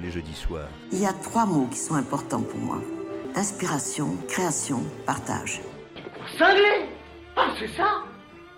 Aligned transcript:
Tous 0.00 0.06
les 0.06 0.12
jeudis 0.12 0.34
soirs. 0.34 0.68
Il 0.92 1.00
y 1.00 1.06
a 1.06 1.12
trois 1.12 1.44
mots 1.44 1.66
qui 1.70 1.76
sont 1.76 1.94
importants 1.94 2.40
pour 2.40 2.58
moi. 2.58 2.78
Inspiration, 3.34 4.16
création, 4.28 4.82
partage. 5.04 5.60
Cinglé 6.38 6.88
Ah 7.36 7.48
c'est 7.58 7.68
ça 7.76 8.04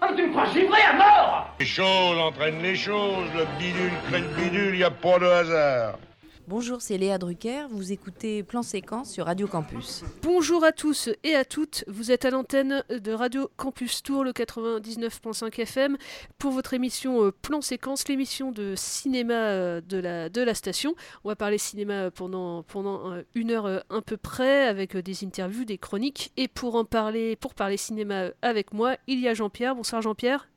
Ah 0.01 0.11
tu 0.17 0.23
me 0.27 0.31
crois 0.31 0.47
givré 0.47 0.81
à 0.83 0.93
mort 0.95 1.49
Les 1.59 1.67
choses 1.67 2.19
entraînent 2.19 2.62
les 2.62 2.77
choses, 2.77 3.29
le 3.34 3.45
bidule 3.59 3.93
crée 4.09 4.21
le 4.21 4.29
bidule, 4.37 4.77
y 4.77 4.84
a 4.84 4.91
pas 4.91 5.19
de 5.19 5.27
hasard. 5.27 5.99
Bonjour, 6.48 6.83
c'est 6.83 6.98
Léa 6.98 7.19
Drucker, 7.19 7.69
vous 7.71 7.93
écoutez 7.93 8.43
Plan 8.43 8.62
Séquence 8.62 9.12
sur 9.12 9.27
Radio 9.27 9.47
Campus. 9.47 10.03
Bonjour 10.23 10.65
à 10.65 10.73
tous 10.73 11.09
et 11.23 11.37
à 11.37 11.45
toutes, 11.45 11.84
vous 11.87 12.11
êtes 12.11 12.25
à 12.25 12.31
l'antenne 12.31 12.83
de 12.91 13.12
Radio 13.12 13.49
Campus 13.57 14.03
Tour, 14.03 14.25
le 14.25 14.33
99.5 14.33 15.61
FM, 15.61 15.97
pour 16.39 16.51
votre 16.51 16.75
émission 16.75 17.23
euh, 17.23 17.31
Plan 17.31 17.61
Séquence, 17.61 18.09
l'émission 18.09 18.51
de 18.51 18.75
cinéma 18.77 19.34
euh, 19.34 19.81
de 19.81 19.99
la, 19.99 20.29
de 20.29 20.43
la 20.43 20.55
station. 20.55 20.97
On 21.23 21.29
va 21.29 21.37
parler 21.37 21.59
cinéma 21.59 22.11
pendant, 22.11 22.65
pendant 22.65 23.12
euh, 23.12 23.23
une 23.37 23.53
heure 23.53 23.84
à 23.89 24.03
peu 24.03 24.17
près, 24.17 24.67
avec 24.67 24.97
des 24.97 25.25
interviews, 25.25 25.65
des 25.65 25.79
chroniques, 25.79 26.33
et 26.37 26.49
pour 26.49 26.75
en 26.75 26.84
parler, 26.84 27.37
pour 27.37 27.55
parler 27.55 27.77
cinéma 27.77 28.31
avec 28.43 28.75
moi, 28.75 28.97
il 29.06 29.21
y 29.21 29.29
a 29.29 29.34
Jean-Pierre. 29.34 29.77
Bonsoir 29.77 30.03
Jean-Pierre. 30.03 30.49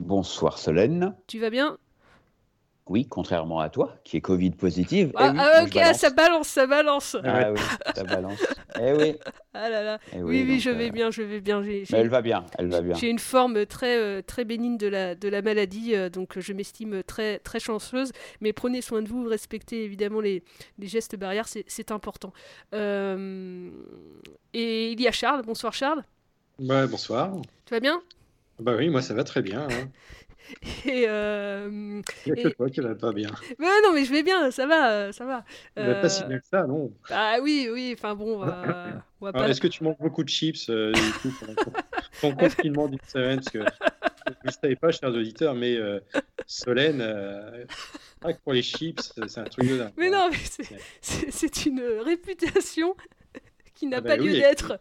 Bonsoir 0.00 0.58
Solène. 0.58 1.14
Tu 1.28 1.38
vas 1.38 1.50
bien? 1.50 1.78
Oui, 2.88 3.06
contrairement 3.08 3.58
à 3.58 3.68
toi, 3.68 3.96
qui 4.04 4.16
est 4.16 4.20
Covid 4.20 4.50
positive. 4.50 5.10
Ah, 5.16 5.26
Eh 5.26 5.30
oui, 5.32 5.38
ah, 5.40 5.50
moi, 5.54 5.60
je 5.60 5.64
ok, 5.64 5.74
balance. 5.74 5.96
ça 5.98 6.10
balance, 6.10 6.48
ça 6.48 6.66
balance. 6.68 7.16
Ah 7.24 7.52
oui, 7.52 7.58
ça 7.96 8.04
balance. 8.04 8.38
Eh 8.80 8.92
oui. 8.92 9.14
Ah 9.58 9.70
là 9.70 9.82
là. 9.82 9.98
Eh 10.14 10.22
oui, 10.22 10.42
oui, 10.42 10.48
donc, 10.48 10.60
je 10.60 10.68
vais 10.70 10.88
euh, 10.88 10.90
bien, 10.92 11.10
je 11.10 11.22
vais 11.22 11.40
bien. 11.40 11.62
J'ai- 11.62 11.78
mais 11.80 11.84
j'ai- 11.86 11.96
elle 11.96 12.10
va 12.10 12.20
bien, 12.20 12.44
elle 12.58 12.68
va 12.68 12.82
bien. 12.82 12.94
J'ai 12.94 13.08
une 13.08 13.18
forme 13.18 13.64
très, 13.64 13.96
euh, 13.96 14.20
très 14.20 14.44
bénigne 14.44 14.76
de 14.76 14.86
la, 14.86 15.14
de 15.14 15.28
la 15.30 15.40
maladie, 15.40 15.94
euh, 15.94 16.10
donc 16.10 16.38
je 16.38 16.52
m'estime 16.52 17.02
très, 17.02 17.38
très 17.38 17.58
chanceuse. 17.58 18.12
Mais 18.42 18.52
prenez 18.52 18.82
soin 18.82 19.00
de 19.00 19.08
vous, 19.08 19.24
respectez 19.24 19.82
évidemment 19.82 20.20
les, 20.20 20.44
les 20.78 20.86
gestes 20.88 21.16
barrières, 21.16 21.48
c'est 21.48 21.64
c'est 21.68 21.90
important. 21.90 22.34
Euh, 22.74 23.70
et 24.52 24.92
il 24.92 25.00
y 25.00 25.08
a 25.08 25.12
Charles. 25.12 25.40
Bonsoir 25.42 25.72
Charles. 25.72 26.04
Bah, 26.58 26.86
bonsoir. 26.86 27.32
Tu 27.64 27.72
vas 27.72 27.80
bien? 27.80 28.02
Bah 28.58 28.74
oui, 28.76 28.88
moi 28.90 29.00
ça 29.02 29.14
va 29.14 29.24
très 29.24 29.42
bien. 29.42 29.60
hein. 29.62 29.90
et, 30.86 31.04
euh, 31.08 32.00
Il 32.26 32.32
n'y 32.32 32.40
a 32.40 32.42
que 32.44 32.48
toi 32.48 32.68
qui 32.70 32.80
va 32.80 32.94
pas 32.94 33.12
bien. 33.12 33.30
Ouais, 33.58 33.80
non, 33.84 33.92
mais 33.92 34.04
je 34.04 34.12
vais 34.12 34.22
bien, 34.22 34.50
ça 34.50 34.66
va, 34.66 34.90
euh, 34.90 35.12
ça 35.12 35.24
va. 35.24 35.44
Mais 35.76 36.00
pas 36.00 36.08
si 36.08 36.22
Euh, 36.22 36.26
bien 36.26 36.38
que 36.38 36.46
ça, 36.46 36.66
non. 36.66 36.92
Ah 37.10 37.38
oui, 37.42 37.68
oui, 37.72 37.94
enfin 37.98 38.14
bon, 38.14 38.36
on 38.36 38.38
va, 38.38 38.46
on 39.20 39.24
va 39.26 39.30
Alors, 39.30 39.42
pas... 39.42 39.48
Est-ce 39.48 39.60
que 39.60 39.66
tu 39.68 39.82
manges 39.84 39.98
beaucoup 39.98 40.22
de 40.24 40.28
chips 40.28 40.68
euh, 40.70 40.92
du 40.92 41.12
coup, 41.30 41.32
ton- 42.20 42.34
confinement 42.36 42.88
d'une 42.88 43.00
semaine 43.06 43.36
Parce 43.40 43.50
que 43.50 43.58
vous 43.58 44.34
ne 44.46 44.50
savez 44.50 44.76
pas, 44.76 44.90
chers 44.92 45.10
auditeurs, 45.10 45.54
mais 45.54 45.76
Solène, 46.46 47.00
que 48.32 48.38
pour 48.44 48.52
les 48.52 48.62
chips, 48.62 49.12
c'est 49.26 49.38
un 49.40 49.44
truc 49.44 49.68
de 49.68 49.78
dingue. 49.78 49.92
Mais 49.96 50.10
non, 50.10 50.28
mais 50.30 50.38
c'est- 51.00 51.66
une 51.66 51.82
réputation 52.04 52.94
qui 53.74 53.86
n'a 53.86 53.98
Ah 53.98 54.00
bah 54.00 54.10
pas 54.10 54.16
lieu 54.16 54.32
oui, 54.32 54.40
d'être. 54.40 54.80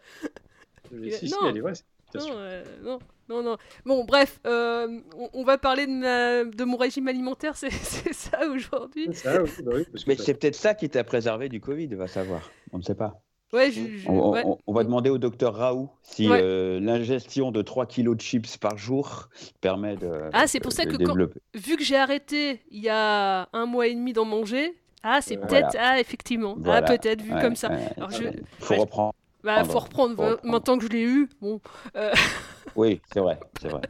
Mais 0.92 1.12
si, 1.12 1.28
si, 1.28 1.34
non. 1.34 1.50
elle 1.50 1.58
est 1.58 1.62
vraie, 1.62 1.74
Non, 2.20 2.26
euh, 2.32 2.64
non, 2.84 3.00
non, 3.30 3.44
non. 3.44 3.58
Bon, 3.86 4.04
bref, 4.06 4.40
euh, 4.46 5.00
on, 5.18 5.30
on 5.34 5.44
va 5.44 5.58
parler 5.58 5.86
de, 5.88 5.92
ma- 5.92 6.44
de 6.44 6.64
mon 6.64 6.78
régime 6.78 7.08
alimentaire, 7.08 7.56
c'est 7.58 7.72
ça 7.72 8.48
aujourd'hui. 8.48 9.08
C'est 9.14 9.16
ça, 9.30 9.42
oui, 9.44 9.50
bah 9.64 9.72
Mais 10.08 10.16
c'est 10.16 10.34
peut-être 10.34 10.56
ça 10.56 10.74
qui 10.74 10.90
t'a 10.90 11.04
préservé 11.04 11.50
du 11.50 11.60
Covid, 11.60 11.88
va 11.96 12.08
savoir. 12.08 12.50
On 12.72 12.78
ne 12.78 12.84
sait 12.84 12.96
pas. 12.96 13.22
Ouais, 13.54 13.72
je- 13.72 13.80
je- 14.00 14.10
On, 14.10 14.14
on- 14.20 14.32
ouais. 14.34 14.42
on- 14.46 14.58
on 14.68 14.74
va 14.74 14.84
demander 14.84 15.10
au 15.10 15.18
docteur 15.18 15.56
Raoult 15.56 15.90
si 16.02 16.28
Ouais. 16.30 16.40
euh, 16.42 16.80
l'ingestion 16.80 17.52
de 17.52 17.62
3 17.62 17.86
kilos 17.86 18.18
de 18.18 18.22
chips 18.22 18.58
par 18.58 18.78
jour 18.78 19.30
permet 19.62 19.96
de. 19.96 20.12
Ah, 20.34 20.48
c'est 20.48 20.60
pour 20.60 20.72
ça 20.74 20.86
que 20.86 20.98
quand-. 20.98 21.30
Vu 21.54 21.78
que 21.78 21.84
j'ai 21.84 21.96
arrêté 21.96 22.62
il 22.72 22.82
y 22.84 22.90
a 22.90 23.48
un 23.54 23.66
mois 23.66 23.88
et 23.88 23.94
demi 23.96 24.12
d'en 24.14 24.26
manger, 24.26 24.74
ah, 25.04 25.20
c'est 25.22 25.36
Voilà. 25.38 25.48
peut-être, 25.48 25.78
ah, 25.80 26.00
effectivement, 26.00 26.56
Voilà. 26.60 26.86
ah, 26.88 26.98
peut-être 26.98 27.22
vu 27.22 27.34
Ouais, 27.34 27.42
comme 27.42 27.56
ça. 27.56 27.70
ouais, 27.70 27.88
Alors, 27.96 28.12
je. 28.12 28.24
Faut 28.60 28.74
ouais, 28.74 28.80
reprendre. 28.80 29.14
Bah, 29.46 29.64
faut 29.64 29.80
reprendre. 29.80 30.16
Faut 30.16 30.24
reprendre. 30.24 30.52
Maintenant 30.54 30.78
que 30.78 30.84
je 30.84 30.90
l'ai 30.90 31.04
eu, 31.04 31.30
bon. 31.42 31.62
euh, 31.96 32.12
Oui, 32.76 33.00
c'est 33.06 33.20
vrai, 33.22 33.40
c'est 33.62 33.70
vrai. 33.70 33.82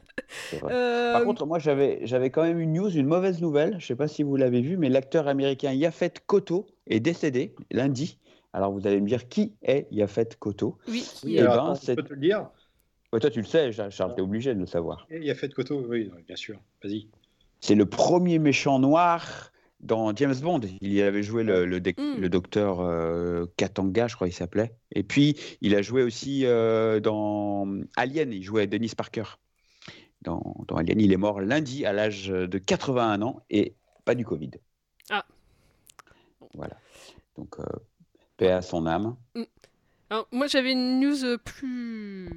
euh, 0.72 1.14
Par 1.14 1.24
contre, 1.24 1.46
moi, 1.48 1.58
j'avais, 1.60 2.02
j'avais 2.04 2.30
quand 2.30 2.44
même 2.44 2.60
une 2.60 2.74
news, 2.74 2.90
une 2.90 3.08
mauvaise 3.08 3.42
nouvelle. 3.42 3.72
Je 3.72 3.76
ne 3.78 3.82
sais 3.82 3.96
pas 3.96 4.08
si 4.08 4.22
vous 4.22 4.36
l'avez 4.36 4.62
vu, 4.62 4.78
mais 4.78 4.90
l'acteur 4.90 5.28
américain 5.28 5.72
Yafet 5.74 6.14
Koto 6.28 6.68
est 6.88 7.00
décédé 7.00 7.56
lundi. 7.72 8.20
Alors, 8.54 8.72
vous 8.72 8.86
allez 8.86 9.02
me 9.02 9.08
dire 9.08 9.28
qui 9.28 9.56
est 9.64 9.88
Yafet 9.92 10.30
Koto? 10.40 10.78
Oui, 10.88 11.04
Oui, 11.24 11.36
Eh 11.36 11.40
alors, 11.42 11.66
ben, 11.66 11.72
attends, 11.72 11.82
je 11.82 11.94
peux 11.94 12.04
te 12.04 12.14
le 12.14 12.20
dire. 12.20 12.50
Toi, 13.12 13.30
tu 13.30 13.40
le 13.40 13.46
sais, 13.46 13.72
Charles, 13.72 14.14
tu 14.14 14.20
es 14.20 14.22
obligé 14.22 14.54
de 14.54 14.60
le 14.60 14.66
savoir. 14.66 15.08
Il 15.10 15.24
y 15.24 15.32
a 15.32 15.36
fait 15.36 15.48
de 15.48 15.54
Coteau, 15.54 15.84
oui, 15.90 16.12
bien 16.28 16.36
sûr. 16.36 16.60
Vas-y. 16.84 17.08
C'est 17.62 17.76
le 17.76 17.86
premier 17.86 18.40
méchant 18.40 18.78
noir 18.80 19.52
dans 19.86 20.16
James 20.16 20.36
Bond. 20.36 20.62
Il 20.82 20.92
y 20.92 21.02
avait 21.02 21.24
joué 21.24 21.44
le, 21.44 21.66
Mm. 21.66 22.20
le 22.20 22.30
docteur 22.30 22.82
euh, 22.82 23.46
Katanga, 23.58 24.08
je 24.08 24.16
crois 24.16 24.28
qu'il 24.28 24.36
s'appelait. 24.36 24.76
Et 24.92 25.04
puis, 25.04 25.38
il 25.62 25.76
a 25.76 25.82
joué 25.82 26.04
aussi 26.04 26.46
euh, 26.46 27.00
dans 27.00 27.68
Alien. 27.96 28.34
Il 28.34 28.44
jouait 28.44 28.68
Dennis 28.68 28.94
Parker. 28.96 29.24
Dans, 30.22 30.56
dans 30.68 30.76
Alien, 30.78 31.00
il 31.00 31.14
est 31.14 31.18
mort 31.18 31.40
lundi 31.40 31.86
à 31.86 31.94
l'âge 31.94 32.28
de 32.28 32.58
81 32.58 33.22
ans 33.22 33.44
et 33.50 33.76
pas 34.06 34.16
du 34.16 34.26
Covid. 34.26 34.52
Ah. 35.10 35.26
Voilà. 36.56 36.78
Donc, 37.38 37.60
euh, 37.60 37.64
paix 38.38 38.50
à 38.50 38.62
son 38.62 38.88
âme. 38.88 39.16
Alors, 40.10 40.28
moi, 40.32 40.48
j'avais 40.48 40.72
une 40.72 41.00
news 41.00 41.38
plus 41.44 42.30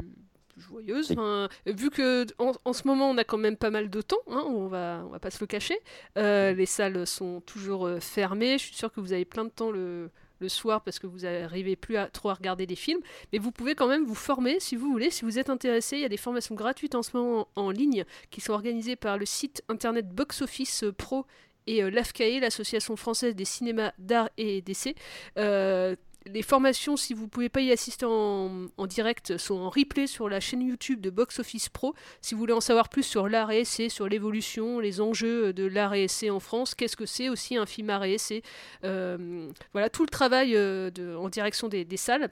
plus 0.58 0.66
joyeuse. 0.66 1.12
Enfin, 1.12 1.48
vu 1.66 1.90
que 1.90 2.26
en, 2.38 2.52
en 2.64 2.72
ce 2.72 2.86
moment, 2.86 3.10
on 3.10 3.18
a 3.18 3.24
quand 3.24 3.38
même 3.38 3.56
pas 3.56 3.70
mal 3.70 3.90
de 3.90 4.00
temps, 4.00 4.16
hein, 4.28 4.44
on 4.46 4.66
va 4.66 5.02
on 5.06 5.10
va 5.10 5.18
pas 5.18 5.30
se 5.30 5.38
le 5.40 5.46
cacher. 5.46 5.78
Euh, 6.16 6.52
les 6.52 6.66
salles 6.66 7.06
sont 7.06 7.40
toujours 7.40 7.86
euh, 7.86 8.00
fermées. 8.00 8.58
Je 8.58 8.64
suis 8.64 8.74
sûre 8.74 8.92
que 8.92 9.00
vous 9.00 9.12
avez 9.12 9.24
plein 9.24 9.44
de 9.44 9.50
temps 9.50 9.70
le 9.70 10.10
le 10.40 10.48
soir 10.48 10.82
parce 10.82 11.00
que 11.00 11.08
vous 11.08 11.20
n'arrivez 11.20 11.74
plus 11.74 11.96
à 11.96 12.06
trop 12.06 12.30
à 12.30 12.34
regarder 12.34 12.64
des 12.64 12.76
films, 12.76 13.00
mais 13.32 13.40
vous 13.40 13.50
pouvez 13.50 13.74
quand 13.74 13.88
même 13.88 14.04
vous 14.04 14.14
former 14.14 14.60
si 14.60 14.76
vous 14.76 14.88
voulez, 14.88 15.10
si 15.10 15.24
vous 15.24 15.38
êtes 15.38 15.50
intéressé. 15.50 15.96
Il 15.96 16.02
y 16.02 16.04
a 16.04 16.08
des 16.08 16.16
formations 16.16 16.54
gratuites 16.54 16.94
en 16.94 17.02
ce 17.02 17.16
moment 17.16 17.48
en, 17.56 17.62
en 17.64 17.70
ligne 17.70 18.04
qui 18.30 18.40
sont 18.40 18.52
organisées 18.52 18.94
par 18.94 19.18
le 19.18 19.26
site 19.26 19.64
internet 19.68 20.08
Box 20.08 20.42
Office 20.42 20.84
Pro 20.96 21.26
et 21.68 21.82
euh, 21.82 21.90
l'AFCAE, 21.90 22.40
l'Association 22.40 22.96
française 22.96 23.34
des 23.34 23.44
cinémas 23.44 23.92
d'art 23.98 24.30
et 24.38 24.62
d'essai. 24.62 24.94
Euh, 25.38 25.94
les 26.32 26.42
formations, 26.42 26.96
si 26.96 27.14
vous 27.14 27.24
ne 27.24 27.28
pouvez 27.28 27.48
pas 27.48 27.60
y 27.60 27.72
assister 27.72 28.06
en, 28.06 28.68
direct, 28.86 29.36
sont 29.36 29.56
en 29.56 29.70
replay 29.70 30.06
sur 30.06 30.28
la 30.28 30.40
chaîne 30.40 30.62
YouTube 30.62 31.00
de 31.00 31.10
Box 31.10 31.40
Office 31.40 31.68
Pro. 31.68 31.94
Si 32.20 32.34
vous 32.34 32.40
voulez 32.40 32.52
en 32.52 32.60
savoir 32.60 32.88
plus 32.88 33.02
sur 33.02 33.28
l'art 33.28 33.50
et 33.50 33.60
essai, 33.60 33.88
sur 33.88 34.08
l'évolution, 34.08 34.80
les 34.80 35.00
enjeux 35.00 35.52
de 35.52 35.64
l'art 35.64 35.94
et 35.94 36.04
essai 36.04 36.30
en 36.30 36.40
France, 36.40 36.74
qu'est-ce 36.74 36.96
que 36.96 37.06
c'est 37.06 37.28
aussi 37.28 37.56
un 37.56 37.66
film 37.66 37.90
art 37.90 38.04
et 38.04 38.14
essai, 38.14 38.42
euh, 38.84 39.48
voilà 39.72 39.88
tout 39.90 40.02
le 40.02 40.08
travail 40.08 40.54
euh, 40.54 40.90
en 41.16 41.28
direction 41.28 41.68
des 41.68 41.96
salles. 41.96 42.30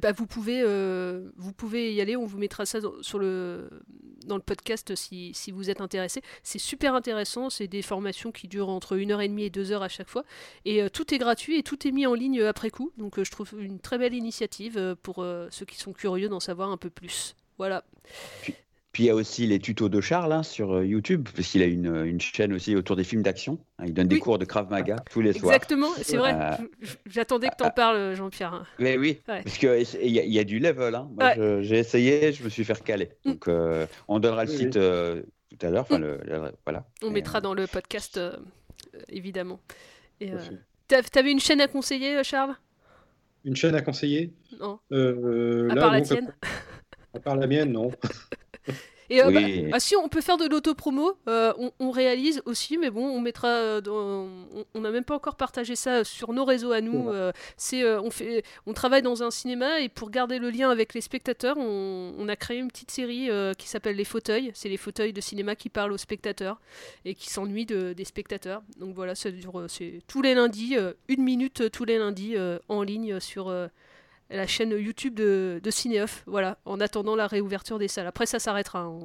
Ben, 0.00 0.12
vous, 0.12 0.26
pouvez, 0.26 0.62
euh, 0.64 1.30
vous 1.36 1.52
pouvez 1.52 1.94
y 1.94 2.00
aller, 2.00 2.16
on 2.16 2.26
vous 2.26 2.38
mettra 2.38 2.66
ça 2.66 2.78
sur 3.00 3.18
le, 3.18 3.68
dans 4.26 4.36
le 4.36 4.42
podcast 4.42 4.94
si, 4.94 5.32
si 5.34 5.50
vous 5.50 5.70
êtes 5.70 5.80
intéressé. 5.80 6.22
C'est 6.42 6.58
super 6.58 6.94
intéressant, 6.94 7.50
c'est 7.50 7.68
des 7.68 7.82
formations 7.82 8.32
qui 8.32 8.48
durent 8.48 8.68
entre 8.68 8.96
1h30 8.96 9.38
et 9.40 9.50
2h 9.50 9.80
à 9.80 9.88
chaque 9.88 10.08
fois. 10.08 10.24
Et 10.64 10.82
euh, 10.82 10.88
tout 10.88 11.14
est 11.14 11.18
gratuit 11.18 11.58
et 11.58 11.62
tout 11.62 11.86
est 11.86 11.92
mis 11.92 12.06
en 12.06 12.14
ligne 12.14 12.40
euh, 12.40 12.48
après 12.48 12.70
coup. 12.70 12.92
Donc 12.96 13.22
je 13.22 13.30
trouve 13.30 13.54
une 13.58 13.80
très 13.80 13.98
belle 13.98 14.14
initiative 14.14 14.96
pour 15.02 15.24
ceux 15.50 15.66
qui 15.66 15.78
sont 15.78 15.92
curieux 15.92 16.28
d'en 16.28 16.40
savoir 16.40 16.70
un 16.70 16.76
peu 16.76 16.90
plus. 16.90 17.34
Voilà. 17.58 17.84
Puis 18.96 19.02
il 19.02 19.06
y 19.08 19.10
a 19.10 19.14
aussi 19.14 19.46
les 19.46 19.58
tutos 19.58 19.90
de 19.90 20.00
Charles 20.00 20.32
hein, 20.32 20.42
sur 20.42 20.72
euh, 20.76 20.86
YouTube, 20.86 21.28
parce 21.36 21.48
qu'il 21.48 21.60
a 21.62 21.66
une, 21.66 21.94
une 22.06 22.18
chaîne 22.18 22.54
aussi 22.54 22.74
autour 22.74 22.96
des 22.96 23.04
films 23.04 23.20
d'action. 23.20 23.58
Hein, 23.78 23.84
Il 23.88 23.92
donne 23.92 24.08
des 24.08 24.18
cours 24.18 24.38
de 24.38 24.46
Krav 24.46 24.70
Maga 24.70 24.96
tous 25.10 25.20
les 25.20 25.34
soirs. 25.34 25.52
Exactement, 25.52 25.90
c'est 26.00 26.16
vrai. 26.16 26.32
Euh, 26.34 26.52
J'attendais 27.04 27.48
que 27.50 27.56
t'en 27.58 27.68
parles, 27.70 28.14
Jean-Pierre. 28.14 28.64
Mais 28.78 28.96
oui, 28.96 29.20
Ouais. 29.28 29.42
parce 29.44 29.58
qu'il 29.58 30.08
y, 30.08 30.12
y 30.12 30.38
a 30.38 30.44
du 30.44 30.60
level. 30.60 30.94
Hein. 30.94 31.10
Ouais. 31.18 31.62
j'ai 31.62 31.76
essayé, 31.76 32.32
je 32.32 32.42
me 32.42 32.48
suis 32.48 32.64
fait 32.64 32.72
recaler. 32.72 33.10
Donc, 33.26 33.48
euh, 33.48 33.86
on 34.08 34.18
donnera 34.18 34.46
le 34.46 34.50
Oui, 34.50 34.56
site 34.56 34.78
euh, 34.78 35.20
tout 35.50 35.66
à 35.66 35.68
l'heure. 35.68 35.86
Le- 35.90 36.18
voilà. 36.64 36.86
On 37.02 37.10
Et, 37.10 37.12
mettra 37.12 37.42
dans 37.42 37.52
le 37.52 37.66
podcast, 37.66 38.16
euh, 38.16 38.32
euh, 38.94 38.98
évidemment. 39.10 39.60
Et, 40.22 40.32
euh, 40.32 40.38
T'avais 41.12 41.32
une 41.32 41.40
chaîne 41.40 41.60
à 41.60 41.68
conseiller, 41.68 42.16
euh, 42.16 42.22
Charles? 42.22 42.54
Une 43.44 43.56
chaîne 43.56 43.74
à 43.74 43.82
conseiller? 43.82 44.32
Non. 44.58 44.78
Euh, 44.90 45.68
À 45.68 45.74
là, 45.74 45.80
part 45.82 45.92
la 45.92 46.00
tienne? 46.00 46.32
À 47.12 47.20
part 47.20 47.36
la 47.36 47.46
mienne, 47.46 47.72
non. 47.72 47.90
Et 49.10 49.22
euh, 49.22 49.28
Oui. 49.28 49.62
bah, 49.62 49.70
ah, 49.76 49.80
si 49.80 49.94
on 49.96 50.08
peut 50.08 50.20
faire 50.20 50.36
de 50.36 50.46
l'autopromo, 50.46 51.12
euh, 51.28 51.52
on, 51.58 51.70
on 51.78 51.90
réalise 51.90 52.42
aussi, 52.44 52.76
mais 52.78 52.90
bon, 52.90 53.04
on 53.06 53.20
mettra. 53.20 53.48
euh, 53.48 53.80
dans- 53.80 54.28
on- 54.74 54.80
n'a 54.80 54.90
même 54.90 55.04
pas 55.04 55.14
encore 55.14 55.36
partagé 55.36 55.74
ça 55.76 56.04
sur 56.04 56.32
nos 56.32 56.44
réseaux 56.44 56.72
à 56.72 56.80
nous. 56.80 57.08
euh, 57.10 57.32
c'est, 57.56 57.84
on 57.98 58.10
fait, 58.10 58.42
on 58.66 58.72
travaille 58.72 59.02
dans 59.02 59.22
un 59.22 59.30
cinéma 59.30 59.80
et 59.80 59.88
pour 59.88 60.10
garder 60.10 60.38
le 60.38 60.50
lien 60.50 60.70
avec 60.70 60.94
les 60.94 61.00
spectateurs, 61.00 61.56
on, 61.58 62.14
on 62.18 62.28
a 62.28 62.36
créé 62.36 62.58
une 62.58 62.68
petite 62.68 62.90
série 62.90 63.28
qui 63.58 63.68
s'appelle 63.68 63.96
Les 63.96 64.04
fauteuils. 64.04 64.50
C'est 64.54 64.68
les 64.68 64.76
fauteuils 64.76 65.12
de 65.12 65.20
cinéma 65.20 65.56
qui 65.56 65.68
parlent 65.68 65.92
aux 65.92 65.96
spectateurs 65.98 66.60
et 67.04 67.14
qui 67.14 67.30
s'ennuient 67.30 67.66
de- 67.66 67.92
des 67.92 68.04
spectateurs. 68.04 68.62
Donc 68.78 68.94
voilà, 68.94 69.14
ça 69.14 69.30
dure, 69.30 69.64
c'est 69.68 70.00
tous 70.06 70.22
les 70.22 70.34
lundis, 70.34 70.76
une 71.08 71.22
minute 71.22 71.70
tous 71.70 71.84
les 71.84 71.98
lundis 71.98 72.36
en 72.68 72.82
ligne 72.82 73.20
sur. 73.20 73.52
La 74.30 74.46
chaîne 74.46 74.70
YouTube 74.70 75.14
de, 75.14 75.60
de 75.62 75.70
voilà, 76.26 76.58
en 76.64 76.80
attendant 76.80 77.16
la 77.16 77.26
réouverture 77.26 77.78
des 77.78 77.88
salles. 77.88 78.06
Après, 78.06 78.26
ça 78.26 78.38
s'arrêtera 78.38 78.80
hein, 78.80 78.98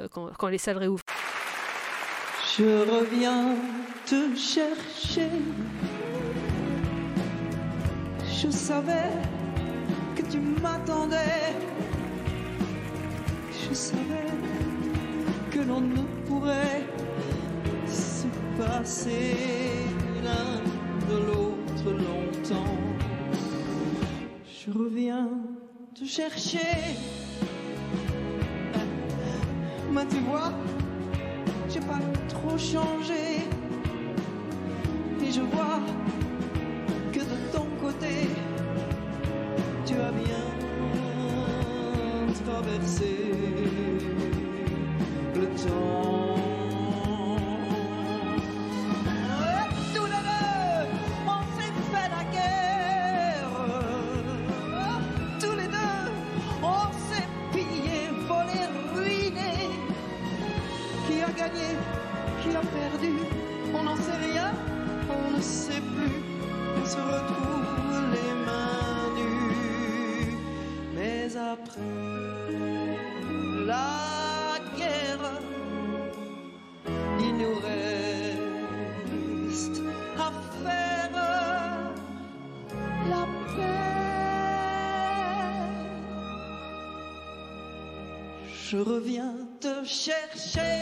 euh, 0.00 0.08
quand, 0.08 0.30
quand 0.38 0.48
les 0.48 0.58
salles 0.58 0.78
réouvrent. 0.78 1.02
Je 2.56 2.64
reviens 2.64 3.54
te 4.04 4.34
chercher. 4.34 5.28
Je 8.40 8.50
savais 8.50 9.10
que 10.16 10.22
tu 10.22 10.38
m'attendais. 10.38 11.54
Je 13.52 13.74
savais 13.74 14.26
que 15.50 15.60
l'on 15.60 15.80
ne 15.80 16.02
pourrait 16.26 16.84
se 17.86 18.26
passer 18.60 19.34
l'un 20.24 20.60
de 21.08 21.26
l'autre 21.26 21.90
longtemps. 21.92 22.97
Je 24.68 24.78
reviens 24.78 25.30
te 25.94 26.04
chercher. 26.04 26.58
Mais 29.90 30.06
tu 30.06 30.18
vois, 30.28 30.52
j'ai 31.70 31.80
pas 31.80 31.98
trop 32.28 32.58
changé. 32.58 33.48
Et 35.24 35.32
je 35.32 35.40
vois 35.40 35.80
que 37.12 37.20
de 37.20 37.38
ton 37.50 37.66
côté, 37.80 38.28
tu 39.86 39.94
as 39.94 40.12
bien 40.12 40.44
traversé 42.44 43.16
le 45.34 45.46
temps. 45.46 46.07
Se 66.98 67.02
retrouve 67.14 68.00
les 68.14 68.32
mains 68.46 69.06
nues. 69.16 70.36
Mais 70.94 71.24
après 71.36 71.80
la 73.66 74.58
guerre, 74.76 75.26
il 77.20 77.32
nous 77.40 77.56
reste 77.70 79.78
à 80.18 80.20
faire 80.62 81.12
la 83.12 83.24
paix. 83.54 83.86
Je 88.70 88.78
reviens 88.78 89.34
te 89.60 89.74
chercher, 89.84 90.78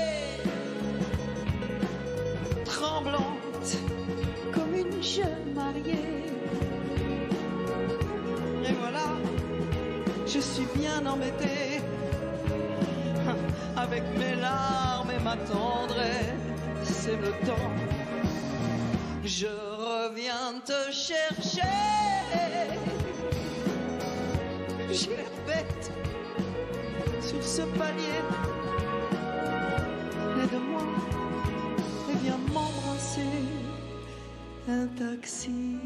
tremblante 2.65 3.71
jeune 5.07 5.55
mariée. 5.55 6.25
Et 8.69 8.73
voilà, 8.81 9.07
je 10.27 10.41
suis 10.41 10.67
bien 10.75 11.07
embêtée 11.07 11.81
avec 13.77 14.03
mes 14.19 14.35
larmes 14.35 15.11
et 15.17 15.23
ma 15.23 15.37
tendresse. 15.37 16.43
C'est 16.83 17.17
le 17.17 17.31
temps. 17.47 17.71
Je 19.25 19.47
reviens 19.47 20.61
te 20.65 20.93
chercher. 20.93 21.63
J'ai 24.91 25.11
l'air 25.11 25.37
bête 25.47 25.93
sur 27.21 27.43
ce 27.43 27.63
palier. 27.79 28.56
Un 34.69 34.89
taxi 34.89 35.79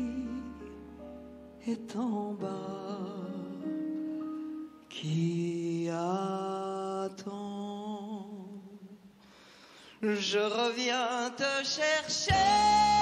est 1.67 1.95
en 1.97 2.33
bas 2.33 2.97
qui 4.89 5.91
attend. 5.91 7.21
Je 10.03 10.39
reviens 10.39 11.31
te 11.37 11.63
chercher. 11.63 13.00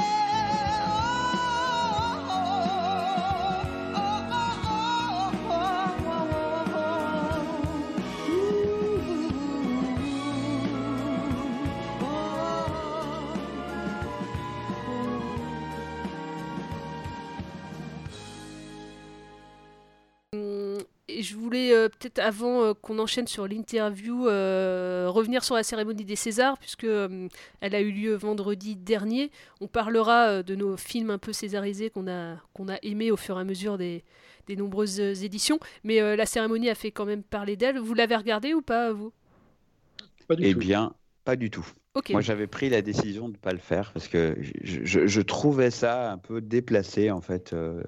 Voulais 21.48 21.72
euh, 21.74 21.88
peut-être 21.88 22.18
avant 22.20 22.62
euh, 22.62 22.74
qu'on 22.74 22.98
enchaîne 22.98 23.26
sur 23.26 23.46
l'interview 23.48 24.28
euh, 24.28 25.06
revenir 25.08 25.42
sur 25.44 25.54
la 25.54 25.62
cérémonie 25.62 26.04
des 26.04 26.16
Césars 26.16 26.58
puisque 26.58 26.84
euh, 26.84 27.28
elle 27.60 27.74
a 27.74 27.80
eu 27.80 27.90
lieu 27.90 28.14
vendredi 28.14 28.76
dernier. 28.76 29.30
On 29.60 29.66
parlera 29.66 30.28
euh, 30.28 30.42
de 30.42 30.54
nos 30.54 30.76
films 30.76 31.10
un 31.10 31.18
peu 31.18 31.32
césarisés 31.32 31.90
qu'on 31.90 32.06
a 32.08 32.36
qu'on 32.54 32.68
a 32.68 32.76
aimés 32.82 33.10
au 33.10 33.16
fur 33.16 33.36
et 33.38 33.40
à 33.40 33.44
mesure 33.44 33.78
des, 33.78 34.04
des 34.46 34.56
nombreuses 34.56 35.00
éditions. 35.24 35.58
Mais 35.84 36.00
euh, 36.00 36.16
la 36.16 36.26
cérémonie 36.26 36.70
a 36.70 36.74
fait 36.74 36.90
quand 36.92 37.06
même 37.06 37.22
parler 37.22 37.56
d'elle. 37.56 37.78
Vous 37.78 37.94
l'avez 37.94 38.16
regardée 38.16 38.54
ou 38.54 38.62
pas 38.62 38.92
vous? 38.92 39.12
Eh 40.38 40.54
bien, 40.54 40.94
pas 41.24 41.36
du 41.36 41.50
tout. 41.50 41.66
Ok. 41.94 42.10
Moi, 42.10 42.20
j'avais 42.20 42.46
pris 42.46 42.68
la 42.68 42.82
décision 42.82 43.28
de 43.28 43.32
ne 43.32 43.38
pas 43.38 43.52
le 43.52 43.58
faire 43.58 43.92
parce 43.92 44.08
que 44.08 44.36
je, 44.62 44.84
je- 44.84 45.06
je 45.06 45.20
trouvais 45.22 45.70
ça 45.70 46.12
un 46.12 46.18
peu 46.18 46.40
déplacé, 46.40 47.10
en 47.10 47.20
fait, 47.20 47.52
euh, 47.52 47.82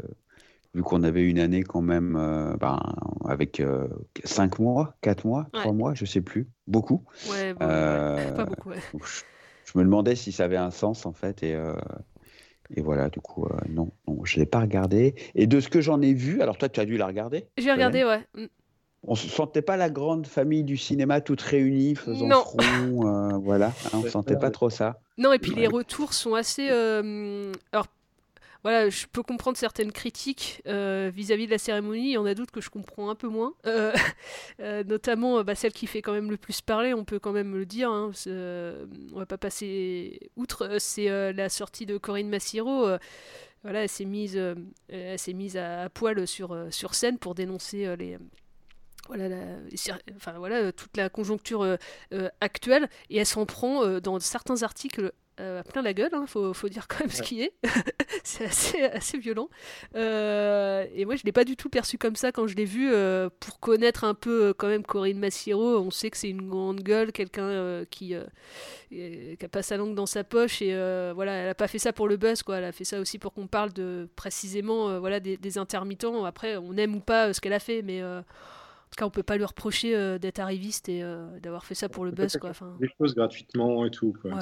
vu 0.75 0.83
qu'on 0.83 1.03
avait 1.03 1.23
une 1.25 1.39
année 1.39 1.63
quand 1.63 1.81
même 1.83 2.17
euh, 2.17 2.57
ben, 2.57 2.79
avec 3.25 3.63
5 4.25 4.59
mois, 4.59 4.95
4 5.01 5.25
mois, 5.27 5.47
3 5.53 5.67
Ouais. 5.73 5.73
mois, 5.77 5.95
je 5.95 6.05
sais 6.05 6.21
plus, 6.21 6.49
beaucoup. 6.67 7.05
Ouais, 7.29 7.55
bon, 7.55 7.61
ouais, 7.67 7.71
Euh, 7.71 8.37
pas 8.37 8.45
beaucoup. 8.45 8.71
donc, 8.93 9.05
je, 9.07 9.23
je 9.73 9.79
me 9.79 9.85
demandais 9.85 10.15
si 10.17 10.33
ça 10.33 10.45
avait 10.45 10.57
un 10.57 10.71
sens, 10.71 11.07
en 11.07 11.13
fait, 11.13 11.43
et, 11.43 11.55
euh, 11.55 11.75
et 12.77 12.83
voilà, 12.83 13.09
du 13.09 13.21
coup, 13.21 13.47
euh, 13.47 13.57
non, 13.69 13.91
non, 14.07 14.25
je 14.25 14.37
ne 14.37 14.41
l'ai 14.45 14.47
pas 14.47 14.61
regardé. 14.61 15.15
Et 15.35 15.47
de 15.47 15.59
ce 15.61 15.69
que 15.69 15.81
j'en 15.81 16.01
ai 16.03 16.15
vu, 16.15 16.41
alors 16.41 16.57
toi, 16.57 16.69
tu 16.69 16.79
as 16.81 16.85
dû 16.85 16.97
la 16.97 17.07
regarder 17.07 17.49
J'ai 17.59 17.73
regardé, 17.73 18.05
ouais. 18.05 18.25
Mm. 18.37 18.47
On 19.03 19.15
se 19.15 19.29
sentait 19.29 19.63
pas 19.63 19.77
la 19.79 19.89
grande 19.89 20.27
famille 20.27 20.63
du 20.63 20.77
cinéma 20.77 21.21
toute 21.23 21.41
réunie, 21.41 21.95
faisant 21.95 22.29
Non. 22.29 22.43
front, 22.43 23.07
euh, 23.09 23.39
voilà. 23.39 23.69
hein, 23.87 24.01
on 24.05 24.05
sentait 24.09 24.37
pas 24.37 24.51
trop 24.51 24.69
ça. 24.71 25.01
Non, 25.17 25.33
et 25.33 25.39
puis 25.39 25.55
les 25.55 25.67
retours 25.67 26.13
sont 26.13 26.35
assez. 26.35 26.69
euh, 26.71 27.51
alors, 27.73 27.87
voilà, 28.63 28.91
je 28.91 29.07
peux 29.07 29.23
comprendre 29.23 29.57
certaines 29.57 29.91
critiques 29.91 30.63
euh, 30.67 31.11
vis-à-vis 31.15 31.47
de 31.47 31.51
la 31.51 31.59
cérémonie. 31.59 32.09
Il 32.09 32.13
y 32.13 32.19
en 32.19 32.27
a 32.27 32.35
d'autres 32.35 32.53
que 32.53 32.61
je 32.61 32.69
comprends 32.69 33.09
un 33.09 33.15
peu 33.15 33.29
moins. 33.29 33.55
Euh, 33.67 33.93
euh, 34.61 34.85
notamment 34.85 35.43
bah, 35.43 35.55
celle 35.55 35.73
qui 35.73 35.87
fait 35.87 36.03
quand 36.03 36.13
même 36.13 36.31
le 36.31 36.37
plus 36.37 36.61
parler, 36.61 36.93
on 36.93 37.05
peut 37.05 37.19
quand 37.19 37.33
même 37.33 37.57
le 37.57 37.65
dire. 37.65 37.91
Hein, 37.91 38.11
on 38.27 39.19
va 39.19 39.27
pas 39.27 39.39
passer 39.39 40.31
outre. 40.37 40.77
C'est 40.79 41.33
la 41.33 41.49
sortie 41.49 41.87
de 41.87 41.97
Corinne 41.97 42.29
Massiro. 42.29 42.87
voilà, 43.63 43.83
elle 43.83 43.89
s'est 43.89 44.05
mise, 44.05 44.37
à, 44.37 45.89
poil 45.89 46.27
sur, 46.27 46.55
scène 46.93 47.19
pour 47.19 47.35
dénoncer 47.35 47.97
les 47.97 48.19
voilà, 49.09 49.29
la- 49.29 49.57
enfin, 50.15 50.35
voilà 50.39 50.71
toute 50.71 50.97
la 50.97 51.09
conjoncture 51.09 51.79
actuelle 52.41 52.89
et 53.09 53.17
elle 53.17 53.27
s'en 53.27 53.47
prend 53.47 53.99
dans 54.01 54.21
certains 54.21 54.63
articles 54.63 55.13
euh, 55.41 55.63
plein 55.63 55.83
la 55.83 55.93
gueule, 55.95 56.11
hein, 56.13 56.25
faut, 56.27 56.53
faut 56.55 56.69
dire 56.69 56.87
quand 56.89 57.01
même 57.01 57.11
ce 57.11 57.21
Ouais. 57.21 57.25
qui 57.27 57.43
est. 57.43 57.53
c'est 58.25 58.45
assez, 58.45 58.83
assez 58.83 59.19
violent. 59.19 59.49
Euh, 59.97 60.87
et 60.95 61.05
moi, 61.05 61.17
je 61.17 61.25
l'ai 61.25 61.33
pas 61.33 61.45
du 61.45 61.57
tout 61.57 61.69
perçu 61.69 61.99
comme 61.99 62.17
ça 62.17 62.33
quand 62.33 62.47
je 62.47 62.55
l'ai 62.57 62.65
vu. 62.65 62.91
euh, 62.93 63.29
pour 63.41 63.59
connaître 63.61 64.05
un 64.05 64.15
peu 64.15 64.47
euh, 64.49 64.53
quand 64.55 64.69
même 64.69 64.83
Corinne 64.85 65.19
Massiero, 65.19 65.79
on 65.79 65.91
sait 65.91 66.11
que 66.11 66.17
c'est 66.17 66.29
une 66.31 66.49
grande 66.49 66.81
gueule, 66.83 67.13
quelqu'un 67.13 67.85
qui, 67.91 68.15
qui 68.91 69.39
a 69.45 69.49
pas 69.49 69.63
sa 69.63 69.77
langue 69.77 69.95
dans 69.95 70.07
sa 70.07 70.25
poche 70.25 70.63
et 70.63 70.75
voilà, 71.15 71.33
elle 71.33 71.49
a 71.49 71.55
pas 71.55 71.69
fait 71.69 71.79
ça 71.79 71.93
pour 71.93 72.09
le 72.09 72.17
buzz, 72.17 72.43
quoi. 72.43 72.59
Elle 72.59 72.65
a 72.65 72.73
fait 72.73 72.85
ça 72.85 73.01
aussi 73.01 73.19
pour 73.19 73.33
qu'on 73.33 73.47
parle 73.47 73.73
de 73.73 74.09
précisément, 74.17 74.99
voilà, 75.01 75.21
des, 75.21 75.37
des 75.37 75.59
intermittents. 75.59 76.25
Après, 76.25 76.57
on 76.57 76.77
aime 76.77 76.95
ou 76.97 77.01
pas 77.01 77.33
ce 77.33 77.41
qu'elle 77.41 77.53
a 77.53 77.59
fait, 77.61 77.83
mais 77.83 78.03
en 78.03 78.23
tout 78.91 78.97
cas, 78.99 79.05
on 79.07 79.11
peut 79.11 79.23
pas 79.23 79.37
lui 79.37 79.45
reprocher 79.45 79.95
euh, 79.95 80.19
d'être 80.19 80.41
arriviste 80.41 80.89
et 80.89 81.01
euh, 81.05 81.39
d'avoir 81.39 81.65
fait 81.65 81.77
ça 81.77 81.89
pour 81.89 82.05
le 82.05 82.11
buzz, 82.11 82.37
quoi. 82.39 82.51
Enfin, 82.51 82.77
Des 82.81 82.91
choses 82.99 83.15
gratuitement 83.15 83.85
et 83.87 83.91
tout. 83.91 84.13
Quoi. 84.21 84.33
Ouais. 84.33 84.41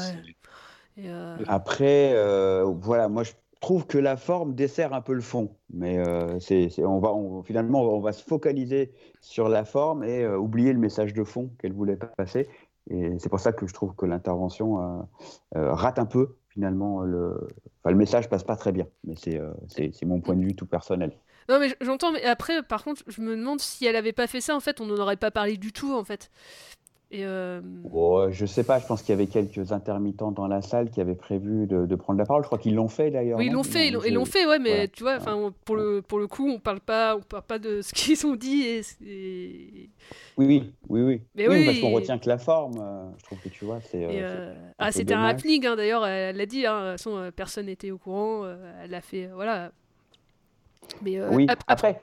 Et, 0.98 1.08
euh, 1.08 1.36
Après, 1.46 2.12
euh, 2.14 2.64
voilà, 2.64 3.08
moi 3.08 3.22
je 3.22 3.32
trouve 3.60 3.86
que 3.86 3.98
la 3.98 4.16
forme 4.16 4.54
dessert 4.54 4.92
un 4.92 5.00
peu 5.00 5.14
le 5.14 5.20
fond, 5.20 5.56
mais 5.72 5.98
euh, 5.98 6.38
c'est, 6.40 6.68
on 6.84 6.98
va, 7.00 7.12
on- 7.12 7.42
finalement, 7.42 7.82
on 7.82 8.00
va 8.00 8.12
se 8.12 8.22
focaliser 8.22 8.92
sur 9.20 9.48
la 9.48 9.64
forme 9.64 10.04
et 10.04 10.26
oublier 10.26 10.72
le 10.72 10.78
message 10.78 11.12
de 11.14 11.24
fond 11.24 11.50
qu'elle 11.60 11.72
voulait 11.72 11.96
passer. 12.16 12.48
Et 12.90 13.18
c'est 13.18 13.28
pour 13.28 13.40
ça 13.40 13.52
que 13.52 13.66
je 13.66 13.74
trouve 13.74 13.94
que 13.94 14.06
l'intervention 14.06 15.06
rate 15.54 15.98
un 15.98 16.06
peu 16.06 16.36
finalement 16.48 17.02
le, 17.02 17.34
enfin, 17.82 17.90
le 17.90 17.96
message 17.96 18.28
passe 18.28 18.44
pas 18.44 18.56
très 18.56 18.72
bien. 18.72 18.86
Mais 19.04 19.14
c'est, 19.16 19.38
euh, 19.38 19.50
c'est, 19.68 19.90
c'est 19.92 20.06
mon 20.06 20.20
point 20.20 20.34
de 20.36 20.42
vue 20.44 20.54
tout 20.56 20.66
personnel. 20.66 21.12
Non, 21.48 21.58
mais 21.60 21.74
j'entends, 21.80 22.12
mais 22.12 22.24
après, 22.24 22.62
par 22.62 22.84
contre, 22.84 23.02
je 23.06 23.20
me 23.20 23.36
demande 23.36 23.60
si 23.60 23.86
elle 23.86 23.96
avait 23.96 24.12
pas 24.12 24.26
fait 24.26 24.40
ça, 24.40 24.54
en 24.56 24.60
fait, 24.60 24.80
on 24.80 24.86
n'en 24.86 24.96
aurait 24.98 25.16
pas 25.16 25.30
parlé 25.30 25.56
du 25.56 25.72
tout, 25.72 25.94
en 25.94 26.04
fait. 26.04 26.30
Et 27.10 27.24
euh, 27.24 27.62
je 28.30 28.44
sais 28.44 28.64
pas, 28.64 28.78
je 28.78 28.86
pense 28.86 29.00
qu'il 29.02 29.10
y 29.10 29.14
avait 29.14 29.28
quelques 29.28 29.72
intermittents 29.72 30.30
dans 30.30 30.46
la 30.46 30.60
salle 30.60 30.90
qui 30.90 31.00
avaient 31.00 31.14
prévu 31.14 31.66
de, 31.66 31.86
de 31.86 31.94
prendre 31.94 32.18
la 32.18 32.26
parole. 32.26 32.42
Je 32.42 32.48
crois 32.48 32.58
qu'ils 32.58 32.74
l'ont 32.74 32.88
fait 32.88 33.10
d'ailleurs. 33.10 33.38
oui, 33.38 33.46
ils 33.46 33.52
l'ont 33.52 33.62
fait, 33.62 33.88
ils 33.88 34.12
l'ont, 34.12 34.26
fait, 34.26 34.46
ouais, 34.46 34.58
mais 34.58 34.70
voilà. 34.70 34.88
tu 34.88 35.02
vois, 35.04 35.16
enfin, 35.16 35.50
pour 35.64 35.76
le 35.76 36.02
pour 36.02 36.18
le 36.18 36.26
coup, 36.26 36.46
on 36.50 36.58
parle 36.58 36.80
pas, 36.80 37.16
on 37.16 37.20
parle 37.22 37.44
pas 37.44 37.58
de 37.58 37.80
ce 37.80 37.92
qu'ils 37.94 38.26
ont 38.26 38.36
dit 38.36 38.60
et, 38.62 38.80
et- 39.06 39.90
Oui, 40.36 40.46
oui, 40.46 40.72
oui, 40.90 41.00
oui. 41.02 41.22
Mais 41.34 41.48
Oui, 41.48 41.56
oui. 41.60 41.64
parce 41.64 41.80
qu'on 41.80 41.90
retient 41.92 42.18
que 42.18 42.28
la 42.28 42.36
forme. 42.36 42.78
euh, 42.78 43.08
je 43.16 43.24
trouve 43.24 43.38
que 43.40 43.48
tu 43.48 43.64
vois, 43.64 43.80
c'est. 43.80 44.04
euh, 44.04 44.10
et, 44.10 44.22
euh, 44.22 44.54
ah, 44.78 44.92
c'était 44.92 45.14
un 45.14 45.24
happening, 45.24 45.64
hein, 45.66 45.76
d'ailleurs, 45.76 46.06
elle 46.06 46.36
l'a 46.36 46.46
dit, 46.46 46.66
hein, 46.66 46.94
euh, 47.06 47.30
personne 47.30 47.66
n'était 47.66 47.90
au 47.90 47.96
courant, 47.96 48.44
elle 48.84 48.92
a 48.94 49.00
fait, 49.00 49.28
voilà. 49.34 49.72
Mais 51.02 51.22
Oui, 51.22 51.46
ap- 51.48 51.58
ap- 51.60 51.64
après, 51.68 52.02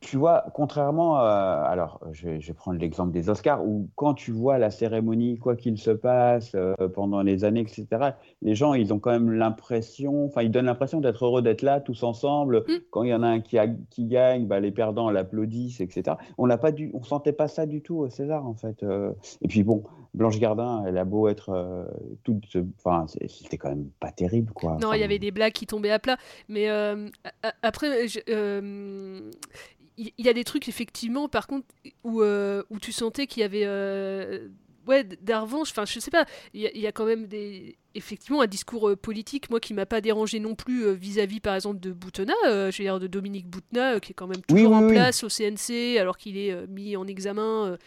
tu 0.00 0.16
vois, 0.16 0.44
contrairement 0.54 1.16
à. 1.16 1.66
Alors, 1.68 2.00
je 2.12 2.28
vais, 2.28 2.40
je 2.40 2.46
vais 2.48 2.52
prendre 2.54 2.78
l'exemple 2.78 3.10
des 3.12 3.28
Oscars, 3.30 3.64
où 3.66 3.88
quand 3.96 4.14
tu 4.14 4.30
vois 4.30 4.56
la 4.58 4.70
cérémonie, 4.70 5.38
quoi 5.38 5.56
qu'il 5.56 5.76
se 5.78 5.90
passe 5.90 6.52
euh, 6.54 6.74
pendant 6.94 7.22
les 7.22 7.44
années, 7.44 7.60
etc., 7.60 7.86
les 8.40 8.54
gens, 8.54 8.74
ils 8.74 8.92
ont 8.94 9.00
quand 9.00 9.10
même 9.10 9.32
l'impression, 9.32 10.26
enfin, 10.26 10.42
ils 10.42 10.50
donnent 10.50 10.66
l'impression 10.66 11.00
d'être 11.00 11.24
heureux 11.24 11.42
d'être 11.42 11.62
là, 11.62 11.80
tous 11.80 12.02
ensemble. 12.04 12.64
Mm. 12.68 12.72
Quand 12.90 13.02
il 13.02 13.08
y 13.10 13.14
en 13.14 13.22
a 13.24 13.28
un 13.28 13.40
qui, 13.40 13.58
a- 13.58 13.66
qui 13.90 14.04
gagne, 14.06 14.46
bah, 14.46 14.60
les 14.60 14.70
perdants 14.70 15.10
l'applaudissent, 15.10 15.80
etc. 15.80 16.16
On 16.38 16.46
n'a 16.46 16.58
pas 16.58 16.70
du, 16.70 16.90
on 16.94 17.02
sentait 17.02 17.32
pas 17.32 17.48
ça 17.48 17.66
du 17.66 17.82
tout 17.82 17.96
au 17.96 18.08
César, 18.08 18.46
en 18.46 18.54
fait. 18.54 18.82
euh. 18.84 19.12
Et 19.42 19.48
puis, 19.48 19.64
bon, 19.64 19.82
Blanche 20.18 20.38
Gardin, 20.38 20.84
elle 20.86 20.98
a 20.98 21.04
beau 21.04 21.28
être 21.28 21.48
euh, 21.50 21.84
toute. 22.24 22.44
Enfin, 22.76 23.06
c'était 23.08 23.56
quand 23.56 23.70
même 23.70 23.88
pas 24.00 24.10
terrible, 24.12 24.52
quoi. 24.52 24.72
Non, 24.72 24.88
Enfin, 24.88 24.96
il 24.96 25.00
y 25.00 25.04
avait 25.04 25.18
des 25.18 25.30
blagues 25.30 25.52
qui 25.52 25.66
tombaient 25.66 25.90
à 25.92 25.98
plat. 25.98 26.18
Mais 26.48 26.68
euh, 26.68 27.08
après, 27.62 28.06
je- 28.08 28.20
euh, 28.28 29.30
il 29.96 30.12
y, 30.18 30.28
a 30.28 30.32
des 30.32 30.44
trucs, 30.44 30.68
effectivement, 30.68 31.28
par 31.28 31.46
contre, 31.46 31.66
où, 32.04 32.22
où 32.22 32.78
tu 32.80 32.92
sentais 32.92 33.26
qu'il 33.26 33.40
y 33.40 33.44
avait. 33.44 33.66
ouais, 34.86 35.04
d- 35.04 35.18
des 35.20 35.34
revanches. 35.34 35.70
Enfin, 35.70 35.84
je 35.86 35.98
sais 36.00 36.10
pas. 36.10 36.24
Il 36.54 36.60
y, 36.60 36.66
a- 36.66 36.72
il 36.74 36.80
y 36.80 36.86
a 36.86 36.92
quand 36.92 37.04
même 37.06 37.26
des. 37.26 37.76
Effectivement, 37.94 38.42
un 38.42 38.46
discours 38.46 38.90
euh, 38.90 38.96
politique, 38.96 39.48
moi, 39.48 39.60
qui 39.60 39.72
m'a 39.72 39.86
pas 39.86 40.02
dérangé 40.02 40.40
non 40.40 40.54
plus 40.54 40.84
euh, 40.84 40.92
vis-à-vis, 40.92 41.40
par 41.40 41.54
exemple, 41.54 41.80
de 41.80 41.90
Boutonna, 41.90 42.34
euh, 42.46 42.70
je 42.70 42.78
veux 42.78 42.84
dire, 42.84 43.00
de 43.00 43.06
Dominique 43.06 43.48
Boutonna, 43.48 43.94
euh, 43.94 43.98
qui 43.98 44.12
est 44.12 44.14
quand 44.14 44.26
même 44.26 44.42
toujours 44.46 44.70
oui, 44.72 44.76
en 44.76 44.84
oui. 44.84 44.92
place 44.92 45.24
au 45.24 45.28
CNC, 45.28 45.96
alors 45.98 46.18
qu'il 46.18 46.36
est 46.36 46.52
euh, 46.52 46.66
mis 46.68 46.96
en 46.96 47.06
examen. 47.06 47.78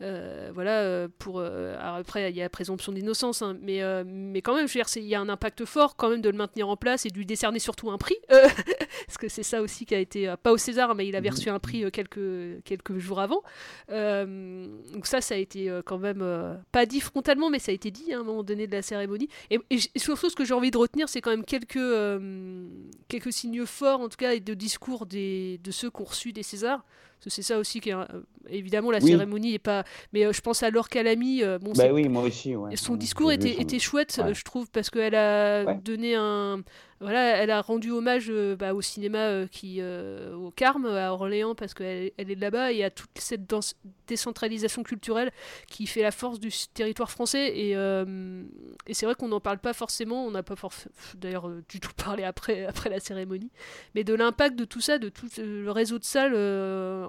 euh, 0.00 0.50
voilà, 0.54 1.06
pour. 1.18 1.42
après, 1.42 2.30
il 2.30 2.36
y 2.36 2.40
a 2.40 2.44
la 2.44 2.48
présomption 2.48 2.92
d'innocence, 2.92 3.42
hein, 3.42 3.56
mais, 3.60 3.82
mais 4.04 4.40
quand 4.40 4.56
même, 4.56 4.66
je 4.66 4.72
veux 4.78 4.82
dire, 4.82 4.90
il 4.96 5.08
y 5.08 5.14
a 5.14 5.20
un 5.20 5.28
impact 5.28 5.66
fort 5.66 5.96
quand 5.96 6.08
même 6.08 6.22
de 6.22 6.30
le 6.30 6.36
maintenir 6.36 6.68
en 6.68 6.76
place 6.76 7.04
et 7.04 7.10
de 7.10 7.16
lui 7.16 7.26
décerner 7.26 7.58
surtout 7.58 7.90
un 7.90 7.98
prix. 7.98 8.16
parce 8.28 9.18
que 9.18 9.28
c'est 9.28 9.42
ça 9.42 9.60
aussi 9.60 9.84
qui 9.84 9.94
a 9.94 9.98
été. 9.98 10.32
pas 10.42 10.50
au 10.52 10.56
César, 10.56 10.94
mais 10.94 11.06
il 11.06 11.14
avait 11.14 11.28
reçu 11.30 11.50
un 11.50 11.58
prix 11.58 11.84
quelques, 11.92 12.62
quelques 12.64 12.96
jours 12.96 13.20
avant. 13.20 13.42
Donc 13.88 15.06
ça, 15.06 15.20
ça 15.20 15.34
a 15.34 15.38
été 15.38 15.70
quand 15.84 15.98
même. 15.98 16.24
pas 16.72 16.86
dit 16.86 17.00
frontalement, 17.00 17.50
mais 17.50 17.58
ça 17.58 17.70
a 17.70 17.74
été 17.74 17.90
dit 17.90 18.12
hein, 18.12 18.18
à 18.18 18.20
un 18.20 18.24
moment 18.24 18.42
donné 18.42 18.66
de 18.66 18.72
la 18.72 18.82
cérémonie. 18.82 19.28
Et, 19.50 19.60
surtout, 19.96 20.30
ce 20.30 20.36
que 20.36 20.44
j'ai 20.44 20.54
envie 20.54 20.70
de 20.70 20.78
retenir, 20.78 21.08
c'est 21.08 21.20
quand 21.20 21.30
même 21.30 21.44
quelques, 21.44 21.76
euh, 21.76 22.68
quelques 23.08 23.32
signes 23.32 23.66
forts, 23.66 24.00
en 24.00 24.08
tout 24.08 24.16
cas, 24.16 24.32
et 24.34 24.40
de 24.40 24.54
discours 24.54 25.06
des, 25.06 25.58
de 25.62 25.70
ceux 25.70 25.90
qui 25.90 26.00
ont 26.00 26.04
reçu 26.04 26.32
des 26.32 26.42
Césars. 26.42 26.84
C'est 27.28 27.42
ça 27.42 27.58
aussi 27.58 27.80
qui 27.80 27.90
est. 27.90 27.94
euh, 27.94 28.04
évidemment, 28.48 28.90
la 28.90 28.98
Oui. 28.98 29.10
cérémonie 29.10 29.54
est 29.54 29.58
pas. 29.58 29.84
Mais 30.12 30.24
euh, 30.26 30.32
je 30.32 30.40
pense 30.40 30.62
à 30.62 30.70
Laure 30.70 30.88
Calamy. 30.88 31.42
euh, 31.42 31.58
bon, 31.58 31.72
Bah 31.76 31.92
oui, 31.92 32.08
moi 32.08 32.22
aussi, 32.24 32.56
ouais. 32.56 32.74
son 32.76 32.96
discours 32.96 33.30
était, 33.32 33.60
était 33.60 33.78
chouette, 33.78 34.16
Ouais. 34.22 34.30
euh, 34.30 34.34
je 34.34 34.44
trouve, 34.44 34.68
parce 34.70 34.90
qu'elle 34.90 35.14
a 35.14 35.64
Ouais. 35.64 35.78
donné 35.84 36.14
un. 36.16 36.62
Voilà, 37.00 37.36
elle 37.38 37.50
a 37.50 37.60
rendu 37.62 37.90
hommage 37.90 38.26
euh, 38.30 38.54
bah, 38.54 38.74
au 38.74 38.80
cinéma 38.80 39.46
qui, 39.50 39.80
au 39.82 40.52
Carme, 40.52 40.86
à 40.86 41.12
Orléans, 41.12 41.56
parce 41.56 41.74
qu'elle 41.74 42.12
elle 42.16 42.30
est 42.30 42.36
de 42.36 42.40
là-bas, 42.40 42.70
et 42.72 42.84
à 42.84 42.90
toute 42.90 43.10
cette 43.18 43.44
danse- 43.48 43.74
décentralisation 44.06 44.84
culturelle 44.84 45.32
qui 45.66 45.86
fait 45.88 46.02
la 46.02 46.12
force 46.12 46.38
du 46.38 46.50
territoire 46.74 47.10
français. 47.10 47.48
Et, 47.58 47.70
et 47.72 48.94
c'est 48.94 49.06
vrai 49.06 49.16
qu'on 49.16 49.26
n'en 49.28 49.40
parle 49.40 49.58
pas 49.58 49.72
forcément, 49.72 50.24
on 50.26 50.30
n'a 50.30 50.44
pas 50.44 50.54
forf- 50.54 50.86
d'ailleurs 51.16 51.50
du 51.68 51.80
tout 51.80 51.90
parlé 51.96 52.22
après, 52.22 52.66
après 52.66 52.88
la 52.88 53.00
cérémonie, 53.00 53.50
mais 53.96 54.04
de 54.04 54.14
l'impact 54.14 54.54
de 54.56 54.64
tout 54.64 54.80
ça, 54.80 54.98
de 54.98 55.08
tout 55.08 55.26
le 55.38 55.70
réseau 55.72 55.98
de 55.98 56.04
salles 56.04 56.34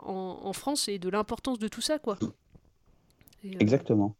en, 0.05 0.39
en 0.43 0.53
France 0.53 0.87
et 0.87 0.99
de 0.99 1.09
l'importance 1.09 1.59
de 1.59 1.67
tout 1.67 1.81
ça, 1.81 1.99
quoi. 1.99 2.17
Et, 3.45 3.55
euh, 3.55 3.59
Exactement. 3.59 4.15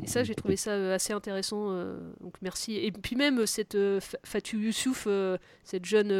et 0.00 0.06
ça, 0.06 0.22
j'ai 0.22 0.36
trouvé 0.36 0.54
ça 0.56 0.70
euh, 0.70 0.94
assez 0.94 1.12
intéressant. 1.12 1.72
euh, 1.72 1.98
donc 2.20 2.34
merci. 2.40 2.76
Et 2.76 2.92
puis 2.92 3.16
même 3.16 3.44
cette 3.46 3.76
Fa- 3.98 4.18
Fatou 4.22 4.58
Youssouf, 4.58 5.08
cette 5.64 5.84
jeune 5.84 6.12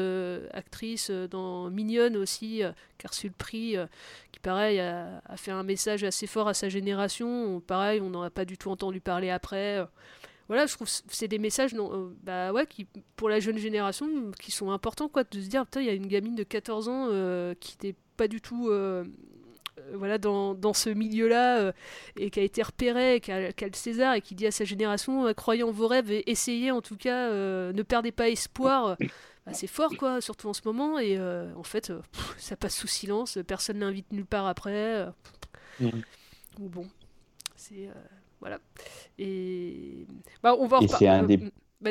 actrice 0.52 1.10
dans 1.10 1.70
Mignonne 1.70 2.16
aussi, 2.16 2.62
qui 2.98 3.06
a 3.06 3.08
reçu 3.08 3.28
le 3.28 3.34
prix, 3.34 3.76
qui 4.32 4.40
pareil 4.40 4.80
a, 4.80 5.22
a 5.24 5.36
fait 5.36 5.52
un 5.52 5.62
message 5.62 6.02
assez 6.02 6.26
fort 6.26 6.48
à 6.48 6.54
sa 6.54 6.68
génération. 6.68 7.60
Pareil, 7.60 8.00
on 8.00 8.10
n'en 8.10 8.22
a 8.22 8.30
pas 8.30 8.44
du 8.44 8.58
tout 8.58 8.70
entendu 8.70 9.00
parler 9.00 9.30
après. 9.30 9.86
Voilà, 10.48 10.66
je 10.66 10.74
trouve 10.74 10.88
que 10.88 10.92
c'est 11.14 11.28
des 11.28 11.38
messages 11.38 11.74
non, 11.74 11.92
euh, 11.94 12.08
bah 12.24 12.52
ouais, 12.52 12.66
qui, 12.66 12.84
pour 13.14 13.28
la 13.28 13.38
jeune 13.38 13.58
génération 13.58 14.08
qui 14.40 14.50
sont 14.50 14.72
importants, 14.72 15.08
quoi, 15.08 15.22
de 15.22 15.40
se 15.40 15.46
dire, 15.46 15.64
putain, 15.64 15.80
il 15.82 15.86
y 15.86 15.90
a 15.90 15.92
une 15.94 16.08
gamine 16.08 16.34
de 16.34 16.42
14 16.42 16.88
ans 16.88 17.06
euh, 17.08 17.54
qui 17.60 17.76
n'était 17.76 17.96
pas 18.20 18.28
du 18.28 18.42
tout 18.42 18.68
euh, 18.68 19.02
euh, 19.78 19.96
voilà, 19.96 20.18
dans, 20.18 20.52
dans 20.54 20.74
ce 20.74 20.90
milieu-là 20.90 21.58
euh, 21.60 21.72
et 22.18 22.28
qui 22.30 22.38
a 22.38 22.42
été 22.42 22.62
repéré, 22.62 23.18
qui 23.20 23.32
a, 23.32 23.50
qui 23.50 23.64
a 23.64 23.68
le 23.68 23.72
César 23.74 24.12
et 24.14 24.20
qui 24.20 24.34
dit 24.34 24.46
à 24.46 24.50
sa 24.50 24.64
génération 24.66 25.26
euh, 25.26 25.32
croyez 25.32 25.62
en 25.62 25.70
vos 25.70 25.86
rêves 25.88 26.10
et 26.12 26.30
essayez 26.30 26.70
en 26.70 26.82
tout 26.82 26.96
cas, 26.98 27.30
euh, 27.30 27.72
ne 27.72 27.82
perdez 27.82 28.12
pas 28.12 28.28
espoir. 28.28 28.96
Bah, 29.46 29.54
c'est 29.54 29.66
fort, 29.68 29.96
quoi, 29.98 30.20
surtout 30.20 30.48
en 30.50 30.52
ce 30.52 30.60
moment. 30.66 30.98
Et 30.98 31.18
en 31.18 31.62
fait, 31.62 31.90
pff, 32.12 32.34
ça 32.36 32.56
passe 32.56 32.76
sous 32.76 32.86
silence, 32.86 33.38
personne 33.46 33.78
n'invite 33.78 34.12
nulle 34.12 34.26
part 34.26 34.46
après. 34.46 35.06
ou 35.80 36.68
bon, 36.68 36.86
c'est. 37.56 37.88
voilà. 38.38 38.58
Et. 39.18 40.06
Bah, 40.42 40.54
on 40.60 40.66
va 40.66 40.80
Et 40.82 40.88
c'est 40.88 41.08
un 41.08 41.22
des, 41.22 41.40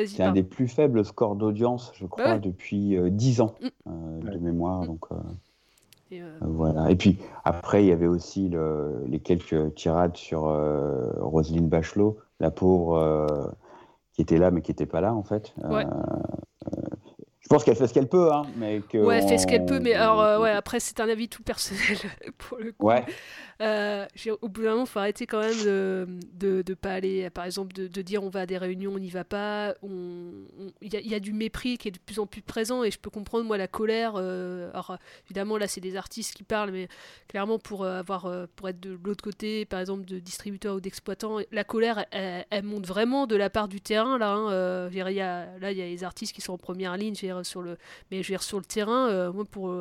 c'est 0.06 0.22
un 0.22 0.30
des 0.32 0.44
plus 0.44 0.68
faibles 0.68 1.04
scores 1.04 1.34
d'audience, 1.34 1.90
je 1.96 2.06
crois, 2.06 2.34
ouais. 2.34 2.38
depuis 2.38 2.96
euh, 2.96 3.10
10 3.10 3.40
ans 3.40 3.56
Mm. 3.60 3.66
euh, 3.88 4.30
de 4.30 4.38
mémoire. 4.38 4.86
Donc, 4.86 5.06
euh, 5.10 5.16
Et, 6.10 6.22
euh, 6.22 6.38
voilà. 6.40 6.90
Et 6.90 6.96
puis 6.96 7.18
après, 7.44 7.84
il 7.84 7.88
y 7.88 7.92
avait 7.92 8.06
aussi 8.06 8.48
le- 8.48 9.04
les 9.06 9.20
quelques 9.20 9.74
tirades 9.74 10.16
sur 10.16 10.48
euh, 10.48 11.10
Roselyne 11.20 11.68
Bachelot, 11.68 12.18
la 12.40 12.50
pauvre 12.50 12.96
euh, 12.96 13.26
qui 14.12 14.22
était 14.22 14.38
là 14.38 14.50
mais 14.50 14.60
qui 14.62 14.70
n'était 14.70 14.86
pas 14.86 15.00
là 15.00 15.14
en 15.14 15.22
fait. 15.22 15.54
Ouais. 15.68 15.86
je 17.40 17.48
pense 17.48 17.64
qu'elle 17.64 17.76
fait 17.76 17.86
ce 17.86 17.94
qu'elle 17.94 18.08
peut, 18.08 18.32
hein, 18.32 18.42
mais 18.58 18.80
que 18.80 18.98
Ouais, 18.98 19.18
elle 19.18 19.28
fait 19.28 19.38
ce 19.38 19.46
qu'elle 19.46 19.64
peut, 19.66 19.80
mais 19.80 19.94
alors, 19.94 20.40
ouais, 20.40 20.50
après, 20.50 20.78
c'est 20.80 21.00
un 21.00 21.08
avis 21.08 21.28
tout 21.28 21.42
personnel 21.42 21.98
pour 22.38 22.58
le 22.58 22.72
coup. 22.72 22.86
Ouais. 22.86 23.04
Euh, 23.60 24.06
au 24.40 24.48
bout 24.48 24.62
d'un 24.62 24.70
moment, 24.70 24.84
il 24.84 24.88
faut 24.88 24.98
arrêter 24.98 25.26
quand 25.26 25.40
même 25.40 25.62
de, 25.64 26.62
de, 26.62 26.74
pas 26.74 26.92
aller, 26.92 27.28
par 27.30 27.44
exemple, 27.44 27.74
de, 27.74 28.02
dire 28.02 28.22
on 28.22 28.30
va 28.30 28.40
à 28.40 28.46
des 28.46 28.56
réunions, 28.56 28.92
on 28.94 28.98
n'y 28.98 29.10
va 29.10 29.24
pas. 29.24 29.74
Il 29.82 30.92
y, 30.92 31.14
a, 31.14 31.20
du 31.20 31.32
mépris 31.32 31.76
qui 31.76 31.88
est 31.88 31.90
de 31.90 31.98
plus 31.98 32.18
en 32.18 32.26
plus 32.26 32.40
présent 32.40 32.84
et 32.84 32.90
je 32.90 32.98
peux 32.98 33.10
comprendre, 33.10 33.44
moi, 33.44 33.58
la 33.58 33.68
colère. 33.68 34.14
euh, 34.16 34.70
alors, 34.70 34.96
évidemment, 35.26 35.58
là, 35.58 35.68
c'est 35.68 35.80
des 35.80 35.96
artistes 35.96 36.34
qui 36.34 36.42
parlent, 36.42 36.70
mais 36.70 36.88
clairement, 37.28 37.58
pour, 37.58 37.84
euh, 37.84 37.98
avoir, 37.98 38.26
euh, 38.26 38.46
pour 38.56 38.68
être 38.68 38.80
de 38.80 38.98
l'autre 39.04 39.22
côté, 39.22 39.66
par 39.66 39.80
exemple, 39.80 40.06
de 40.06 40.18
distributeurs 40.18 40.76
ou 40.76 40.80
d'exploitants, 40.80 41.38
la 41.52 41.64
colère, 41.64 42.06
elle, 42.10 42.46
monte 42.62 42.86
vraiment 42.86 43.26
de 43.26 43.36
la 43.36 43.50
part 43.50 43.68
du 43.68 43.80
terrain. 43.80 44.16
Là, 44.16 44.32
hein, 44.32 44.88
il 44.90 44.96
y 44.96 45.20
a, 45.20 45.58
les 45.60 46.04
artistes 46.04 46.34
qui 46.34 46.40
sont 46.40 46.54
en 46.54 46.58
première 46.58 46.96
ligne. 46.96 47.14
sur 47.14 47.60
le, 47.62 47.76
mais 48.10 48.22
je 48.22 48.28
veux 48.28 48.32
dire 48.32 48.42
sur 48.42 48.58
le 48.58 48.64
terrain, 48.64 49.30
moi 49.32 49.44
pour 49.44 49.74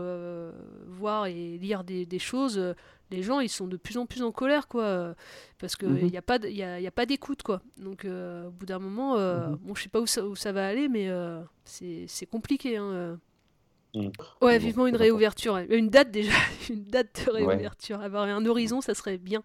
voir 0.88 1.28
et 1.28 1.58
lire 1.58 1.84
des, 1.84 2.20
choses, 2.20 2.76
les 3.12 3.24
gens 3.24 3.39
ils 3.39 3.50
sont 3.50 3.68
de 3.68 3.78
plus 3.78 3.98
en 3.98 4.06
plus 4.06 4.22
en 4.24 4.32
colère 4.32 4.68
quoi, 4.68 4.84
euh, 4.84 5.13
parce 5.60 5.75
que 5.75 5.86
il 5.86 6.04
Mhm. 6.06 6.10
n'y 6.12 6.18
a 6.18 6.22
pas, 6.22 6.38
il 6.44 6.56
y 6.56 6.63
a, 6.63 6.80
il 6.80 6.84
y 6.84 6.88
a 6.88 6.92
pas 6.92 7.06
d'écoute 7.06 7.44
quoi. 7.44 7.62
Donc 7.78 8.06
euh, 8.06 8.48
au 8.48 8.51
bout 8.51 8.66
d'un 8.66 8.80
moment, 8.80 9.18
euh, 9.18 9.50
Mhm. 9.50 9.58
bon 9.63 9.75
je 9.75 9.84
sais 9.84 9.89
pas 9.89 10.00
où 10.01 10.08
ça, 10.08 10.24
où 10.25 10.36
ça 10.36 10.51
va 10.51 10.68
aller, 10.68 10.88
mais 10.89 11.10
euh, 11.10 11.42
c'est 11.66 12.06
c'est 12.08 12.25
compliqué. 12.25 12.78
Hein. 12.78 13.20
Mm. 13.96 14.10
Ouais, 14.42 14.60
vivement 14.60 14.86
une 14.86 14.96
réouverture. 14.96 15.58
Une 15.58 15.89
date 15.89 16.12
déjà, 16.12 16.32
une 16.70 16.86
date 16.86 17.24
de 17.25 17.32
Ouais. 17.32 17.38
réouverture. 17.48 18.00
Avoir 18.01 18.24
un 18.24 18.46
horizon, 18.46 18.82
ça 18.82 18.94
serait 18.94 19.18
bien. 19.18 19.42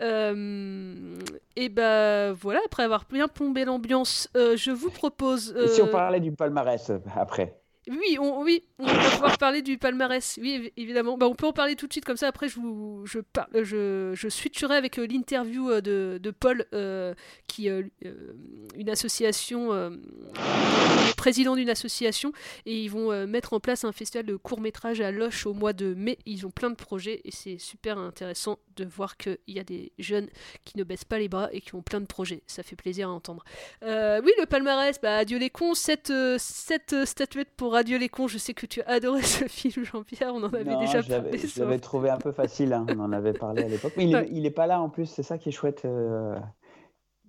Euh, 0.00 1.18
et 1.56 1.68
ben 1.68 2.32
voilà, 2.32 2.60
après 2.64 2.84
avoir 2.84 3.04
bien 3.10 3.28
plombé 3.28 3.64
l'ambiance, 3.64 4.28
euh, 4.36 4.56
je 4.56 4.70
vous 4.70 4.90
propose. 4.90 5.54
Et 5.60 5.66
si 5.68 5.82
on 5.82 5.88
parlait 5.88 6.20
du 6.20 6.32
palmarès 6.32 6.92
après? 7.16 7.61
Oui, 7.90 8.16
on, 8.20 8.42
oui, 8.42 8.62
on 8.78 8.86
va 8.86 9.10
pouvoir 9.10 9.38
parler 9.38 9.62
du 9.62 9.76
palmarès. 9.78 10.38
Oui, 10.40 10.58
évi- 10.58 10.72
évidemment. 10.76 11.18
Bah, 11.18 11.26
on 11.26 11.34
peut 11.34 11.46
en 11.46 11.52
parler 11.52 11.74
tout 11.74 11.86
de 11.86 11.92
suite, 11.92 12.04
comme 12.04 12.16
ça 12.16 12.28
après 12.28 12.48
je, 12.48 12.56
vous, 12.56 13.02
je, 13.06 13.18
parle, 13.18 13.64
je, 13.64 14.12
je 14.14 14.28
switcherai 14.28 14.76
avec 14.76 14.98
euh, 14.98 15.06
l'interview 15.06 15.70
euh, 15.70 15.80
de, 15.80 16.18
de 16.22 16.30
Paul, 16.30 16.64
euh, 16.74 17.14
qui 17.48 17.68
est 17.68 17.84
une 18.76 18.90
association, 18.90 19.72
euh, 19.72 19.90
président 21.16 21.56
d'une 21.56 21.70
association, 21.70 22.32
et 22.66 22.82
ils 22.82 22.88
vont 22.88 23.10
euh, 23.12 23.26
mettre 23.26 23.52
en 23.52 23.60
place 23.60 23.84
un 23.84 23.92
festival 23.92 24.26
de 24.26 24.36
court-métrage 24.36 25.00
à 25.00 25.10
Loche 25.10 25.46
au 25.46 25.54
mois 25.54 25.72
de 25.72 25.94
mai. 25.94 26.18
Ils 26.26 26.46
ont 26.46 26.50
plein 26.50 26.70
de 26.70 26.76
projets 26.76 27.20
et 27.24 27.30
c'est 27.30 27.58
super 27.58 27.98
intéressant 27.98 28.58
de 28.76 28.84
voir 28.84 29.16
qu'il 29.16 29.38
y 29.48 29.58
a 29.58 29.64
des 29.64 29.92
jeunes 29.98 30.28
qui 30.64 30.78
ne 30.78 30.84
baissent 30.84 31.04
pas 31.04 31.18
les 31.18 31.28
bras 31.28 31.48
et 31.52 31.60
qui 31.60 31.74
ont 31.74 31.82
plein 31.82 32.00
de 32.00 32.06
projets. 32.06 32.42
Ça 32.46 32.62
fait 32.62 32.76
plaisir 32.76 33.08
à 33.08 33.12
entendre. 33.12 33.44
Euh, 33.82 34.20
oui, 34.24 34.32
le 34.38 34.46
palmarès, 34.46 35.00
bah, 35.00 35.16
Adieu 35.18 35.38
les 35.38 35.50
cons, 35.50 35.74
cette, 35.74 36.10
euh, 36.10 36.36
cette 36.38 36.92
euh, 36.92 37.04
statuette 37.04 37.50
pour 37.56 37.71
Adieu 37.74 37.98
les 37.98 38.08
cons. 38.08 38.28
Je 38.28 38.38
sais 38.38 38.54
que 38.54 38.66
tu 38.66 38.82
adoré 38.82 39.22
ce 39.22 39.44
film, 39.46 39.84
Jean-Pierre, 39.84 40.32
on 40.34 40.42
en 40.42 40.44
avait 40.52 40.64
Non, 40.64 40.80
déjà 40.80 41.02
parlé. 41.02 41.38
je 41.38 41.60
l'avais 41.60 41.78
trouvé 41.78 42.10
un 42.10 42.18
peu 42.18 42.32
facile, 42.32 42.72
hein, 42.72 42.86
on 42.88 42.98
en 43.00 43.12
avait 43.12 43.32
parlé 43.32 43.62
à 43.64 43.68
l'époque. 43.68 43.92
Mais 43.96 44.04
il, 44.04 44.12
est- 44.12 44.16
Ouais. 44.16 44.28
il 44.30 44.46
est 44.46 44.50
pas 44.50 44.66
là 44.66 44.80
en 44.80 44.88
plus, 44.88 45.06
c'est 45.06 45.22
ça 45.22 45.38
qui 45.38 45.48
est 45.48 45.52
chouette. 45.52 45.82
euh, 45.84 46.38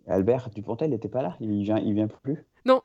Albert 0.07 0.49
Dupontel 0.53 0.89
n'était 0.89 1.07
pas 1.07 1.21
là, 1.21 1.37
il 1.39 1.63
vient, 1.63 1.77
il 1.79 1.93
vient 1.93 2.07
plus. 2.07 2.45
Non. 2.65 2.81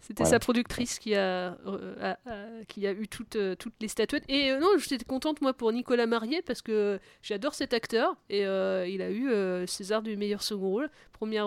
C'était 0.00 0.24
voilà. 0.24 0.30
sa 0.30 0.38
productrice 0.40 0.98
qui 0.98 1.14
a, 1.14 1.56
euh, 1.66 1.94
a- 2.00 2.18
a- 2.26 2.64
qui 2.66 2.84
a 2.86 2.92
eu 2.92 3.06
toutes, 3.06 3.36
euh, 3.36 3.54
toutes 3.54 3.74
les 3.80 3.86
statuettes. 3.88 4.24
Et 4.28 4.50
euh, 4.50 4.58
non, 4.58 4.68
j'étais 4.78 5.04
contente, 5.04 5.40
moi, 5.40 5.52
pour 5.52 5.70
Nicolas 5.72 6.06
Marié, 6.06 6.42
parce 6.42 6.62
que 6.62 6.98
j'adore 7.22 7.54
cet 7.54 7.72
acteur. 7.72 8.16
Et 8.28 8.44
euh, 8.44 8.86
il 8.88 9.02
a 9.02 9.10
eu 9.10 9.30
euh, 9.30 9.66
César 9.66 10.02
du 10.02 10.16
meilleur 10.16 10.42
second 10.42 10.70
rôle. 10.70 10.90
Première. 11.12 11.46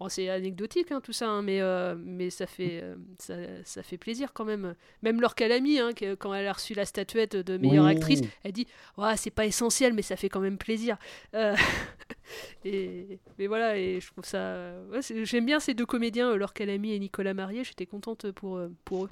bon, 0.00 0.08
c'est 0.08 0.28
anecdotique, 0.28 0.90
hein, 0.90 1.00
tout 1.00 1.12
ça, 1.12 1.28
hein, 1.28 1.40
mais, 1.42 1.60
mais 1.96 2.30
ça, 2.30 2.46
fait, 2.48 2.82
ça, 3.20 3.34
ça 3.64 3.82
fait 3.84 3.96
plaisir 3.96 4.32
quand 4.32 4.44
même. 4.44 4.74
Même 5.02 5.20
Laure 5.20 5.36
Calamy, 5.36 5.78
hein, 5.78 5.90
quand 6.18 6.34
elle 6.34 6.46
a 6.48 6.52
reçu 6.52 6.74
la 6.74 6.84
statuette 6.84 7.36
de 7.36 7.56
meilleure 7.56 7.84
Oui. 7.84 7.92
actrice, 7.92 8.20
elle 8.42 8.52
dit 8.52 8.66
c'est 9.16 9.30
pas 9.30 9.46
essentiel, 9.46 9.92
mais 9.92 10.02
ça 10.02 10.16
fait 10.16 10.28
quand 10.28 10.40
même 10.40 10.58
plaisir. 10.58 10.96
Et, 12.64 13.18
mais 13.38 13.46
voilà, 13.46 13.76
et 13.76 14.00
je 14.00 14.10
trouve 14.10 14.24
ça. 14.24 14.72
ouais, 14.90 15.00
J'aime 15.24 15.44
bien 15.46 15.60
ces 15.60 15.74
deux 15.74 15.84
comédiens, 15.86 16.34
Laure 16.36 16.54
Calamy 16.54 16.92
et 16.94 16.98
Nicolas 16.98 17.13
Marié. 17.22 17.64
J'étais 17.64 17.86
contente 17.86 18.30
pour, 18.32 18.56
euh, 18.56 18.68
pour 18.84 19.04
eux. 19.06 19.10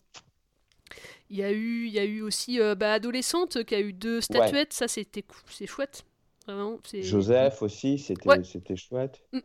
Il 1.31 1.37
y 1.39 1.43
a 1.43 1.53
eu, 1.53 1.87
il 1.87 1.93
y 1.93 1.99
a 1.99 2.05
eu 2.05 2.21
aussi 2.21 2.61
euh, 2.61 2.75
bah, 2.75 2.93
Adolescente 2.93 3.65
qui 3.65 3.75
a 3.75 3.81
eu 3.81 3.93
deux 3.93 4.21
statuettes. 4.21 4.73
Ça, 4.75 4.89
c'était 4.89 5.25
c'est 5.49 5.67
chouette. 5.67 6.05
Vraiment, 6.47 6.79
c'est- 6.85 7.03
Joseph 7.03 7.63
aussi, 7.63 7.99
c'était 7.99 8.29
Ouais. 8.29 8.43
c'était 8.45 8.75
chouette. 8.77 9.23
Mm. 9.33 9.39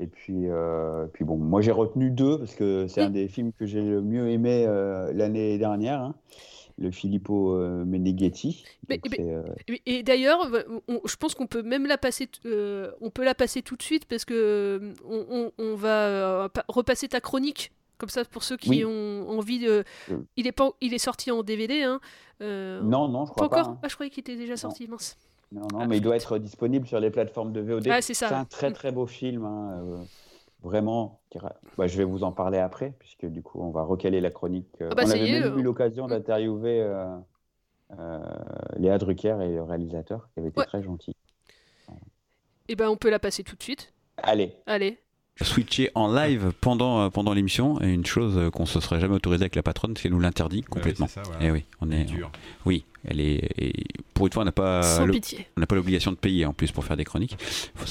Et 0.00 0.06
puis, 0.06 0.48
euh, 0.50 1.06
puis 1.06 1.24
bon, 1.24 1.38
moi 1.38 1.62
j'ai 1.62 1.72
retenu 1.72 2.10
deux 2.10 2.38
parce 2.38 2.54
que 2.54 2.86
c'est 2.88 3.00
un 3.00 3.08
Mm. 3.08 3.12
des 3.14 3.28
films 3.28 3.52
que 3.52 3.64
j'ai 3.66 3.80
le 3.80 4.02
mieux 4.02 4.28
aimé 4.28 4.66
euh, 4.68 5.10
l'année 5.14 5.56
dernière, 5.58 6.00
hein, 6.02 6.14
le 6.78 6.90
Filippo 6.90 7.54
euh, 7.56 7.84
Meneghetti. 7.86 8.64
Mais- 8.90 9.00
mais- 9.10 9.18
euh, 9.20 9.42
Et, 9.86 10.02
d'ailleurs, 10.02 10.46
je 11.06 11.16
pense 11.16 11.34
qu'on 11.34 11.46
peut 11.46 11.62
même 11.62 11.86
la 11.86 11.96
passer, 11.98 12.28
euh, 12.44 12.92
on 13.00 13.08
peut 13.10 13.24
la 13.24 13.34
passer 13.34 13.62
tout 13.62 13.76
de 13.76 13.82
suite 13.82 14.04
parce 14.04 14.26
que 14.26 14.34
euh, 14.34 14.92
on, 15.08 15.24
on- 15.30 15.52
on 15.58 15.74
va 15.74 16.50
pa- 16.52 16.64
repasser 16.68 17.08
ta 17.08 17.20
chronique. 17.20 17.72
Comme 18.02 18.08
ça, 18.08 18.24
pour 18.24 18.42
ceux 18.42 18.56
qui 18.56 18.68
Oui. 18.70 18.84
ont 18.84 19.28
envie 19.28 19.60
de. 19.60 19.84
Euh. 20.10 20.18
Il 20.36 20.48
est, 20.48 20.52
pas, 20.52 20.72
il 20.80 20.92
est 20.92 20.98
sorti 20.98 21.30
en 21.30 21.44
DVD. 21.44 21.84
Hein. 21.84 22.00
euh, 22.40 22.80
Non, 22.82 23.06
non, 23.06 23.26
je 23.26 23.30
crois 23.30 23.48
pas 23.48 23.54
pas, 23.54 23.60
encore 23.62 23.72
hein. 23.74 23.78
Ah, 23.84 23.86
je 23.86 23.94
croyais 23.94 24.10
qu'il 24.10 24.22
était 24.22 24.34
déjà 24.34 24.56
sorti, 24.56 24.88
mince. 24.88 25.16
Non, 25.52 25.62
non, 25.72 25.86
mais 25.86 25.98
il 25.98 26.00
doit 26.00 26.16
être 26.16 26.38
disponible 26.38 26.84
sur 26.84 26.98
les 26.98 27.10
plateformes 27.10 27.52
de 27.52 27.60
VOD. 27.60 27.86
Ah, 27.88 28.02
c'est 28.02 28.14
ça. 28.14 28.36
un 28.36 28.44
très 28.44 28.70
Mm. 28.70 28.72
très 28.72 28.90
beau 28.90 29.06
film, 29.06 29.44
hein, 29.44 29.80
euh, 29.84 30.02
vraiment. 30.64 31.20
bah, 31.78 31.86
je 31.86 31.96
vais 31.96 32.02
vous 32.02 32.24
en 32.24 32.32
parler 32.32 32.58
après, 32.58 32.92
puisque 32.98 33.24
du 33.26 33.40
coup, 33.40 33.60
on 33.62 33.70
va 33.70 33.84
recaler 33.84 34.20
la 34.20 34.30
chronique. 34.32 34.66
euh, 34.80 34.88
Ah 34.90 34.96
bah, 34.96 35.04
on 35.06 35.10
avait 35.12 35.30
même 35.40 35.56
eu 35.60 35.62
l'occasion 35.62 36.08
d'interviewer 36.08 36.80
euh, 36.82 37.16
euh, 38.00 38.18
Léa 38.78 38.98
Drucker 38.98 39.36
et 39.42 39.54
le 39.54 39.62
réalisateur, 39.62 40.28
qui 40.34 40.40
avait 40.40 40.48
été 40.48 40.58
Ouais. 40.58 40.66
très 40.66 40.82
gentil. 40.82 41.14
Et 42.68 42.74
ben, 42.74 42.88
on 42.88 42.96
peut 42.96 43.10
la 43.10 43.20
passer 43.20 43.44
tout 43.44 43.54
de 43.54 43.62
suite. 43.62 43.92
Allez. 44.16 44.56
Allez. 44.66 44.98
Switcher 45.44 45.90
en 45.94 46.12
live 46.12 46.52
pendant, 46.60 47.02
euh, 47.02 47.08
pendant 47.08 47.32
l'émission 47.32 47.80
et 47.80 47.88
une 47.88 48.06
chose 48.06 48.34
euh, 48.36 48.50
qu'on 48.50 48.66
se 48.66 48.80
serait 48.80 49.00
jamais 49.00 49.14
autorisé 49.14 49.42
avec 49.42 49.56
la 49.56 49.62
patronne, 49.62 49.94
c'est 49.96 50.04
qu'elle 50.04 50.12
nous 50.12 50.20
l'interdit 50.20 50.62
complètement. 50.62 51.06
c'est 51.06 51.20
ça, 51.20 51.22
voilà. 51.24 51.44
Et 51.44 51.50
oui, 51.50 51.64
on 51.80 51.90
est, 51.90 52.04
dur. 52.04 52.30
oui, 52.64 52.84
elle 53.04 53.20
est 53.20 53.48
et 53.58 53.72
pour 54.14 54.26
une 54.26 54.32
fois 54.32 54.42
on 54.42 54.46
n'a 54.46 54.52
pas 54.52 54.82
Sans 54.82 55.08
pitié. 55.08 55.46
on 55.56 55.60
n'a 55.60 55.66
pas 55.66 55.74
l'obligation 55.74 56.12
de 56.12 56.16
payer 56.16 56.46
en 56.46 56.52
plus 56.52 56.70
pour 56.70 56.84
faire 56.84 56.96
des 56.96 57.04
chroniques. 57.04 57.36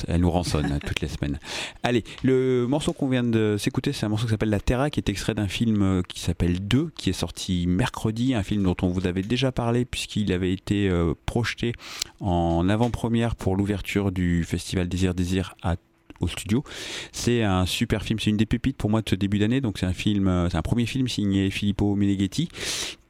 Elle 0.07 0.21
nous 0.21 0.31
rançonne 0.31 0.79
toutes 0.85 1.01
les 1.01 1.07
semaines. 1.07 1.39
Allez, 1.83 2.03
le 2.23 2.65
morceau 2.67 2.93
qu'on 2.93 3.07
vient 3.07 3.23
de 3.23 3.57
s'écouter, 3.57 3.93
c'est 3.93 4.05
un 4.05 4.09
morceau 4.09 4.25
qui 4.25 4.31
s'appelle 4.31 4.49
La 4.49 4.59
Terra, 4.59 4.89
qui 4.89 4.99
est 4.99 5.09
extrait 5.09 5.33
d'un 5.33 5.47
film 5.47 5.81
euh, 5.81 6.01
qui 6.07 6.19
s'appelle 6.19 6.65
2, 6.65 6.91
qui 6.95 7.09
est 7.09 7.13
sorti 7.13 7.65
mercredi, 7.67 8.33
un 8.33 8.43
film 8.43 8.63
dont 8.63 8.77
on 8.81 8.87
vous 8.87 9.07
avait 9.07 9.23
déjà 9.23 9.51
parlé 9.51 9.85
puisqu'il 9.85 10.31
avait 10.31 10.53
été 10.53 10.89
euh, 10.89 11.13
projeté 11.25 11.73
en 12.19 12.69
avant-première 12.69 13.35
pour 13.35 13.55
l'ouverture 13.55 14.11
du 14.11 14.43
festival 14.43 14.87
Désir 14.87 15.13
Désir 15.13 15.55
à 15.61 15.75
studio. 16.27 16.63
C'est 17.11 17.43
un 17.43 17.65
super 17.65 18.03
film, 18.03 18.19
c'est 18.19 18.29
une 18.29 18.37
des 18.37 18.45
pépites 18.45 18.77
pour 18.77 18.89
moi 18.89 19.01
de 19.01 19.09
ce 19.09 19.15
début 19.15 19.39
d'année. 19.39 19.61
Donc 19.61 19.77
c'est 19.77 19.85
un 19.85 19.93
film, 19.93 20.27
euh, 20.27 20.49
c'est 20.49 20.57
un 20.57 20.61
premier 20.61 20.85
film 20.85 21.07
signé 21.07 21.49
Filippo 21.49 21.95
Meneghetti 21.95 22.49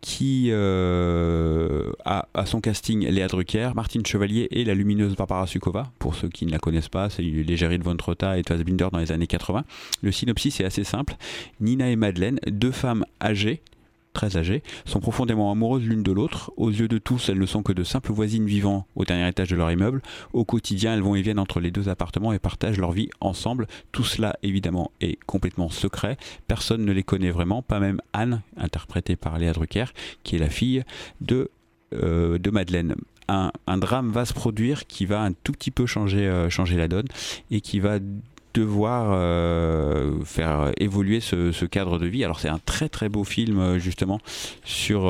qui 0.02 0.47
euh, 0.50 1.91
a 2.06 2.28
à 2.34 2.45
son 2.47 2.60
casting 2.60 3.08
Léa 3.08 3.28
Drucker, 3.28 3.69
Martine 3.76 4.04
Chevalier 4.06 4.47
et 4.50 4.65
la 4.65 4.74
lumineuse 4.74 5.15
Barbara 5.15 5.45
Sukova. 5.45 5.91
Pour 6.00 6.15
ceux 6.15 6.28
qui 6.28 6.45
ne 6.45 6.52
la 6.52 6.58
connaissent 6.58 6.89
pas, 6.89 7.10
c'est 7.10 7.21
l'égérie 7.21 7.78
de 7.78 7.84
Von 7.84 7.95
Trotta 7.95 8.38
et 8.38 8.41
de 8.41 8.47
Fassbinder 8.47 8.88
dans 8.91 8.97
les 8.97 9.12
années 9.12 9.28
80. 9.28 9.63
Le 10.02 10.12
synopsis 10.12 10.60
est 10.60 10.65
assez 10.65 10.84
simple. 10.84 11.15
Nina 11.60 11.89
et 11.89 11.95
Madeleine, 11.95 12.39
deux 12.47 12.71
femmes 12.71 13.06
âgées, 13.21 13.62
très 14.13 14.38
âgées, 14.38 14.63
sont 14.86 15.00
profondément 15.00 15.52
amoureuses 15.52 15.84
l'une 15.84 16.04
de 16.04 16.12
l'autre. 16.12 16.52
Aux 16.58 16.69
yeux 16.69 16.88
de 16.88 16.97
tous, 16.97 17.30
elles 17.30 17.39
ne 17.39 17.45
sont 17.45 17.63
que 17.63 17.74
de 17.74 17.84
simples 17.84 18.12
voisines 18.12 18.45
vivant 18.45 18.86
au 18.95 19.06
dernier 19.06 19.28
étage 19.28 19.50
de 19.50 19.56
leur 19.56 19.71
immeuble. 19.71 20.02
Au 20.34 20.45
quotidien, 20.45 20.93
elles 20.93 21.02
vont 21.02 21.15
et 21.15 21.21
viennent 21.21 21.39
entre 21.39 21.60
les 21.60 21.71
deux 21.71 21.89
appartements 21.89 22.34
et 22.34 22.39
partagent 22.39 22.78
leur 22.78 22.91
vie 22.91 23.10
ensemble. 23.19 23.67
Tout 23.91 24.04
cela, 24.04 24.36
évidemment, 24.43 24.91
est 25.02 25.17
complètement 25.26 25.69
secret. 25.69 26.17
Personne 26.47 26.86
ne 26.86 26.91
les 26.91 27.04
connaît 27.04 27.32
vraiment, 27.32 27.62
pas 27.62 27.80
même 27.80 28.02
Anne, 28.13 28.41
interprétée 28.58 29.15
par 29.15 29.38
Léa 29.38 29.54
Drucker, 29.54 29.86
qui 30.24 30.36
est 30.36 30.39
la 30.39 30.50
fille 30.50 30.84
de, 31.21 31.50
euh, 31.93 32.38
de 32.38 32.50
Madeleine. 32.50 32.95
Un, 33.28 33.78
drame 33.78 34.12
va 34.12 34.26
se 34.26 34.34
produire 34.34 34.88
qui 34.88 35.06
va 35.06 35.21
un 35.21 35.32
tout 35.32 35.54
petit 35.54 35.71
peu 35.71 35.86
changer, 35.86 36.28
euh, 36.28 36.50
changer 36.50 36.76
la 36.76 36.89
donne 36.89 37.08
et 37.50 37.62
qui 37.62 37.80
va 37.80 38.00
devoir 38.53 39.11
euh, 39.11 40.23
faire 40.25 40.71
évoluer 40.77 41.19
ce, 41.19 41.65
cadre 41.65 41.99
de 41.99 42.07
vie. 42.07 42.23
Alors 42.23 42.39
c'est 42.39 42.49
un 42.49 42.59
très 42.59 42.89
très 42.89 43.09
beau 43.09 43.23
film 43.23 43.59
euh, 43.59 43.79
justement 43.79 44.19
sur 44.65 45.05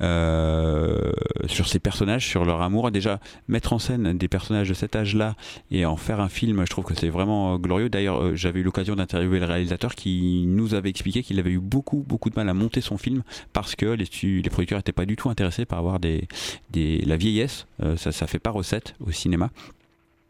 euh, 0.00 1.12
sur 1.46 1.68
ces 1.68 1.78
personnages, 1.78 2.26
sur 2.26 2.44
leur 2.44 2.60
amour. 2.62 2.90
Déjà, 2.90 3.20
mettre 3.46 3.72
en 3.72 3.78
scène 3.78 4.16
des 4.16 4.26
personnages 4.26 4.68
de 4.68 4.74
cet 4.74 4.96
âge-là 4.96 5.36
et 5.70 5.84
en 5.86 5.96
faire 5.96 6.20
un 6.20 6.28
film, 6.28 6.64
je 6.64 6.70
trouve 6.70 6.84
que 6.84 6.94
c'est 6.94 7.08
vraiment 7.08 7.56
glorieux. 7.56 7.88
D'ailleurs, 7.88 8.34
j'avais 8.34 8.60
eu 8.60 8.62
l'occasion 8.64 8.96
d'interviewer 8.96 9.38
le 9.38 9.46
réalisateur 9.46 9.94
qui 9.94 10.44
nous 10.48 10.74
avait 10.74 10.90
expliqué 10.90 11.22
qu'il 11.22 11.38
avait 11.38 11.50
eu 11.50 11.60
beaucoup, 11.60 12.04
beaucoup 12.06 12.30
de 12.30 12.34
mal 12.34 12.48
à 12.48 12.54
monter 12.54 12.80
son 12.80 12.98
film 12.98 13.22
parce 13.52 13.76
que 13.76 13.86
les, 13.86 14.06
producteurs 14.50 14.78
n'étaient 14.78 14.92
pas 14.92 15.06
du 15.06 15.14
tout 15.14 15.30
intéressés 15.30 15.66
par 15.66 15.78
avoir 15.78 16.00
des, 16.00 16.26
la 16.74 17.16
vieillesse. 17.16 17.66
Ça, 17.96 18.10
ça 18.10 18.26
fait 18.26 18.40
pas 18.40 18.50
recette 18.50 18.94
au 19.00 19.12
cinéma. 19.12 19.50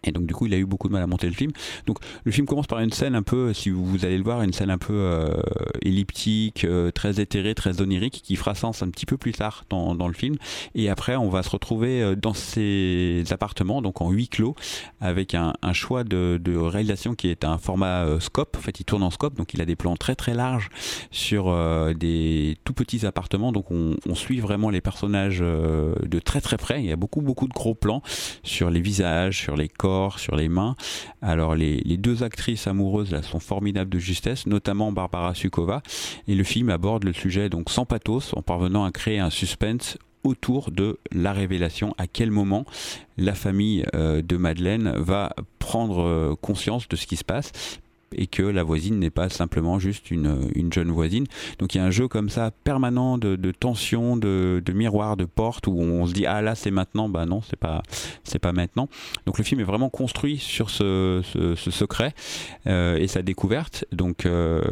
Et 0.05 0.12
donc 0.12 0.27
du 0.27 0.35
coup, 0.35 0.47
il 0.47 0.55
a 0.55 0.59
eu 0.59 0.67
beaucoup 0.67 0.88
de 0.88 0.93
mal 0.93 1.03
à 1.03 1.07
monter 1.07 1.29
le 1.29 1.35
film. 1.35 1.53
Donc 1.87 1.99
le 2.25 2.33
film 2.33 2.47
commence 2.47 2.67
par 2.67 2.81
une 2.81 2.93
scène 2.93 3.15
un 3.15 3.23
peu, 3.23 3.53
si 3.53 3.71
vous, 3.71 4.05
allez 4.05 4.19
le 4.19 4.25
voir, 4.25 4.43
une 4.43 4.53
scène 4.53 4.71
un 4.71 4.79
peu 4.79 4.95
euh, 4.95 5.35
elliptique, 5.83 6.65
euh, 6.65 6.91
très 6.91 7.21
éthérée, 7.21 7.55
très 7.55 7.81
onirique, 7.81 8.23
qui 8.25 8.37
fera 8.37 8.55
sens 8.55 8.83
un 8.83 8.91
petit 8.91 9.07
peu 9.07 9.17
plus 9.17 9.33
tard 9.33 9.65
dans, 9.71 9.95
dans 9.95 10.09
le 10.09 10.15
film. 10.15 10.37
Et 10.75 10.88
après, 10.88 11.17
on 11.17 11.29
va 11.29 11.43
se 11.43 11.51
retrouver 11.51 12.03
euh, 12.03 12.17
dans 12.17 12.35
ces 12.35 13.25
appartements, 13.31 13.83
donc 13.83 14.01
en 14.01 14.11
huis 14.11 14.29
clos, 14.29 14.55
avec 15.01 15.35
un, 15.35 15.53
un 15.62 15.73
choix 15.73 16.05
de, 16.05 16.41
de 16.43 16.57
réalisation 16.57 17.15
qui 17.15 17.29
est 17.29 17.45
un 17.45 17.59
format 17.59 18.05
euh, 18.05 18.21
scope. 18.21 18.57
En 18.57 18.61
fait, 18.61 18.81
il 18.81 18.85
tourne 18.85 19.03
en 19.03 19.11
scope, 19.11 19.35
donc 19.35 19.55
il 19.55 19.61
a 19.61 19.65
des 19.65 19.77
plans 19.77 19.97
très 19.97 20.15
très 20.15 20.35
larges 20.35 20.71
sur 21.11 21.49
euh, 21.49 21.95
des 21.95 22.57
tout 22.65 22.73
petits 22.73 23.07
appartements. 23.07 23.53
Donc 23.53 23.71
on, 23.71 23.97
on 24.09 24.15
suit 24.15 24.41
vraiment 24.41 24.71
les 24.71 24.81
personnages 24.81 25.41
de 25.41 26.19
très 26.19 26.41
très 26.41 26.57
près. 26.57 26.81
Il 26.81 26.87
y 26.87 26.93
a 26.93 26.97
beaucoup 26.97 27.21
beaucoup 27.21 27.49
de 27.49 27.53
gros 27.53 27.75
plans 27.75 28.03
sur 28.43 28.71
les 28.71 28.81
visages, 28.81 29.38
sur 29.38 29.57
les 29.57 29.69
corps 29.69 29.91
sur 30.18 30.37
les 30.37 30.48
mains. 30.48 30.74
Alors 31.20 31.55
les, 31.55 31.83
deux 31.96 32.22
actrices 32.22 32.66
amoureuses 32.66 33.14
sont 33.22 33.40
formidables 33.40 33.90
de 33.90 33.98
justesse, 33.98 34.46
notamment 34.46 34.92
Barbara 34.92 35.35
Sukova. 35.35 35.83
Et 36.28 36.35
le 36.35 36.44
film 36.44 36.70
aborde 36.70 37.05
le 37.05 37.12
sujet 37.12 37.48
donc 37.48 37.70
sans 37.70 37.85
pathos, 37.85 38.35
en 38.35 38.42
parvenant 38.42 38.85
à 38.85 38.90
créer 38.90 39.18
un 39.18 39.31
suspense 39.31 39.98
autour 40.24 40.70
de 40.70 40.98
la 41.11 41.33
révélation, 41.33 41.94
à 41.98 42.07
quel 42.07 42.31
moment 42.31 42.64
la 43.18 43.35
famille 43.35 43.85
euh, 43.94 44.22
de 44.22 44.37
Madeleine 44.37 44.92
va 44.96 45.35
prendre 45.59 46.02
euh, 46.02 46.35
conscience 46.40 46.88
de 46.88 46.96
ce 46.96 47.07
qui 47.07 47.16
se 47.16 47.24
passe? 47.24 47.52
Et 48.16 48.27
que 48.27 48.42
la 48.42 48.62
voisine 48.62 48.98
n'est 48.98 49.11
pas 49.11 49.29
simplement 49.29 49.79
juste 49.79 50.11
une, 50.11 50.51
une, 50.55 50.72
jeune 50.72 50.90
voisine. 50.90 51.27
Donc 51.59 51.75
il 51.75 51.79
y 51.79 51.81
a 51.81 51.85
un 51.85 51.90
jeu 51.90 52.09
comme 52.09 52.29
ça 52.29 52.51
permanent 52.64 53.18
de, 53.18 53.37
de 53.37 53.51
tension, 53.51 54.16
de, 54.16 54.62
de, 54.64 54.72
miroir, 54.72 55.16
de 55.16 55.25
porte 55.25 55.66
où 55.66 55.79
on 55.79 56.07
se 56.07 56.12
dit 56.12 56.27
ah 56.27 56.42
là 56.42 56.55
c'est 56.55 56.70
maintenant, 56.70 57.09
bah 57.09 57.27
non 57.27 57.42
c'est 57.42 57.59
pas 57.59 57.83
c'est 58.25 58.38
pas 58.38 58.53
maintenant. 58.53 58.88
Donc 59.27 59.38
le 59.38 59.44
film 59.44 59.61
est 59.61 59.64
vraiment 59.64 59.90
construit 59.90 60.38
sur 60.38 60.70
ce, 60.70 61.22
ce, 61.25 61.70
secret 61.70 62.14
euh, 62.66 62.96
et 62.96 63.07
sa 63.07 63.22
découverte. 63.22 63.85
Donc 63.92 64.27
euh, 64.27 64.62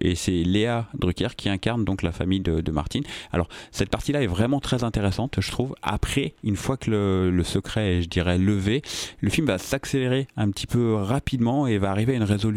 et 0.00 0.14
c'est 0.14 0.42
Léa 0.42 0.86
Drucker 0.94 1.28
qui 1.36 1.48
incarne 1.48 1.84
donc 1.84 2.02
la 2.02 2.12
famille 2.12 2.40
de, 2.40 2.70
Martine. 2.70 3.04
Alors 3.32 3.48
cette 3.70 3.88
partie-là 3.88 4.22
est 4.22 4.26
vraiment 4.26 4.60
très 4.60 4.84
intéressante, 4.84 5.36
je 5.40 5.50
trouve. 5.50 5.74
Après, 5.82 6.34
une 6.44 6.56
fois 6.56 6.76
que 6.76 6.90
le, 6.90 7.30
le 7.30 7.44
secret 7.44 7.98
est, 7.98 8.02
je 8.02 8.08
dirais, 8.08 8.38
levé, 8.38 8.82
le 9.20 9.30
film 9.30 9.46
va 9.46 9.56
s'accélérer 9.56 10.26
un 10.36 10.50
petit 10.50 10.66
peu 10.66 10.94
rapidement 10.94 11.66
et 11.66 11.78
va 11.78 11.90
arriver 11.90 12.12
à 12.12 12.16
une 12.16 12.22
résolution 12.22 12.55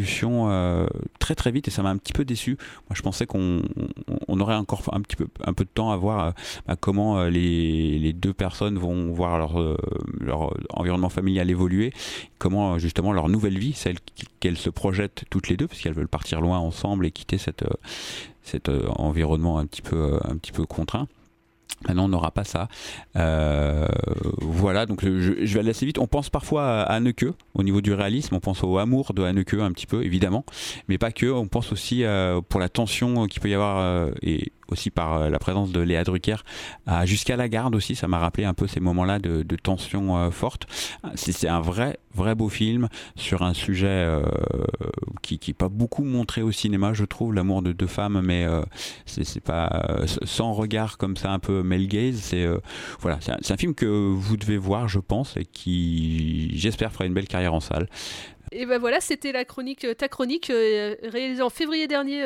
euh, 0.50 0.88
très 1.20 1.36
très 1.36 1.52
vite 1.52 1.68
et 1.68 1.72
ça 1.72 1.84
m'a 1.84 1.90
un 1.90 1.98
petit 1.98 2.14
peu 2.14 2.26
déçu. 2.26 2.58
Moi 2.90 2.96
je 2.96 3.02
pensais 3.02 3.26
qu'on 3.26 3.62
on 4.28 4.40
aurait 4.40 4.56
encore 4.56 4.82
un 4.92 5.02
petit 5.02 5.16
peu 5.16 5.28
un 5.46 5.54
peu 5.54 5.64
de 5.64 5.70
temps 5.70 5.92
à 5.92 5.98
voir 5.98 6.28
euh, 6.28 6.32
bah, 6.68 6.76
comment 6.80 7.20
euh, 7.20 7.30
les, 7.30 8.00
les, 8.00 8.14
deux 8.14 8.34
personnes 8.34 8.78
vont 8.78 9.12
voir 9.12 9.38
leur 9.38 9.78
leur 10.20 10.54
environnement 10.72 11.10
familial 11.10 11.50
évoluer, 11.50 11.94
comment 12.38 12.78
justement 12.78 13.14
leur 13.14 13.30
nouvelle 13.30 13.58
vie, 13.58 13.74
celle 13.74 13.98
qu'elles 14.40 14.58
se 14.58 14.70
projettent 14.70 15.24
toutes 15.30 15.50
les 15.50 15.58
deux 15.58 15.68
parce 15.68 15.82
qu'elles 15.82 15.94
veulent 15.94 16.08
partir 16.08 16.42
loin 16.42 16.60
ensemble 16.60 17.06
et 17.06 17.12
quitter 17.12 17.38
cette 17.38 17.66
cet 18.44 18.70
environnement 18.70 19.60
un 19.60 19.66
petit 19.66 19.82
peu 19.82 20.20
un 20.24 20.38
petit 20.38 20.52
peu 20.52 20.66
contraint. 20.66 21.08
Maintenant, 21.88 22.06
on 22.06 22.10
n'aura 22.10 22.32
pas 22.32 22.44
ça. 22.44 22.68
Euh, 23.15 23.88
voilà, 24.42 24.86
donc 24.86 25.04
je, 25.04 25.46
je, 25.46 25.54
vais 25.54 25.60
aller 25.60 25.70
assez 25.70 25.86
vite. 25.86 25.98
On 25.98 26.08
pense 26.08 26.30
parfois 26.30 26.82
à 26.82 26.94
Anneke 26.94 27.26
au 27.54 27.63
niveau 27.63 27.82
du 27.82 27.94
réalisme. 27.94 28.36
On 28.36 28.39
pense 28.39 28.63
au 28.63 28.78
amour 28.78 29.13
de 29.13 29.24
Anneke 29.24 29.54
un 29.54 29.72
petit 29.72 29.88
peu, 29.88 30.04
évidemment, 30.04 30.46
mais 30.88 30.98
pas 30.98 31.12
que. 31.12 31.28
On 31.28 31.48
pense 31.48 31.72
aussi 31.72 32.04
euh, 32.04 32.42
pour 32.42 32.60
la 32.60 32.70
tension 32.70 33.28
qu'il 33.28 33.42
peut 33.42 33.50
y 33.50 33.54
avoir 33.54 33.80
euh, 33.80 34.12
et 34.22 34.52
aussi 34.72 34.90
par 34.90 35.30
la 35.30 35.40
présence 35.40 35.72
de 35.72 35.80
Léa 35.80 36.04
Drucker 36.04 36.38
à 36.86 37.06
jusqu'à 37.06 37.36
la 37.36 37.50
garde 37.50 37.76
aussi. 37.76 37.96
Ça 37.96 38.08
m'a 38.08 38.20
rappelé 38.20 38.46
un 38.46 38.54
peu 38.54 38.68
ces 38.68 38.80
moments-là 38.80 39.20
de, 39.20 39.56
tension 39.56 40.18
euh, 40.18 40.32
forte. 40.32 40.68
C'est 41.16 41.48
un 41.48 41.60
vrai, 41.60 42.00
vrai 42.14 42.36
beau 42.36 42.50
film 42.50 42.88
sur 43.16 43.42
un 43.42 43.54
sujet 43.54 43.88
euh, 43.88 44.22
qui 45.22 45.40
n'est 45.48 45.54
pas 45.54 45.70
beaucoup 45.70 46.04
montré 46.04 46.42
au 46.42 46.52
cinéma, 46.52 46.94
je 46.94 47.06
trouve, 47.06 47.34
l'amour 47.34 47.62
de 47.62 47.72
deux 47.72 47.88
femmes, 47.88 48.22
mais 48.24 48.46
euh, 48.46 48.62
c'est 49.06 49.44
pas 49.44 50.06
sans 50.24 50.54
regard 50.54 50.98
comme 50.98 51.18
ça 51.18 51.32
un 51.32 51.40
peu 51.40 51.64
male 51.64 51.88
gaze. 51.88 52.18
C'est 52.18 52.48
voilà, 53.00 53.20
c'est 53.22 53.32
un, 53.32 53.54
un, 53.54 53.58
film 53.58 53.76
que 53.76 53.86
vous 53.86 54.38
devez 54.38 54.58
voir, 54.58 54.88
je 54.88 55.00
pense, 55.00 55.36
et 55.38 55.46
qui, 55.46 56.52
j'espère, 56.58 56.92
fera 56.92 57.06
une 57.06 57.14
belle 57.14 57.28
carrière 57.28 57.54
en 57.54 57.60
salle. 57.60 57.88
Et 58.52 58.66
ben 58.66 58.80
voilà, 58.80 59.00
c'était 59.00 59.32
la 59.32 59.46
chronique, 59.46 59.86
ta 59.98 60.08
chronique 60.08 60.48
réalisée 60.48 61.42
en 61.42 61.50
février 61.50 61.88
dernier. 61.88 62.24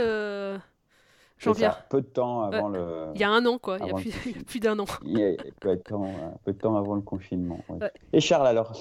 Ça, 1.44 1.86
peu 1.90 2.02
de 2.02 2.08
temps 2.08 2.44
avant 2.44 2.70
ouais. 2.70 2.80
le. 2.80 3.12
Il 3.16 3.22
y 3.22 3.24
a 3.24 3.30
un 3.30 3.46
an, 3.46 3.58
quoi. 3.58 3.78
Il 3.82 3.88
y 3.88 3.92
a 3.92 3.94
plus, 3.94 4.12
plus 4.48 4.60
d'un 4.60 4.80
an. 4.80 4.86
Il 5.04 5.18
y 5.18 5.24
a 5.24 5.36
peu 5.60 5.76
de 5.76 5.82
temps, 5.82 6.10
peu 6.46 6.54
de 6.54 6.58
temps 6.58 6.76
avant 6.76 6.96
le 6.96 7.02
confinement. 7.02 7.60
Ouais. 7.70 7.78
Ouais. 7.82 7.92
Et 8.14 8.20
Charles, 8.20 8.48
alors, 8.48 8.74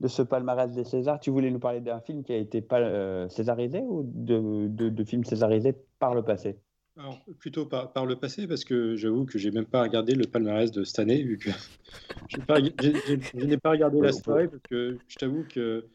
de 0.00 0.08
ce 0.08 0.22
palmarès 0.22 0.70
des 0.70 0.84
Césars, 0.84 1.20
tu 1.20 1.30
voulais 1.30 1.50
nous 1.50 1.58
parler 1.58 1.80
d'un 1.80 2.00
film 2.00 2.22
qui 2.22 2.32
a 2.32 2.36
été 2.36 2.60
pas, 2.60 2.80
euh, 2.80 3.28
césarisé 3.28 3.80
ou 3.80 4.02
de, 4.04 4.68
de, 4.68 4.88
de 4.88 5.04
films 5.04 5.24
césarisés 5.24 5.74
par 5.98 6.14
le 6.14 6.22
passé? 6.22 6.58
Alors, 6.98 7.18
plutôt 7.38 7.66
par, 7.66 7.92
par, 7.92 8.06
le 8.06 8.16
passé, 8.16 8.46
parce 8.46 8.64
que 8.64 8.96
j'avoue 8.96 9.26
que 9.26 9.38
j'ai 9.38 9.50
même 9.50 9.66
pas 9.66 9.82
regardé 9.82 10.14
le 10.14 10.24
palmarès 10.24 10.70
de 10.70 10.82
cette 10.82 10.98
année, 10.98 11.22
vu 11.22 11.36
que 11.36 11.50
je 12.28 13.44
n'ai 13.44 13.58
pas 13.58 13.70
regardé 13.70 14.00
la 14.00 14.12
soirée, 14.12 14.48
parce 14.48 14.62
que 14.62 14.98
je 15.06 15.16
t'avoue 15.16 15.44
que 15.48 15.86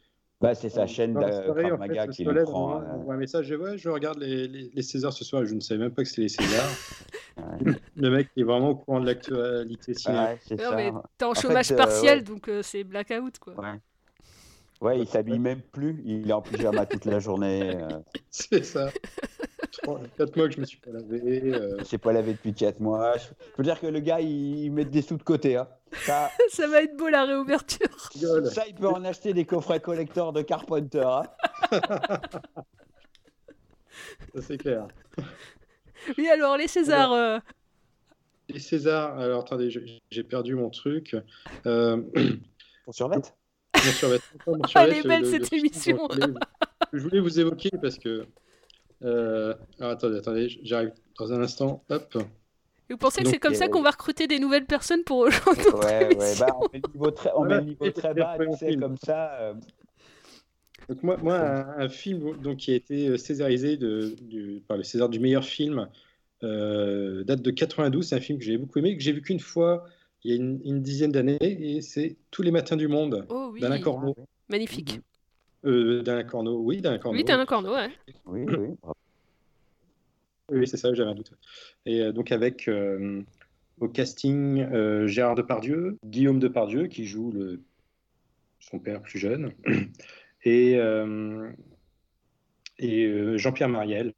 bah, 0.42 0.56
c'est 0.56 0.70
sa 0.70 0.88
chaîne 0.88 1.14
de 1.14 1.78
Maga 1.78 2.08
qui 2.08 2.24
le 2.24 2.44
prend. 2.44 2.82
Un 2.82 3.18
message, 3.18 3.46
je, 3.46 3.56
ouais, 3.56 3.78
je 3.78 3.90
regarde 3.90 4.18
les, 4.20 4.48
les, 4.48 4.72
les, 4.74 4.82
Césars 4.82 5.14
ce 5.14 5.24
soir, 5.24 5.46
je 5.46 5.54
ne 5.54 5.60
savais 5.60 5.80
même 5.80 5.92
pas 5.92 6.02
que 6.04 6.10
c'était 6.10 6.24
les 6.24 6.30
Césars. 6.30 6.70
le 7.96 8.10
mec 8.10 8.30
est 8.36 8.44
vraiment 8.44 8.70
au 8.72 8.76
courant 8.76 9.00
de 9.00 9.06
l'actualité 9.06 9.94
cinéma. 9.94 10.32
Ouais, 10.32 10.58
non, 10.58 10.76
mais 10.76 10.92
t'es 11.18 11.26
en, 11.26 11.30
en, 11.30 11.34
chômage 11.34 11.68
fait, 11.68 11.76
partiel, 11.76 12.18
euh, 12.18 12.22
ouais. 12.22 12.24
donc 12.24 12.48
euh, 12.50 12.62
c'est 12.64 12.84
blackout, 12.84 13.38
quoi. 13.40 13.54
Ouais. 13.60 13.80
Ouais, 14.82 15.00
il 15.00 15.08
s'habille 15.08 15.38
même 15.38 15.62
plus, 15.62 16.02
il 16.06 16.28
est 16.28 16.34
en 16.34 16.42
pyjama 16.42 16.88
toute 16.88 17.06
la 17.06 17.20
journée. 17.20 17.76
Euh... 17.76 18.00
C'est 18.32 18.64
ça. 18.64 18.90
4 20.18 20.36
mois 20.38 20.48
que 20.48 20.56
je 20.56 20.60
me 20.60 20.66
suis 20.66 20.80
pas 20.80 20.92
lavé. 20.92 21.42
Euh... 21.46 21.78
Je 21.80 21.84
s'est 21.84 21.98
pas 21.98 22.14
lavé 22.14 22.34
depuis 22.34 22.54
4 22.54 22.80
mois. 22.80 23.18
Je 23.18 23.28
peux 23.56 23.64
dire 23.64 23.80
que 23.80 23.88
le 23.88 24.00
gars, 24.00 24.22
il, 24.22 24.66
il 24.66 24.72
met 24.72 24.86
des 24.86 25.02
sous 25.02 25.18
de 25.18 25.24
côté. 25.24 25.58
Hein. 25.58 25.68
Ça... 26.06 26.30
ça... 26.50 26.68
va 26.68 26.84
être 26.84 26.96
beau 26.96 27.10
la 27.10 27.26
réouverture. 27.26 27.88
Ça, 28.46 28.68
il 28.68 28.76
peut 28.76 28.88
en 28.88 29.04
acheter 29.04 29.34
des 29.34 29.46
coffrets 29.46 29.80
collecteurs 29.80 30.34
de 30.34 30.42
Carpenter. 30.42 31.06
Hein. 31.06 31.24
ça, 34.36 34.42
c'est 34.42 34.58
clair. 34.58 34.88
Oui, 36.18 36.28
alors, 36.30 36.58
les 36.58 36.68
Césars. 36.68 37.12
Alors, 37.12 37.14
euh... 37.14 37.40
Les 38.50 38.60
Césars, 38.60 39.18
alors 39.18 39.42
attendez, 39.42 39.70
j'ai 40.10 40.24
perdu 40.24 40.56
mon 40.56 40.70
truc. 40.70 41.16
Euh... 41.66 42.02
Pour 42.86 42.96
survêt 42.96 43.22
mon 44.48 44.60
Elle 44.76 44.94
est 44.94 45.08
belle 45.08 45.22
le, 45.22 45.30
cette 45.30 45.52
le 45.52 45.58
émission. 45.58 46.08
Je 46.12 46.20
voulais, 46.20 46.34
je 46.94 47.00
voulais 47.00 47.20
vous 47.20 47.40
évoquer 47.40 47.70
parce 47.82 47.98
que. 47.98 48.26
Euh... 49.04 49.54
Alors, 49.80 49.92
attendez, 49.92 50.18
attendez, 50.18 50.60
j'arrive 50.64 50.92
dans 51.18 51.34
un 51.34 51.42
instant. 51.42 51.84
Hop. 51.90 52.18
Vous 52.90 52.98
pensez 52.98 53.24
que 53.24 53.30
c'est 53.30 53.40
comme 53.40 53.54
euh... 53.54 53.58
ça 53.58 53.68
qu'on 53.68 53.82
va 53.82 53.92
recruter 53.92 54.28
des 54.28 54.40
nouvelles 54.40 54.66
personnes 54.66 55.04
pour 55.04 55.26
rejoindre 55.26 55.80
Ouais, 55.86 56.16
ouais, 56.16 56.34
bah, 56.40 56.48
on 56.60 56.68
met 56.70 56.82
le 56.82 56.94
niveau 56.94 57.12
très, 57.12 57.32
on 57.36 57.46
met 57.46 57.56
le 57.56 57.62
niveau 57.62 57.92
très 57.92 58.14
bas, 58.14 58.38
tu 58.52 58.58
sais, 58.58 58.76
comme 58.76 58.98
ça. 58.98 59.34
Euh... 59.40 59.54
Donc 60.90 61.04
moi, 61.04 61.18
moi 61.18 61.36
un, 61.36 61.80
un, 61.80 61.90
film 61.90 62.36
donc, 62.42 62.58
qui 62.58 62.72
a 62.72 62.76
été 62.76 63.18
césarisé 63.18 63.78
de, 63.78 64.16
du, 64.22 64.62
par 64.68 64.78
le 64.78 64.84
César 64.84 65.10
du 65.10 65.20
meilleur 65.20 65.46
film 65.46 65.88
euh, 66.44 67.24
date 67.24 67.42
de 67.42 67.52
92, 67.52 68.08
c'est 68.08 68.16
un 68.16 68.20
film 68.20 68.40
que 68.40 68.46
j'ai 68.46 68.58
beaucoup 68.58 68.80
aimé, 68.80 68.98
que 68.98 69.04
j'ai 69.04 69.12
vu 69.12 69.22
qu'une 69.22 69.40
fois 69.40 69.86
il 70.24 70.32
y 70.32 70.34
a 70.34 70.38
une, 70.38 70.60
une 70.66 70.82
dizaine 70.82 71.12
d'années, 71.12 71.38
et 71.42 71.82
c'est 71.82 72.16
Tous 72.30 72.42
les 72.42 72.52
matins 72.52 72.76
du 72.76 72.88
monde 72.88 73.26
oh, 73.30 73.50
oui. 73.54 73.62
d'Alain 73.62 73.80
Corneau. 73.80 74.16
Magnifique. 74.50 75.02
Euh, 75.66 76.02
d'Alain 76.02 76.24
Corneau, 76.24 76.60
oui, 76.60 76.82
d'Alain 76.82 76.98
Corneau. 76.98 77.18
Oui, 77.18 77.24
d'Alain 77.24 77.46
Corneau, 77.46 77.76
ouais. 77.76 77.90
Oui, 78.26 78.46
oui. 78.48 78.68
oui, 80.50 80.68
c'est 80.68 80.78
ça, 80.78 80.94
j'avais 80.94 81.12
un 81.12 81.16
doute. 81.16 81.32
Et 81.86 82.02
euh, 82.02 82.12
donc 82.12 82.32
avec 82.32 82.68
euh, 82.68 83.22
au 83.80 83.88
casting 83.88 84.62
euh, 84.62 85.08
Gérard 85.08 85.36
Depardieu, 85.36 85.98
Guillaume 86.06 86.40
Depardieu 86.40 86.88
qui 86.88 87.06
joue 87.06 87.32
le, 87.32 87.62
son 88.60 88.80
père 88.80 89.02
plus 89.02 89.20
jeune, 89.20 89.54
et, 90.44 90.78
euh, 90.78 91.52
et 92.80 93.06
euh, 93.06 93.38
Jean-Pierre 93.38 93.70
Mariel. 93.70 94.14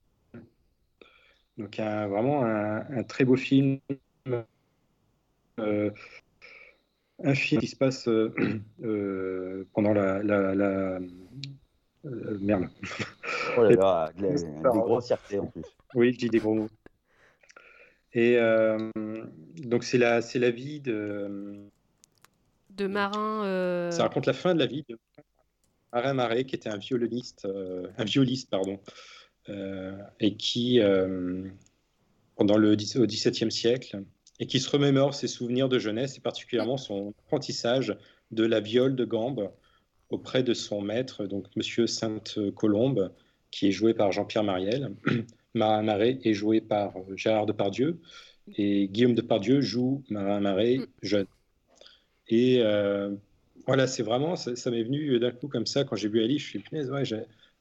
Donc 1.58 1.80
un, 1.80 2.08
vraiment 2.08 2.44
un, 2.44 2.80
un, 2.90 3.04
très 3.04 3.26
beau 3.26 3.36
film 3.36 3.80
euh, 5.60 5.92
un 7.24 7.36
film 7.36 7.62
qui 7.62 7.68
se 7.68 7.76
passe 7.76 8.08
euh, 8.08 8.34
euh, 8.84 9.66
pendant 9.74 9.94
la, 9.94 10.22
la, 10.22 10.54
la 10.54 11.00
merde. 12.40 12.68
Oh 13.58 13.64
là 13.64 13.70
là, 13.70 14.12
des, 14.18 14.34
des 14.34 14.62
grossièretés 14.62 15.40
en 15.40 15.48
plus. 15.48 15.64
Oui, 15.96 16.14
je 16.14 16.18
dis 16.18 16.30
des 16.30 16.40
gros 16.40 16.54
mots. 16.54 16.70
Et 18.14 18.38
euh, 18.38 18.90
donc 19.58 19.84
c'est 19.84 19.98
la, 19.98 20.22
c'est 20.22 20.40
la 20.40 20.52
vie 20.52 20.80
de 20.80 21.68
de 22.72 22.88
Marin. 22.88 23.46
Euh... 23.46 23.92
Ça 23.92 24.04
raconte 24.04 24.26
la 24.26 24.34
fin 24.34 24.54
de 24.54 24.60
la 24.60 24.66
vie 24.66 24.84
de 24.88 24.98
Marin 25.92 26.14
Marais, 26.14 26.44
qui 26.44 26.56
était 26.56 26.70
un 26.70 26.78
violoniste, 26.78 27.46
euh, 27.46 27.88
un 27.98 28.04
violiste 28.04 28.50
pardon, 28.50 28.80
et 30.20 30.36
qui 30.36 30.82
pendant 32.36 32.58
le 32.58 32.72
au 32.72 33.06
XVIIe 33.06 33.52
siècle 33.52 34.04
et 34.40 34.48
qui 34.48 34.60
se 34.60 34.70
remémore 34.70 35.14
ses 35.14 35.28
souvenirs 35.28 35.70
de 35.70 35.80
jeunesse 35.80 36.18
et 36.18 36.22
particulièrement 36.22 36.78
son 36.78 37.14
apprentissage 37.26 37.96
de 38.32 38.44
la 38.46 38.60
viole 38.60 38.96
de 38.96 39.06
gambe 39.06 39.52
auprès 40.10 40.44
de 40.44 40.54
son 40.54 40.82
maître, 40.82 41.26
donc 41.26 41.48
Monsieur 41.56 41.88
Sainte-Colombe, 41.88 43.12
qui 43.52 43.68
est 43.68 43.72
joué 43.72 43.94
par 43.94 44.12
Jean-Pierre 44.12 44.44
Mariel. 44.44 44.96
Marin 45.54 45.84
Marais 45.84 46.20
est 46.24 46.34
joué 46.34 46.62
par 46.62 46.94
Gérard 47.16 47.46
Depardieu 47.46 48.00
et 48.58 48.88
Guillaume 48.88 49.14
Depardieu 49.14 49.62
joue 49.62 50.04
Marin 50.10 50.40
Marais 50.40 50.80
jeune. 51.02 51.28
Et 52.28 52.60
euh, 52.62 53.14
voilà, 53.68 53.86
c'est 53.86 54.04
vraiment, 54.04 54.36
ça, 54.36 54.56
ça 54.56 54.72
m'est 54.72 54.84
venu 54.84 55.20
d'un 55.20 55.32
coup 55.32 55.48
comme 55.48 55.68
ça 55.68 55.84
quand 55.84 55.96
j'ai 55.96 56.10
vu 56.10 56.24
Ali, 56.24 56.40
je 56.40 56.48
suis 56.48 56.60
punaise, 56.60 56.90
ouais, 56.90 57.04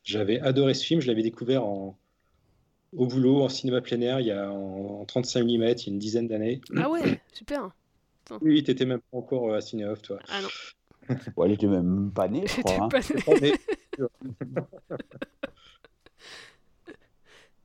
j'avais 0.05 0.41
adoré 0.41 0.75
ce 0.75 0.85
film, 0.85 1.01
je 1.01 1.07
l'avais 1.07 1.23
découvert 1.23 1.65
en, 1.65 1.99
au 2.97 3.07
boulot 3.07 3.43
en 3.43 3.49
cinéma 3.49 3.81
plein 3.81 4.01
air 4.01 4.21
il 4.21 4.27
y 4.27 4.31
a 4.31 4.51
en, 4.51 5.01
en 5.01 5.05
35 5.05 5.43
mm 5.45 5.49
il 5.49 5.59
y 5.61 5.65
a 5.65 5.75
une 5.89 5.99
dizaine 5.99 6.29
d'années. 6.29 6.61
Ah 6.77 6.91
ouais, 6.91 7.21
super. 7.33 7.71
Oui, 8.41 8.63
tu 8.63 8.71
étais 8.71 8.87
même 8.87 9.01
pas 9.11 9.19
encore 9.19 9.53
à 9.55 9.61
Cinéoff, 9.61 10.01
toi. 10.03 10.19
Ah 10.29 10.41
non. 10.43 11.17
Bon, 11.37 11.45
elle 11.45 11.53
était 11.53 11.67
même 11.67 12.11
pas 12.15 12.29
née, 12.29 12.45
je 12.47 12.61
crois. 12.63 12.89
hein. 12.89 12.89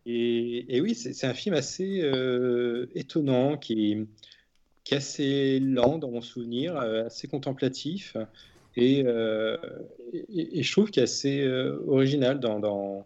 Et, 0.05 0.77
et 0.77 0.81
oui, 0.81 0.95
c'est 0.95 1.27
un 1.27 1.33
film 1.33 1.53
assez 1.55 1.99
euh, 2.01 2.87
étonnant, 2.95 3.57
qui, 3.57 4.07
qui 4.85 4.93
est 4.93 4.97
assez 4.97 5.59
lent 5.59 5.97
dans 5.97 6.09
mon 6.09 6.21
souvenir, 6.21 6.77
euh, 6.77 7.05
assez 7.05 7.27
contemplatif, 7.27 8.15
et, 8.77 9.03
euh, 9.05 9.57
et, 10.13 10.59
et 10.59 10.63
je 10.63 10.71
trouve 10.71 10.91
qu'il 10.91 11.01
est 11.01 11.03
assez 11.03 11.41
euh, 11.41 11.83
original 11.87 12.39
dans, 12.39 12.59
dans, 12.59 13.05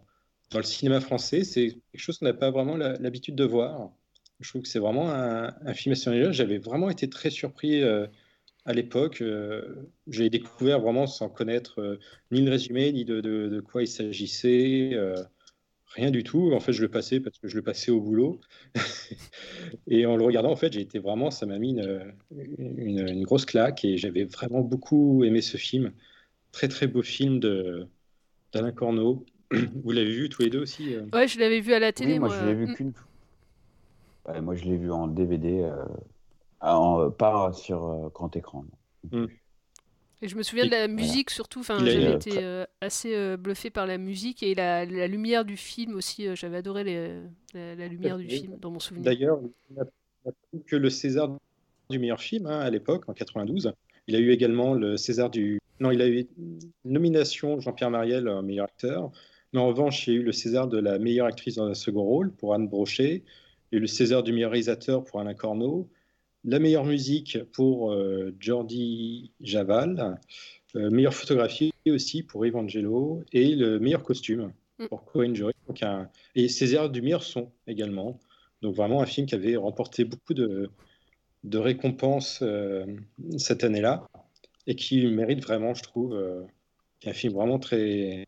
dans 0.52 0.58
le 0.58 0.64
cinéma 0.64 1.00
français. 1.00 1.44
C'est 1.44 1.68
quelque 1.92 2.00
chose 2.00 2.18
qu'on 2.18 2.26
n'a 2.26 2.34
pas 2.34 2.50
vraiment 2.50 2.76
l'habitude 2.76 3.34
de 3.34 3.44
voir. 3.44 3.90
Je 4.40 4.48
trouve 4.48 4.62
que 4.62 4.68
c'est 4.68 4.78
vraiment 4.78 5.10
un, 5.10 5.54
un 5.64 5.74
film 5.74 5.92
assez. 5.92 6.32
J'avais 6.32 6.58
vraiment 6.58 6.90
été 6.90 7.08
très 7.08 7.30
surpris 7.30 7.82
euh, 7.82 8.06
à 8.64 8.72
l'époque. 8.72 9.22
Euh, 9.22 9.90
je 10.08 10.22
l'ai 10.22 10.30
découvert 10.30 10.80
vraiment 10.80 11.06
sans 11.06 11.28
connaître 11.28 11.80
euh, 11.80 11.98
ni 12.30 12.42
le 12.42 12.50
résumé, 12.50 12.92
ni 12.92 13.04
de, 13.04 13.60
quoi 13.60 13.82
il 13.82 13.88
s'agissait. 13.88 14.92
Rien 15.94 16.10
du 16.10 16.24
tout. 16.24 16.52
En 16.54 16.60
fait, 16.60 16.72
je 16.72 16.80
le 16.80 16.88
passais 16.88 17.20
parce 17.20 17.38
que 17.38 17.48
je 17.48 17.56
le 17.56 17.62
passais 17.62 17.90
au 17.90 18.00
boulot. 18.00 18.40
Et 19.86 20.06
en 20.06 20.16
le 20.16 20.24
regardant, 20.24 20.50
en 20.50 20.56
fait, 20.56 20.72
j'ai 20.72 20.80
été 20.80 20.98
vraiment, 20.98 21.30
ça 21.30 21.44
m'a 21.46 21.58
mis 21.58 21.70
une, 21.70 22.14
une- 22.78 23.24
grosse 23.24 23.44
claque 23.44 23.84
et 23.84 23.98
j'avais 23.98 24.24
vraiment 24.24 24.62
beaucoup 24.62 25.22
aimé 25.24 25.42
ce 25.42 25.56
film. 25.58 25.92
Très, 26.50 26.68
très 26.68 26.86
beau 26.86 27.02
film 27.02 27.40
d'Alain 27.40 28.72
Corneau. 28.72 29.26
Vous 29.84 29.90
l'avez 29.92 30.12
vu 30.14 30.28
tous 30.28 30.42
les 30.42 30.50
deux 30.50 30.60
aussi 30.62 30.94
euh 30.94 31.02
Ouais, 31.12 31.28
je 31.28 31.38
l'avais 31.38 31.60
vu 31.60 31.72
à 31.72 31.78
la 31.78 31.92
télé. 31.92 32.14
Oui, 32.14 32.18
moi, 32.18 32.28
moi. 32.28 32.38
je 32.40 32.46
l'ai 32.46 32.54
vu 32.54 32.66
Mm. 32.66 32.74
qu'une 32.74 32.92
fois. 32.92 33.06
Ouais, 34.34 34.40
moi, 34.40 34.54
je 34.54 34.64
l'ai 34.64 34.76
vu 34.76 34.90
en 34.92 35.08
DVD, 35.08 35.60
euh, 35.62 35.84
en- 36.60 37.10
pas 37.10 37.52
sur 37.52 37.84
euh, 37.84 38.08
grand 38.14 38.34
écran. 38.36 38.64
non. 39.12 39.26
Et 40.24 40.28
je 40.28 40.36
me 40.36 40.44
souviens 40.44 40.66
de 40.66 40.70
la 40.70 40.86
Voilà. 40.86 40.92
musique 40.94 41.30
surtout, 41.30 41.58
enfin, 41.60 41.78
j'avais 41.84 42.06
euh, 42.06 42.14
été 42.14 42.30
très- 42.30 42.44
euh, 42.44 42.64
assez 42.80 43.12
euh, 43.16 43.36
bluffé 43.36 43.70
par 43.70 43.86
la 43.88 43.98
musique 43.98 44.44
et 44.44 44.54
la, 44.54 44.84
la 44.84 45.08
lumière 45.08 45.44
du 45.44 45.56
film 45.56 45.96
aussi, 45.96 46.28
euh, 46.28 46.36
j'avais 46.36 46.58
adoré 46.58 46.84
les- 46.84 47.20
la, 47.54 47.74
la 47.74 47.88
lumière 47.88 48.16
du 48.18 48.28
film 48.28 48.56
dans 48.60 48.70
mon 48.70 48.78
souvenir. 48.78 49.02
D'ailleurs, 49.04 49.40
que 50.68 50.76
le 50.76 50.90
César 50.90 51.36
du 51.90 51.98
meilleur 51.98 52.20
film 52.20 52.46
hein, 52.46 52.60
à 52.60 52.70
l'époque, 52.70 53.08
en 53.08 53.14
92. 53.14 53.72
Il 54.06 54.14
a 54.14 54.20
eu 54.20 54.30
également 54.30 54.74
le 54.74 54.96
César 54.96 55.28
du. 55.28 55.58
Non, 55.80 55.90
il 55.90 56.00
a 56.00 56.06
eu 56.06 56.24
une 56.38 56.60
nomination 56.84 57.58
Jean-Pierre 57.58 57.90
Mariel, 57.90 58.28
euh, 58.28 58.42
meilleur 58.42 58.66
acteur. 58.66 59.10
Mais 59.52 59.60
en 59.60 59.68
revanche, 59.68 60.06
il 60.06 60.14
y 60.14 60.16
a 60.16 60.20
eu 60.20 60.22
le 60.22 60.32
César 60.32 60.68
de 60.68 60.78
la 60.78 60.98
meilleure 60.98 61.26
actrice 61.26 61.56
dans 61.56 61.66
un 61.66 61.74
second 61.74 62.02
rôle 62.04 62.32
pour 62.32 62.54
Anne 62.54 62.68
Brochet, 62.68 63.22
et 63.72 63.78
le 63.78 63.86
César 63.86 64.22
du 64.22 64.32
meilleur 64.32 64.50
réalisateur 64.50 65.04
pour 65.04 65.20
Alain 65.20 65.34
Corneau, 65.34 65.88
la 66.44 66.58
meilleure 66.58 66.84
musique 66.84 67.38
pour 67.52 67.92
euh, 67.92 68.34
Jordi 68.40 69.30
Javal, 69.40 70.18
euh, 70.76 70.90
meilleure 70.90 71.14
photographie 71.14 71.72
aussi 71.86 72.22
pour 72.22 72.44
Evangelo, 72.44 73.22
et 73.32 73.54
le 73.54 73.78
meilleur 73.78 74.02
costume 74.02 74.52
pour 74.88 75.04
Cohen 75.04 75.34
Jury. 75.34 75.52
Donc 75.68 75.82
un- 75.82 76.08
Et 76.34 76.48
César 76.48 76.90
du 76.90 77.02
meilleur 77.02 77.22
son 77.22 77.50
également. 77.66 78.18
Donc 78.62 78.74
vraiment 78.74 79.00
un 79.02 79.06
film 79.06 79.26
qui 79.26 79.34
avait 79.34 79.56
remporté 79.56 80.04
beaucoup 80.04 80.34
de, 80.34 80.70
de 81.44 81.58
récompenses 81.58 82.40
euh, 82.42 82.84
cette 83.38 83.64
année-là 83.64 84.06
et 84.66 84.74
qui 84.76 85.06
mérite 85.06 85.42
vraiment, 85.42 85.74
je 85.74 85.82
trouve, 85.82 86.14
euh, 86.14 86.42
un 87.04 87.12
film 87.12 87.32
vraiment 87.34 87.58
très, 87.58 88.24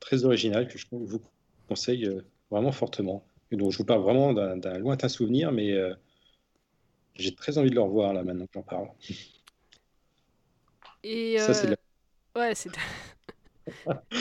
très 0.00 0.24
original 0.24 0.68
que 0.68 0.78
je 0.78 0.86
vous 0.90 1.20
conseille 1.68 2.06
euh, 2.06 2.22
vraiment 2.50 2.72
fortement. 2.72 3.24
Et 3.50 3.56
donc 3.56 3.72
je 3.72 3.78
vous 3.78 3.84
parle 3.84 4.02
vraiment 4.02 4.32
d'un 4.32 4.78
lointain 4.78 5.08
souvenir, 5.08 5.52
mais 5.52 5.72
euh, 5.72 5.94
j'ai 7.16 7.34
très 7.34 7.58
envie 7.58 7.68
de 7.70 7.74
le 7.74 7.82
revoir 7.82 8.12
là 8.14 8.22
maintenant 8.22 8.46
que 8.46 8.52
j'en 8.54 8.62
parle. 8.62 8.88
Et 11.02 11.36
Ça, 11.36 11.54
c'est 11.54 11.68
de 11.68 11.76
euh, 12.36 12.40
ouais, 12.40 12.54
c'est. 12.54 12.70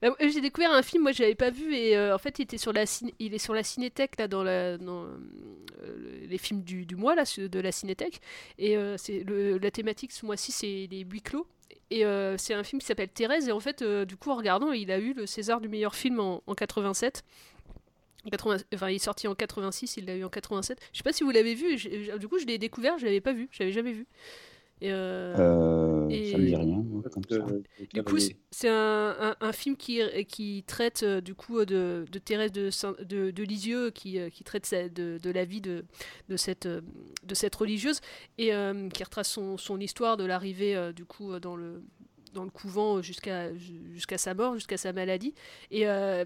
Bah, 0.00 0.10
j'ai 0.20 0.40
découvert 0.40 0.72
un 0.72 0.82
film, 0.82 1.04
moi 1.04 1.12
je 1.12 1.22
l'avais 1.22 1.36
pas 1.36 1.50
vu 1.50 1.74
et 1.76 1.96
euh, 1.96 2.14
en 2.14 2.18
fait 2.18 2.38
il 2.38 2.42
était 2.42 2.58
sur 2.58 2.72
la 2.72 2.86
ciné- 2.86 3.14
il 3.20 3.34
est 3.34 3.38
sur 3.38 3.54
la 3.54 3.62
Cinétech 3.62 4.18
là 4.18 4.26
dans, 4.26 4.42
la, 4.42 4.76
dans 4.76 5.06
les 6.28 6.38
films 6.38 6.62
du, 6.62 6.86
du 6.86 6.96
mois 6.96 7.14
là 7.14 7.24
de 7.36 7.60
la 7.60 7.72
Cinétech 7.72 8.20
et 8.58 8.76
c'est 8.96 9.20
le, 9.24 9.58
la 9.58 9.70
thématique 9.70 10.12
ce 10.12 10.26
mois-ci 10.26 10.52
c'est 10.52 10.88
les 10.90 11.00
huis 11.08 11.22
clos 11.22 11.46
et 11.90 12.04
euh, 12.04 12.36
c'est 12.38 12.54
un 12.54 12.64
film 12.64 12.80
qui 12.80 12.86
s'appelle 12.86 13.08
Thérèse 13.08 13.48
et 13.48 13.52
en 13.52 13.60
fait 13.60 13.82
euh, 13.82 14.04
du 14.04 14.16
coup 14.16 14.30
en 14.30 14.36
regardant 14.36 14.72
il 14.72 14.90
a 14.90 14.98
eu 14.98 15.12
le 15.12 15.26
César 15.26 15.60
du 15.60 15.68
meilleur 15.68 15.94
film 15.94 16.20
en, 16.20 16.42
en 16.46 16.54
87 16.54 17.22
En 18.26 18.30
80 18.30 18.56
enfin, 18.74 18.88
il 18.88 18.96
est 18.96 18.98
sorti 18.98 19.28
en 19.28 19.34
86, 19.34 19.96
il 19.96 20.06
l'a 20.06 20.16
eu 20.16 20.24
en 20.24 20.28
87. 20.28 20.78
Je 20.92 20.98
sais 20.98 21.02
pas 21.02 21.12
si 21.12 21.24
vous 21.24 21.30
l'avez 21.30 21.54
vu. 21.54 21.76
Du 22.18 22.28
coup, 22.28 22.38
je 22.38 22.46
l'ai 22.46 22.58
découvert, 22.58 22.98
je 22.98 23.04
l'avais 23.04 23.20
pas 23.20 23.32
vu, 23.32 23.48
je 23.50 23.58
l'avais 23.60 23.72
jamais 23.72 23.92
vu. 23.92 24.06
Et, 24.84 24.90
euh, 24.92 25.34
Euh, 25.38 26.08
et- 26.10 26.32
Ça 26.32 26.38
me 26.38 26.44
dit 26.46 26.56
rien, 26.56 26.84
comme 27.12 27.22
ça. 27.30 27.38
du 27.94 28.02
coup, 28.02 28.18
c'est- 28.18 28.68
un, 28.68 29.14
un- 29.20 29.36
un 29.40 29.52
film 29.52 29.76
qui, 29.76 30.00
qui 30.26 30.64
traite 30.66 31.04
euh, 31.04 31.20
du 31.20 31.34
coup 31.36 31.64
de, 31.64 32.04
de 32.10 32.18
Thérèse 32.18 32.50
de, 32.50 32.68
Saint- 32.70 32.96
de, 33.04 33.30
de 33.30 33.42
Lisieux, 33.44 33.90
qui, 33.90 34.18
euh, 34.18 34.28
qui 34.28 34.42
traite 34.42 34.68
de, 34.92 35.18
de 35.22 35.30
la 35.30 35.44
vie 35.44 35.60
de, 35.60 35.84
de, 36.28 36.36
cette, 36.36 36.66
euh, 36.66 36.80
de 37.24 37.34
cette 37.34 37.54
religieuse 37.54 38.00
et 38.38 38.52
euh, 38.52 38.88
qui 38.88 39.04
retrace 39.04 39.30
son, 39.30 39.56
son 39.56 39.78
histoire 39.78 40.16
de 40.16 40.24
l'arrivée 40.24 40.74
euh, 40.74 40.92
du 40.92 41.04
coup 41.04 41.32
euh, 41.32 41.38
dans 41.38 41.54
le 41.54 41.84
dans 42.32 42.44
le 42.44 42.50
couvent 42.50 43.02
jusqu'à 43.02 43.54
jusqu'à 43.54 44.18
sa 44.18 44.34
mort, 44.34 44.54
jusqu'à 44.54 44.76
sa 44.76 44.92
maladie. 44.92 45.34
Et 45.70 45.86
euh, 45.86 46.24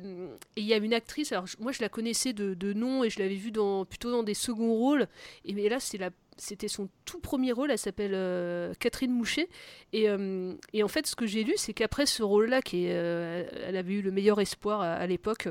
il 0.57 0.64
y 0.64 0.73
a 0.73 0.77
une 0.77 0.95
actrice, 0.95 1.33
alors 1.33 1.47
moi 1.59 1.73
je 1.73 1.83
la 1.83 1.88
connaissais 1.88 2.33
de, 2.33 2.73
nom 2.73 3.05
et 3.05 3.11
je 3.11 3.19
l'avais 3.19 3.35
vue 3.35 3.53
dans, 3.53 3.85
plutôt 3.85 4.11
dans 4.11 4.23
des 4.23 4.35
seconds 4.35 4.75
rôles. 4.75 5.09
Et 5.45 5.53
mais 5.53 5.69
là, 5.69 5.79
c'était 5.81 6.69
son 6.69 6.88
tout 7.05 7.21
premier 7.21 7.53
rôle, 7.53 7.71
elle 7.71 7.79
s'appelle 7.79 8.14
euh, 8.14 8.75
Catherine 8.79 9.12
Mouchet. 9.12 9.49
Et, 9.92 10.09
euh, 10.09 10.55
et 10.73 10.83
en 10.83 10.88
fait, 10.88 11.07
ce 11.07 11.16
que 11.16 11.27
j'ai 11.27 11.45
lu, 11.45 11.55
c'est 11.57 11.73
qu'après 11.73 12.07
ce 12.07 12.23
rôle-là, 12.23 12.62
qui 12.62 12.85
elle 12.85 13.77
avait 13.77 13.95
eu 13.95 14.03
le 14.03 14.11
meilleur 14.11 14.40
espoir 14.40 14.81
à, 14.81 15.07
l'époque, 15.07 15.49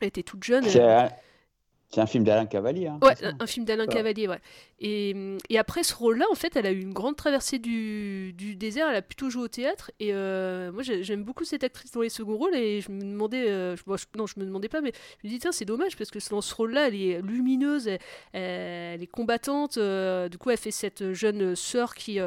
elle 0.00 0.08
était 0.08 0.22
toute 0.22 0.44
jeune. 0.44 0.64
C'est 1.92 2.00
un 2.00 2.06
film 2.06 2.22
d'Alain 2.24 2.46
Cavalier. 2.46 2.86
hein, 2.86 2.98
Ouais, 3.02 3.14
un, 3.24 3.34
un 3.40 3.46
film 3.46 3.64
d'Alain. 3.66 3.86
Cavalier, 3.86 4.28
ouais. 4.28 4.38
Et, 4.78 5.14
et 5.48 5.58
après 5.58 5.82
ce 5.82 5.94
rôle-là, 5.94 6.24
en 6.30 6.34
fait, 6.36 6.54
elle 6.56 6.66
a 6.66 6.70
eu 6.70 6.80
une 6.80 6.92
grande 6.92 7.16
traversée 7.16 7.58
du, 7.58 8.32
du 8.32 8.54
désert. 8.54 8.88
Elle 8.88 8.96
a 8.96 9.02
plutôt 9.02 9.28
joué 9.28 9.42
au 9.42 9.48
théâtre. 9.48 9.90
Et 9.98 10.14
euh, 10.14 10.70
moi, 10.72 10.82
j'ai- 10.82 11.02
j'aime 11.02 11.24
beaucoup 11.24 11.44
cette 11.44 11.64
actrice 11.64 11.90
dans 11.90 12.00
les 12.02 12.08
seconds 12.08 12.36
rôles. 12.36 12.54
Et 12.54 12.80
je 12.80 12.90
me 12.92 13.00
demandais, 13.00 13.50
euh, 13.50 13.74
je- 13.76 13.82
bon, 13.86 13.96
je- 13.96 14.06
non, 14.16 14.26
je 14.26 14.38
me 14.38 14.44
demandais 14.44 14.68
pas, 14.68 14.80
mais 14.80 14.92
je 15.22 15.26
me 15.26 15.32
dis, 15.32 15.38
tiens, 15.40 15.52
c'est 15.52 15.64
dommage 15.64 15.96
parce 15.96 16.10
que 16.10 16.18
dans 16.30 16.40
ce 16.40 16.54
rôle-là, 16.54 16.86
elle 16.88 16.94
est 16.94 17.20
lumineuse, 17.22 17.88
elle, 17.88 17.98
elle 18.32 19.02
est 19.02 19.06
combattante. 19.10 19.76
euh, 19.76 20.28
du 20.28 20.38
coup, 20.38 20.50
elle 20.50 20.58
fait 20.58 20.70
cette 20.70 21.12
jeune 21.12 21.56
sœur 21.56 21.94
qui. 21.94 22.18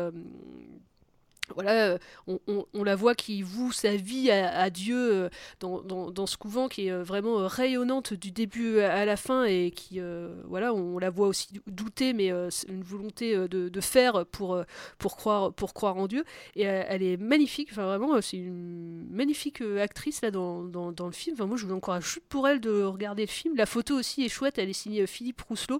Voilà, 1.53 1.87
euh, 1.91 1.97
on, 2.27 2.39
on- 2.73 2.83
la 2.83 2.95
voit 2.95 3.15
qui 3.15 3.41
voue 3.41 3.71
sa 3.71 3.95
vie 3.95 4.31
à, 4.31 4.69
Dieu 4.69 4.97
euh, 4.97 5.29
dans, 5.59 5.81
dans- 5.81 6.09
dans 6.11 6.25
ce 6.25 6.37
couvent 6.37 6.67
qui 6.67 6.87
est 6.87 6.91
euh, 6.91 7.03
vraiment 7.03 7.47
rayonnante 7.47 8.13
du 8.13 8.31
début 8.31 8.79
à 8.79 9.05
la 9.05 9.15
fin 9.17 9.43
et 9.45 9.71
qui, 9.71 9.99
voilà, 10.45 10.73
on 10.73 10.97
la 10.99 11.09
voit 11.09 11.27
aussi 11.27 11.47
douter, 11.67 12.13
mais 12.13 12.29
une 12.67 12.83
volonté 12.83 13.35
de, 13.47 13.69
de 13.69 13.81
faire 13.81 14.25
pour, 14.25 14.61
pour, 14.97 15.15
croire, 15.17 15.53
pour 15.53 15.73
croire 15.73 15.97
en 15.97 16.07
Dieu. 16.07 16.23
Et 16.55 16.63
elle 16.63 17.03
est 17.03 17.17
magnifique, 17.17 17.69
enfin 17.71 17.85
vraiment, 17.85 18.19
c'est 18.21 18.37
une 18.37 19.07
magnifique 19.09 19.61
actrice 19.61 20.21
là 20.21 20.31
dans, 20.31 20.63
dans, 20.63 20.91
dans 20.91 21.05
le 21.07 21.11
film. 21.13 21.35
Enfin, 21.35 21.45
moi, 21.45 21.57
je 21.57 21.65
vous 21.65 21.73
encourage 21.73 22.03
juste 22.05 22.27
pour 22.29 22.47
elle 22.47 22.59
de 22.59 22.83
regarder 22.83 23.23
le 23.23 23.31
film. 23.31 23.55
La 23.55 23.65
photo 23.65 23.95
aussi 23.95 24.23
est 24.25 24.29
chouette, 24.29 24.57
elle 24.57 24.69
est 24.69 24.73
signée 24.73 25.05
Philippe 25.07 25.41
Rousselot, 25.41 25.79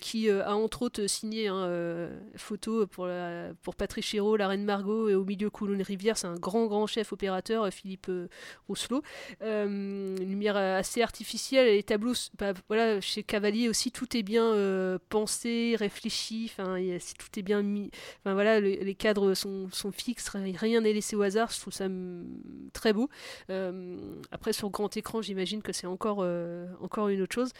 qui 0.00 0.30
a 0.30 0.54
entre 0.56 0.82
autres 0.82 1.06
signé 1.06 1.48
un 1.48 2.08
photo 2.36 2.86
pour, 2.86 3.06
la, 3.06 3.48
pour 3.62 3.74
Patrice 3.76 4.04
Chéreau, 4.06 4.36
la 4.36 4.48
Reine 4.48 4.59
Margot 4.64 5.08
et 5.08 5.14
au 5.14 5.24
milieu 5.24 5.50
Coulon 5.50 5.82
Rivière. 5.82 6.16
C'est 6.18 6.26
un 6.26 6.34
grand, 6.36 6.66
grand 6.66 6.86
chef 6.86 7.12
opérateur, 7.12 7.64
euh, 7.64 7.70
Philippe 7.70 8.06
euh, 8.08 8.28
Rousselot. 8.68 9.02
Euh, 9.42 10.16
une 10.20 10.28
lumière 10.28 10.56
assez 10.56 11.02
artificielle, 11.02 11.66
les 11.66 11.82
tableaux, 11.82 12.14
bah, 12.38 12.52
voilà, 12.68 13.00
chez 13.00 13.22
Cavalier 13.22 13.68
aussi, 13.68 13.90
tout 13.92 14.16
est 14.16 14.22
bien 14.22 14.54
pensé, 15.08 15.76
réfléchi, 15.78 16.50
c'est- 16.98 17.16
tout 17.18 17.38
est 17.38 17.42
bien 17.42 17.62
mis. 17.62 17.90
Enfin 18.20 18.34
voilà, 18.34 18.60
le- 18.60 18.68
les 18.70 18.94
cadres 18.94 19.34
sont, 19.34 19.68
sont 19.72 19.92
fixes, 19.92 20.28
ri- 20.28 20.56
rien 20.56 20.80
n'est 20.80 20.92
laissé 20.92 21.16
au 21.16 21.22
hasard, 21.22 21.50
je 21.50 21.60
trouve 21.60 21.72
ça 21.72 21.88
mm, 21.88 22.24
très 22.72 22.92
beau. 22.92 23.08
Après, 24.30 24.52
sur 24.52 24.70
grand 24.70 24.96
écran, 24.96 25.22
j'imagine 25.22 25.62
que 25.62 25.72
c'est 25.72 25.86
encore, 25.86 26.24
encore 26.80 27.08
une 27.08 27.22
autre 27.22 27.34
chose. 27.34 27.50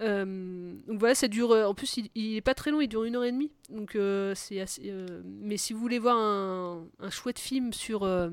Donc 0.00 0.98
voilà, 0.98 1.14
ça 1.14 1.28
dure. 1.28 1.50
En 1.50 1.74
plus, 1.74 1.96
il, 1.96 2.08
il 2.14 2.36
est 2.36 2.40
pas 2.40 2.54
très 2.54 2.70
long, 2.70 2.80
il 2.80 2.88
dure 2.88 3.04
une 3.04 3.16
heure 3.16 3.24
et 3.24 3.32
demie. 3.32 3.50
Donc 3.68 3.96
c'est 4.34 4.60
assez. 4.60 4.92
mais 5.24 5.56
si 5.56 5.72
vous 5.72 5.80
voulez 5.80 5.98
voir 5.98 6.16
un, 6.16 6.49
un 6.50 7.10
chouette 7.10 7.38
film 7.38 7.72
sur, 7.72 8.02
euh, 8.02 8.30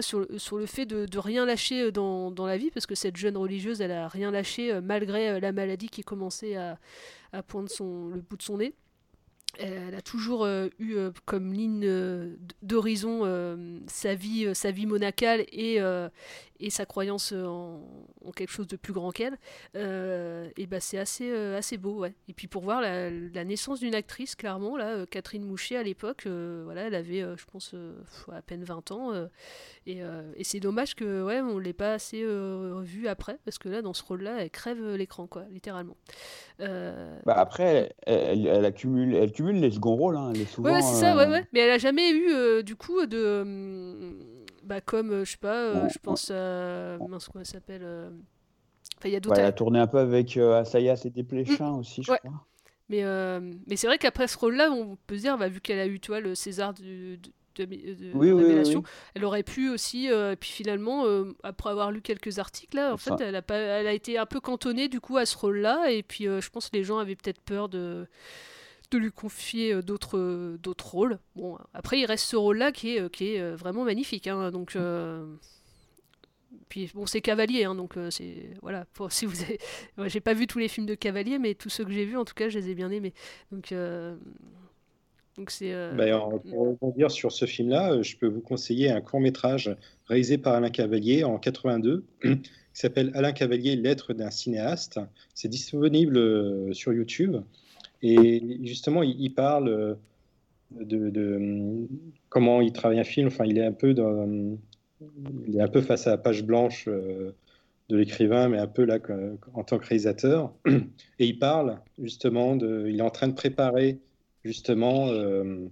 sur, 0.00 0.26
sur 0.38 0.58
le 0.58 0.66
fait 0.66 0.86
de, 0.86 1.18
rien 1.18 1.46
lâcher 1.46 1.82
euh, 1.82 1.90
dans, 1.90 2.30
dans 2.30 2.46
la 2.46 2.56
vie, 2.56 2.70
parce 2.70 2.86
que 2.86 2.94
cette 2.94 3.16
jeune 3.16 3.36
religieuse, 3.36 3.80
elle 3.80 3.92
a 3.92 4.08
rien 4.08 4.30
lâché 4.30 4.72
euh, 4.72 4.80
malgré 4.80 5.40
la 5.40 5.52
maladie 5.52 5.88
qui 5.88 6.02
commençait 6.02 6.56
à, 6.56 6.78
à 7.32 7.42
poindre 7.42 7.68
le 7.80 8.20
bout 8.20 8.36
de 8.36 8.42
son 8.42 8.58
nez. 8.58 8.74
Elle 9.58 9.94
a 9.94 10.02
toujours 10.02 10.46
eu 10.46 10.96
comme 11.24 11.50
ligne 11.50 12.36
d'horizon 12.60 13.22
sa 13.86 14.14
vie, 14.14 14.54
sa 14.54 14.70
vie 14.70 14.84
monacale 14.84 15.46
et, 15.50 15.80
et 16.60 16.70
sa 16.70 16.86
croyance 16.86 17.32
en, 17.32 17.80
en 18.24 18.30
quelque 18.32 18.50
chose 18.50 18.66
de 18.66 18.76
plus 18.76 18.92
grand 18.92 19.10
qu'elle, 19.10 19.36
euh, 19.76 20.48
et 20.56 20.66
bah 20.66 20.80
c'est 20.80 20.98
assez, 20.98 21.30
euh, 21.30 21.56
assez 21.58 21.76
beau, 21.76 21.98
ouais. 22.00 22.14
Et 22.28 22.32
puis 22.32 22.46
pour 22.48 22.62
voir 22.62 22.80
la, 22.80 23.10
la 23.10 23.44
naissance 23.44 23.80
d'une 23.80 23.94
actrice, 23.94 24.34
clairement, 24.34 24.76
là, 24.76 24.94
euh, 24.94 25.06
Catherine 25.06 25.44
Mouchet 25.44 25.76
à 25.76 25.82
l'époque, 25.82 26.24
euh, 26.26 26.62
voilà, 26.64 26.82
elle 26.82 26.94
avait, 26.94 27.22
euh, 27.22 27.36
je 27.36 27.44
pense, 27.44 27.72
euh, 27.74 27.92
à 28.32 28.42
peine 28.42 28.64
20 28.64 28.90
ans, 28.92 29.12
euh, 29.12 29.26
et, 29.86 30.02
euh, 30.02 30.22
et 30.36 30.44
c'est 30.44 30.60
dommage 30.60 30.94
que, 30.94 31.22
ouais, 31.24 31.40
on 31.40 31.58
l'ait 31.58 31.72
pas 31.72 31.92
assez 31.94 32.22
euh, 32.22 32.80
vue 32.82 33.08
après, 33.08 33.38
parce 33.44 33.58
que 33.58 33.68
là, 33.68 33.82
dans 33.82 33.94
ce 33.94 34.02
rôle-là, 34.02 34.36
elle 34.40 34.50
crève 34.50 34.82
euh, 34.82 34.96
l'écran, 34.96 35.26
quoi, 35.26 35.44
littéralement. 35.50 35.96
Euh, 36.60 37.18
Bah, 37.26 37.34
après, 37.36 37.94
elle, 38.06 38.28
elle, 38.42 38.46
elle 38.46 38.64
accumule, 38.64 39.14
elle 39.14 39.32
cumule 39.32 39.60
les 39.60 39.70
seconds 39.70 39.94
rôles. 39.96 40.16
Hein. 40.16 40.32
Elle 40.34 40.40
est 40.42 40.44
souvent. 40.46 40.72
Ouais, 40.72 40.82
c'est 40.82 41.00
ça, 41.00 41.16
ouais, 41.16 41.26
euh, 41.26 41.30
ouais. 41.30 41.44
Mais 41.52 41.60
elle 41.60 41.70
a 41.70 41.78
jamais 41.78 42.10
eu, 42.10 42.30
euh, 42.32 42.62
du 42.62 42.76
coup, 42.76 43.04
de. 43.06 44.16
Bah, 44.66 44.80
comme, 44.80 45.12
euh, 45.12 45.24
je 45.24 45.32
sais 45.32 45.36
pas, 45.38 45.54
euh, 45.54 45.82
Ouais, 45.84 45.88
je 45.88 45.98
pense 45.98 46.30
à. 46.30 46.98
Mince, 46.98 47.28
comment 47.28 47.40
elle 47.40 47.46
s'appelle 47.46 47.82
euh, 47.84 48.10
Enfin, 48.98 49.08
il 49.08 49.12
y 49.12 49.16
a 49.16 49.20
ouais, 49.28 49.36
d'autres. 49.36 49.40
elle 49.40 49.46
a 49.46 49.52
tourné 49.52 49.78
un 49.78 49.86
peu 49.86 49.98
avec 49.98 50.36
Asayas 50.36 51.02
et 51.04 51.10
Desplechin 51.10 51.74
aussi, 51.74 52.02
je 52.02 52.12
Ouais. 52.12 52.18
crois. 52.18 52.46
Mais, 52.88 53.02
mais 53.66 53.76
c'est 53.76 53.86
vrai 53.88 53.98
qu'après 53.98 54.28
ce 54.28 54.38
rôle-là, 54.38 54.70
on 54.70 54.96
peut 55.06 55.16
se 55.16 55.22
dire, 55.22 55.38
bah, 55.38 55.48
vu 55.48 55.60
qu'elle 55.60 55.78
a 55.80 55.86
eu, 55.86 56.00
tu 56.00 56.08
vois, 56.12 56.20
le 56.20 56.34
César 56.34 56.74
du- 56.74 57.18
de, 57.56 57.64
de, 57.64 57.94
de 57.94 58.12
Oui, 58.12 58.32
oui, 58.32 58.44
oui, 58.44 58.44
Révélation, 58.44 58.82
oui. 58.82 58.84
elle 59.14 59.24
aurait 59.24 59.42
pu 59.42 59.70
aussi, 59.70 60.10
euh, 60.10 60.32
et 60.32 60.36
puis 60.36 60.50
finalement, 60.50 61.06
euh, 61.06 61.32
après 61.42 61.70
avoir 61.70 61.90
lu 61.90 62.02
quelques 62.02 62.38
articles, 62.38 62.76
là, 62.76 62.92
en 62.94 62.96
Ça. 62.96 63.16
fait, 63.16 63.20
elle 63.20 63.34
a, 63.36 63.42
pas, 63.42 63.56
elle 63.56 63.86
a 63.86 63.92
été 63.94 64.18
un 64.18 64.26
peu 64.26 64.40
cantonnée, 64.40 64.88
du 64.88 65.00
coup, 65.00 65.16
à 65.16 65.26
ce 65.26 65.36
rôle-là, 65.38 65.90
et 65.90 66.02
puis 66.02 66.28
euh, 66.28 66.40
je 66.40 66.50
pense 66.50 66.70
que 66.70 66.76
les 66.76 66.84
gens 66.84 66.98
avaient 66.98 67.16
peut-être 67.16 67.40
peur 67.40 67.68
de 67.68 68.06
de 68.90 68.98
lui 68.98 69.10
confier 69.12 69.72
euh, 69.74 69.82
d'autres 69.82 70.18
euh, 70.18 70.56
d'autres 70.58 70.90
rôles. 70.92 71.18
Bon, 71.34 71.58
après, 71.74 71.98
il 72.00 72.06
reste 72.06 72.24
ce 72.26 72.36
rôle-là 72.36 72.72
qui 72.72 72.96
est, 72.96 73.00
euh, 73.00 73.08
qui 73.08 73.34
est 73.34 73.50
vraiment 73.56 73.84
magnifique. 73.84 74.26
hein, 74.26 74.50
donc, 74.50 74.76
euh, 74.76 75.24
puis 76.68 76.90
bon, 76.94 77.06
c'est 77.06 77.20
Cavalier, 77.20 77.64
hein, 77.64 77.74
donc 77.74 77.94
c'est 78.10 78.50
voilà. 78.62 78.86
Pour, 78.94 79.10
si 79.12 79.26
vous 79.26 79.40
avez, 79.42 79.58
ouais, 79.98 80.08
j'ai 80.08 80.20
pas 80.20 80.34
vu 80.34 80.46
tous 80.46 80.58
les 80.58 80.68
films 80.68 80.86
de 80.86 80.94
Cavalier, 80.94 81.38
mais 81.38 81.54
tous 81.54 81.68
ceux 81.70 81.84
que 81.84 81.92
j'ai 81.92 82.04
vus, 82.04 82.16
en 82.16 82.24
tout 82.24 82.34
cas, 82.34 82.48
je 82.48 82.58
les 82.58 82.70
ai 82.70 82.74
bien 82.74 82.90
aimés. 82.90 83.12
Donc, 83.52 83.72
donc 85.36 85.50
c'est. 85.50 85.72
euh, 85.72 85.92
Ben, 85.92 86.14
en- 86.14 86.38
pour 86.38 86.68
rebondir 86.68 87.10
sur 87.10 87.30
ce 87.32 87.44
film-là, 87.44 88.00
je 88.02 88.16
peux 88.16 88.26
vous 88.26 88.40
conseiller 88.40 88.90
un 88.90 89.00
court-métrage 89.00 89.74
réalisé 90.06 90.38
par 90.38 90.54
Alain 90.54 90.70
Cavalier 90.70 91.24
en 91.24 91.38
82 91.38 92.04
qui 92.22 92.40
s'appelle 92.72 93.10
Alain 93.14 93.32
Cavalier, 93.32 93.76
Lettre 93.76 94.14
d'un 94.14 94.30
cinéaste. 94.30 94.98
C'est 95.34 95.48
disponible 95.48 96.74
sur 96.74 96.92
YouTube. 96.92 97.36
Et 98.02 98.58
justement, 98.64 99.02
il, 99.02 99.20
il 99.20 99.34
parle 99.34 99.68
euh, 99.68 99.94
de, 100.70 101.10
de, 101.10 101.36
hum, 101.36 101.88
comment 102.28 102.60
il 102.60 102.72
travaille 102.72 103.00
un 103.00 103.04
film. 103.04 103.28
Enfin, 103.28 103.44
il 103.46 103.58
est 103.58 103.64
un 103.64 103.72
peu 103.72 103.94
dans, 103.94 104.56
il 105.46 105.56
est 105.56 105.60
un 105.62 105.68
peu 105.68 105.80
face 105.82 106.06
à 106.06 106.10
la 106.10 106.18
page 106.18 106.44
blanche 106.44 106.86
euh, 106.88 107.32
de 107.88 107.96
l'écrivain, 107.96 108.48
mais 108.48 108.58
un 108.58 108.66
peu 108.66 108.84
là 108.84 108.98
en 109.54 109.64
tant 109.64 109.78
que 109.78 109.86
réalisateur. 109.86 110.52
Et 111.18 111.26
il 111.26 111.38
parle 111.38 111.80
justement 111.98 112.56
de, 112.56 112.86
il 112.88 112.98
est 112.98 113.02
en 113.02 113.10
train 113.10 113.28
de 113.28 113.34
préparer 113.34 113.98
justement, 114.44 115.08
euh, 115.08 115.66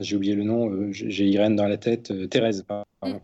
j'ai 0.00 0.16
oublié 0.16 0.34
le 0.34 0.42
nom, 0.44 0.70
euh, 0.70 0.88
j'ai 0.92 1.26
Irène 1.28 1.56
dans 1.56 1.68
la 1.68 1.76
tête, 1.78 2.10
euh, 2.10 2.26
Thérèse, 2.26 2.64
pardon. 2.66 3.20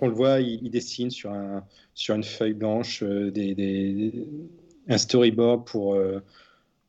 On 0.00 0.06
le 0.06 0.14
voit, 0.14 0.40
il, 0.40 0.60
il 0.64 0.70
dessine 0.70 1.10
sur, 1.10 1.30
un, 1.32 1.64
sur 1.94 2.14
une 2.14 2.24
feuille 2.24 2.54
blanche 2.54 3.02
euh, 3.02 3.30
des, 3.30 3.54
des- 3.54 4.26
un 4.88 4.98
storyboard 4.98 5.66
pour, 5.66 5.94
euh, 5.94 6.20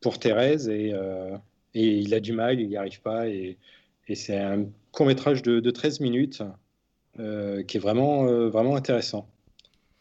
pour 0.01 0.19
Thérèse 0.19 0.69
et, 0.69 0.91
euh, 0.93 1.35
et 1.73 1.97
il 1.97 2.13
a 2.13 2.19
du 2.19 2.33
mal, 2.33 2.59
il 2.59 2.67
n'y 2.69 2.77
arrive 2.77 3.01
pas. 3.01 3.27
Et, 3.27 3.57
et 4.07 4.15
c'est 4.15 4.37
un 4.37 4.65
court 4.91 5.05
métrage 5.05 5.41
de, 5.41 5.59
de 5.59 5.71
13 5.71 5.99
minutes 5.99 6.43
euh, 7.19 7.63
qui 7.63 7.77
est 7.77 7.79
vraiment, 7.79 8.27
euh, 8.27 8.49
vraiment 8.49 8.75
intéressant, 8.75 9.29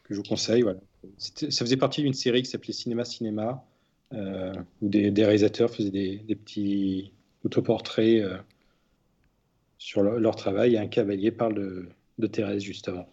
que 0.03 0.13
je 0.13 0.19
vous 0.19 0.27
conseille. 0.27 0.61
Voilà. 0.61 0.79
Ça 1.17 1.65
faisait 1.65 1.77
partie 1.77 2.01
d'une 2.01 2.13
série 2.13 2.43
qui 2.43 2.49
s'appelait 2.49 2.73
Cinéma 2.73 3.05
Cinéma, 3.05 3.63
où 4.11 4.89
des, 4.89 5.11
des 5.11 5.23
réalisateurs 5.23 5.69
faisaient 5.69 5.91
des, 5.91 6.17
des 6.17 6.35
petits 6.35 7.11
autoportraits 7.45 8.23
sur 9.77 10.03
leur, 10.03 10.35
travail 10.35 10.75
et 10.75 10.77
un 10.77 10.87
cavalier 10.87 11.31
parle 11.31 11.53
de, 11.53 11.89
de 12.17 12.27
Thérèse 12.27 12.63
justement. 12.63 13.07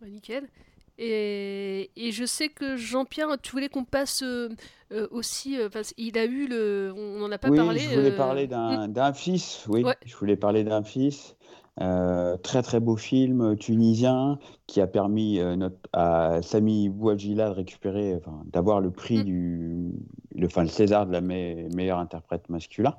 Bah, 0.00 0.08
nickel. 0.08 0.48
Et, 0.98 1.90
et 1.96 2.12
je 2.12 2.24
sais 2.24 2.48
que 2.48 2.76
Jean-Pierre, 2.76 3.28
tu 3.42 3.50
voulais 3.52 3.68
qu'on 3.68 3.84
passe 3.84 4.22
euh, 4.22 4.48
euh, 4.92 5.08
aussi. 5.10 5.58
euh, 5.58 5.68
il 5.96 6.16
a 6.18 6.24
eu 6.24 6.46
le. 6.46 6.94
On 6.96 7.18
n'en 7.18 7.32
a 7.32 7.38
pas 7.38 7.48
oui, 7.50 7.56
parlé. 7.56 7.80
je 7.80 7.94
voulais 7.94 8.12
euh, 8.12 8.16
parler 8.16 8.46
d'un 8.46 9.12
fils. 9.12 9.64
Oui, 9.68 9.82
Ouais. 9.82 9.96
je 10.04 10.14
voulais 10.16 10.36
parler 10.36 10.62
d'un 10.64 10.82
fils. 10.82 11.36
Très 11.76 12.62
très 12.62 12.78
beau 12.78 12.96
film 12.96 13.56
tunisien 13.56 14.38
qui 14.68 14.80
a 14.80 14.86
permis 14.86 15.40
notre- 15.56 15.76
à 15.92 16.40
Sami 16.40 16.88
Bouadjila 16.88 17.48
de 17.48 17.54
récupérer, 17.54 18.14
enfin, 18.14 18.42
d'avoir 18.52 18.80
le 18.80 18.92
prix 18.92 19.24
du, 19.24 19.90
le, 20.36 20.46
enfin, 20.46 20.62
le 20.62 20.68
César 20.68 21.04
de 21.06 21.10
la 21.12 21.20
me- 21.20 21.68
meilleure 21.74 21.98
interprète 21.98 22.48
masculin. 22.48 22.94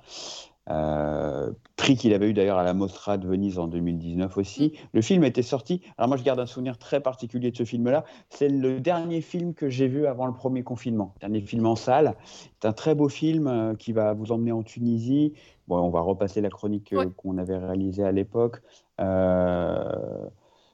Euh, 0.70 1.52
prix 1.76 1.96
qu'il 1.96 2.14
avait 2.14 2.30
eu 2.30 2.34
d'ailleurs 2.34 2.58
à 2.58 2.64
la 2.64 2.74
Mostra 2.74 3.18
de 3.18 3.28
Venise 3.28 3.60
en 3.60 3.68
2019 3.68 4.38
aussi. 4.38 4.74
Le 4.94 5.02
film 5.02 5.24
était 5.24 5.44
sorti. 5.44 5.82
Alors 5.98 6.08
moi, 6.08 6.18
je 6.18 6.24
garde 6.24 6.40
un 6.40 6.46
souvenir 6.46 6.78
très 6.78 7.02
particulier 7.02 7.52
de 7.52 7.58
ce 7.58 7.66
film-là. 7.66 8.06
C'est 8.30 8.50
le 8.50 8.80
dernier 8.80 9.22
film 9.22 9.54
que 9.54 9.70
j'ai 9.70 9.88
vu 9.88 10.08
avant 10.08 10.26
le 10.26 10.34
premier 10.34 10.64
confinement. 10.64 11.14
Dernier 11.20 11.42
film 11.42 11.66
en 11.66 11.76
salle. 11.76 12.16
C'est 12.60 12.68
un 12.68 12.74
très 12.74 12.96
beau 12.96 13.10
film 13.10 13.48
euh, 13.48 13.76
qui 13.76 13.92
va 13.92 14.14
vous 14.14 14.32
emmener 14.32 14.52
en 14.52 14.64
Tunisie. 14.64 15.34
Bon, 15.68 15.78
on 15.80 15.90
va 15.90 16.02
repasser 16.02 16.42
la 16.42 16.50
chronique 16.50 16.94
euh, 16.94 17.10
qu'on 17.18 17.38
avait 17.38 17.58
réalisée 17.58 18.04
à 18.04 18.12
l'époque. 18.12 18.62
Euh, 19.00 20.28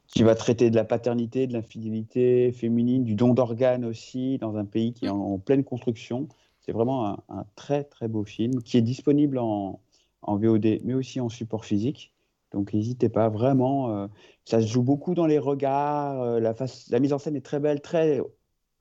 qui 0.08 0.24
va 0.24 0.36
traiter 0.36 0.70
de 0.70 0.76
la 0.76 0.84
paternité, 0.84 1.48
de 1.48 1.54
l'infidélité 1.54 2.52
féminine, 2.52 3.06
du 3.06 3.16
don 3.16 3.34
d'organes 3.34 3.86
aussi, 3.86 4.38
dans 4.40 4.58
un 4.58 4.66
pays 4.66 4.92
qui 4.92 5.06
est 5.06 5.10
en, 5.10 5.22
en 5.22 5.38
pleine 5.38 5.64
construction. 5.64 6.28
C'est 6.62 6.72
vraiment 6.72 7.24
un, 7.30 7.46
très 7.56 7.84
très 7.84 8.08
beau 8.08 8.24
film 8.24 8.62
qui 8.62 8.78
est 8.78 8.82
disponible 8.82 9.40
en, 9.40 9.80
VOD, 10.24 10.82
mais 10.84 10.94
aussi 10.94 11.20
en 11.20 11.30
support 11.30 11.66
physique. 11.66 12.14
Donc 12.52 12.74
n'hésitez 12.74 13.10
pas, 13.10 13.30
vraiment. 13.30 13.90
euh, 13.90 14.08
ça 14.46 14.62
se 14.62 14.68
joue 14.68 14.84
beaucoup 14.84 15.16
dans 15.16 15.26
les 15.26 15.40
regards. 15.40 16.22
euh, 16.22 16.40
la, 16.40 17.00
mise 17.00 17.14
en 17.14 17.18
scène 17.18 17.36
est 17.36 17.46
très 17.46 17.60
belle, 17.60 17.82
très 17.82 18.22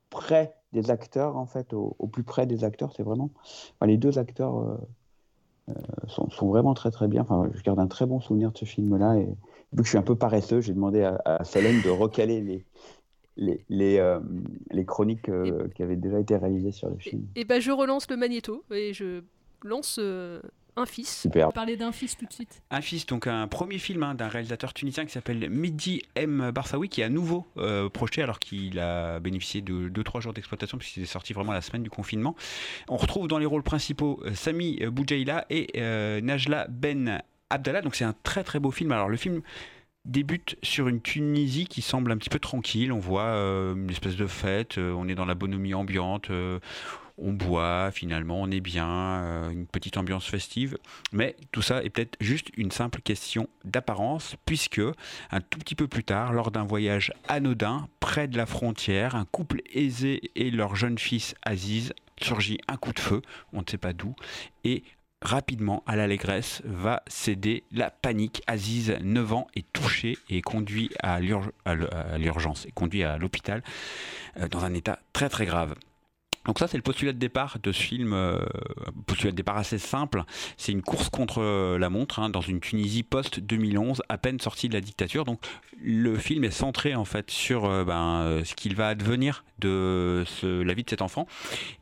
près 0.09 0.55
des 0.73 0.91
acteurs, 0.91 1.37
en 1.37 1.45
fait, 1.45 1.73
au, 1.73 2.07
plus 2.11 2.23
près 2.23 2.45
des 2.45 2.63
acteurs. 2.63 2.93
C'est 2.95 3.03
vraiment. 3.03 3.31
les 3.85 3.97
deux 3.97 4.19
acteurs 4.19 4.59
euh, 4.59 5.73
sont, 6.07 6.27
vraiment 6.47 6.73
très 6.73 6.91
très 6.91 7.07
bien. 7.07 7.23
Enfin, 7.23 7.49
je 7.53 7.63
garde 7.63 7.79
un 7.79 7.87
très 7.87 8.05
bon 8.05 8.19
souvenir 8.19 8.51
de 8.51 8.57
ce 8.57 8.65
film-là. 8.65 9.17
Et 9.17 9.25
vu 9.25 9.77
que 9.77 9.83
je 9.83 9.89
suis 9.89 9.97
un 9.97 10.03
peu 10.03 10.15
paresseux, 10.15 10.61
j'ai 10.61 10.73
demandé 10.73 11.03
à, 11.03 11.21
à 11.25 11.43
de 11.43 11.89
recaler 11.89 12.41
les, 12.41 12.65
les, 13.37 13.63
les, 13.69 13.97
euh, 13.97 14.19
les 14.71 14.85
chroniques 14.85 15.29
euh, 15.29 15.67
qui 15.75 15.83
avaient 15.83 15.95
déjà 15.95 16.19
été 16.19 16.35
réalisées 16.35 16.71
sur 16.71 16.89
le 16.89 16.97
film. 16.97 17.25
Et 17.35 17.45
ben 17.45 17.61
je 17.61 17.71
relance 17.71 18.09
le 18.09 18.17
magnéto 18.17 18.63
et 18.71 18.93
je 18.93 19.21
lance 19.63 19.97
euh, 19.99 20.41
un 20.75 20.85
fils. 20.85 21.21
Super. 21.21 21.51
Parler 21.51 21.77
d'un 21.77 21.91
fils 21.91 22.17
tout 22.17 22.25
de 22.25 22.33
suite. 22.33 22.61
Un 22.71 22.81
fils, 22.81 23.05
donc 23.05 23.27
un 23.27 23.47
premier 23.47 23.77
film 23.77 24.03
hein, 24.03 24.15
d'un 24.15 24.27
réalisateur 24.27 24.73
tunisien 24.73 25.05
qui 25.05 25.11
s'appelle 25.11 25.49
Mehdi 25.49 26.01
M. 26.15 26.51
Barsaoui, 26.53 26.89
qui 26.89 27.01
est 27.01 27.05
à 27.05 27.09
nouveau 27.09 27.45
euh, 27.57 27.89
projeté 27.89 28.21
alors 28.21 28.39
qu'il 28.39 28.79
a 28.79 29.19
bénéficié 29.19 29.61
de 29.61 29.89
2-3 29.89 30.21
jours 30.21 30.33
d'exploitation, 30.33 30.77
puisqu'il 30.77 31.03
est 31.03 31.07
sorti 31.07 31.33
vraiment 31.33 31.51
la 31.51 31.61
semaine 31.61 31.83
du 31.83 31.89
confinement. 31.89 32.35
On 32.89 32.97
retrouve 32.97 33.27
dans 33.27 33.37
les 33.37 33.45
rôles 33.45 33.63
principaux 33.63 34.19
euh, 34.23 34.33
Sami 34.33 34.79
Boujaïla 34.85 35.45
et 35.49 35.67
euh, 35.77 36.21
Najla 36.21 36.67
Ben 36.69 37.21
Abdallah. 37.49 37.81
Donc 37.81 37.95
c'est 37.95 38.05
un 38.05 38.15
très 38.23 38.43
très 38.43 38.59
beau 38.59 38.71
film. 38.71 38.91
Alors 38.91 39.09
le 39.09 39.17
film 39.17 39.41
débute 40.05 40.57
sur 40.63 40.87
une 40.87 41.01
Tunisie 41.01 41.65
qui 41.65 41.81
semble 41.81 42.11
un 42.11 42.17
petit 42.17 42.29
peu 42.29 42.39
tranquille. 42.39 42.91
On 42.91 42.99
voit 42.99 43.23
euh, 43.23 43.75
une 43.75 43.89
espèce 43.89 44.15
de 44.15 44.27
fête, 44.27 44.77
euh, 44.77 44.93
on 44.93 45.07
est 45.07 45.15
dans 45.15 45.25
la 45.25 45.35
bonhomie 45.35 45.73
ambiante, 45.73 46.29
euh, 46.29 46.59
on 47.17 47.33
boit 47.33 47.91
finalement, 47.91 48.41
on 48.41 48.49
est 48.49 48.61
bien, 48.61 49.49
une 49.51 49.67
petite 49.67 49.97
ambiance 49.97 50.25
festive. 50.25 50.77
Mais 51.11 51.35
tout 51.51 51.61
ça 51.61 51.83
est 51.83 51.89
peut-être 51.91 52.17
juste 52.19 52.47
une 52.57 52.71
simple 52.71 53.01
question 53.01 53.47
d'apparence, 53.63 54.35
puisque 54.45 54.81
un 55.29 55.41
tout 55.41 55.59
petit 55.59 55.75
peu 55.75 55.87
plus 55.87 56.03
tard, 56.03 56.33
lors 56.33 56.49
d'un 56.49 56.63
voyage 56.63 57.13
anodin 57.27 57.87
près 57.99 58.27
de 58.27 58.37
la 58.37 58.47
frontière, 58.47 59.15
un 59.15 59.25
couple 59.25 59.61
aisé 59.71 60.31
et 60.35 60.49
leur 60.49 60.75
jeune 60.75 60.97
fils 60.97 61.35
Aziz 61.43 61.93
surgit 62.19 62.57
un 62.67 62.77
coup 62.77 62.93
de 62.93 62.99
feu, 62.99 63.21
on 63.53 63.61
ne 63.61 63.65
sait 63.69 63.77
pas 63.77 63.93
d'où, 63.93 64.15
et 64.63 64.83
rapidement 65.21 65.83
à 65.85 65.95
l'allégresse 65.95 66.61
va 66.65 67.03
céder 67.07 67.63
la 67.71 67.89
panique. 67.89 68.41
Aziz, 68.47 68.95
9 69.01 69.33
ans, 69.33 69.47
est 69.55 69.71
touché 69.73 70.17
et 70.29 70.41
conduit 70.41 70.89
à 71.01 71.19
l'urgence, 71.19 72.65
est 72.65 72.71
conduit 72.71 73.03
à 73.03 73.17
l'hôpital 73.17 73.63
euh, 74.37 74.47
dans 74.47 74.65
un 74.65 74.73
état 74.73 74.99
très 75.13 75.29
très 75.29 75.45
grave. 75.45 75.75
Donc 76.45 76.57
ça, 76.57 76.67
c'est 76.67 76.77
le 76.77 76.83
postulat 76.83 77.13
de 77.13 77.19
départ 77.19 77.57
de 77.61 77.71
ce 77.71 77.81
film, 77.81 78.13
euh, 78.13 78.43
postulat 79.05 79.31
de 79.31 79.35
départ 79.35 79.57
assez 79.57 79.77
simple. 79.77 80.23
C'est 80.57 80.71
une 80.71 80.81
course 80.81 81.09
contre 81.09 81.77
la 81.77 81.89
montre 81.89 82.19
hein, 82.19 82.29
dans 82.29 82.41
une 82.41 82.59
Tunisie 82.59 83.03
post-2011, 83.03 83.99
à 84.09 84.17
peine 84.17 84.39
sortie 84.39 84.67
de 84.67 84.73
la 84.73 84.81
dictature. 84.81 85.23
Donc 85.23 85.39
le 85.79 86.17
film 86.17 86.43
est 86.43 86.51
centré 86.51 86.95
en 86.95 87.05
fait 87.05 87.29
sur 87.29 87.65
euh, 87.65 87.83
ben, 87.83 88.21
euh, 88.21 88.43
ce 88.43 88.55
qu'il 88.55 88.75
va 88.75 88.87
advenir 88.87 89.43
de 89.59 90.25
la 90.43 90.73
vie 90.73 90.83
de 90.83 90.89
cet 90.89 91.03
enfant. 91.03 91.27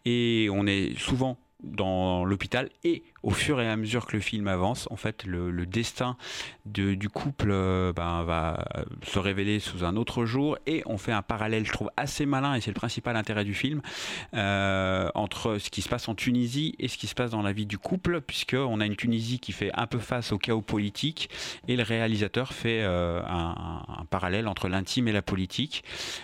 Et 0.04 0.50
on 0.52 0.68
est 0.68 0.98
souvent 1.00 1.38
dans 1.64 2.26
l'hôpital 2.26 2.70
et 2.84 3.04
au 3.24 3.32
fur 3.32 3.62
et 3.62 3.70
à 3.70 3.76
mesure 3.76 4.06
que 4.06 4.16
le 4.16 4.22
film 4.22 4.48
avance, 4.48 4.88
en 4.92 4.96
fait, 4.96 5.26
le, 5.26 5.66
destin 5.66 6.18
de- 6.66 6.94
du 6.94 7.10
couple 7.10 7.50
euh, 7.52 7.94
ben, 7.94 8.24
va 8.24 8.66
se 9.04 9.20
révéler 9.20 9.60
sous 9.60 9.84
un 9.84 9.96
autre 9.96 10.26
jour 10.26 10.58
et 10.66 10.84
on 10.86 10.98
fait 10.98 11.12
un 11.12 11.22
parallèle, 11.22 11.66
je 11.66 11.72
trouve, 11.72 11.90
assez 11.98 12.26
malin 12.26 12.56
et 12.56 12.62
c'est 12.62 12.72
le 12.72 12.76
principal 12.76 13.16
intérêt 13.16 13.44
du 13.44 13.54
film 13.54 13.82
euh, 14.34 15.10
entre 15.16 15.58
ce 15.58 15.70
qui 15.70 15.82
se 15.82 15.90
passe 15.90 16.08
en 16.08 16.16
Tunisie 16.16 16.76
et 16.80 16.88
ce 16.88 16.98
qui 16.98 17.08
se 17.08 17.16
passe 17.16 17.32
dans 17.32 17.42
la 17.42 17.52
vie 17.52 17.66
du 17.66 17.78
couple, 17.78 18.22
puisqu'on 18.22 18.80
a 18.80 18.86
une 18.86 18.96
Tunisie 18.96 19.40
qui 19.40 19.52
fait 19.52 19.72
un 19.74 19.88
peu 19.88 20.00
face 20.00 20.32
au 20.32 20.38
chaos 20.38 20.62
politique 20.62 21.30
et 21.68 21.76
le 21.76 21.84
réalisateur 21.84 22.54
fait 22.54 22.82
euh, 22.84 23.22
un, 23.26 24.06
parallèle 24.10 24.48
entre 24.48 24.70
l'intime 24.70 25.08
et 25.08 25.12
la 25.12 25.22
politique. 25.22 25.84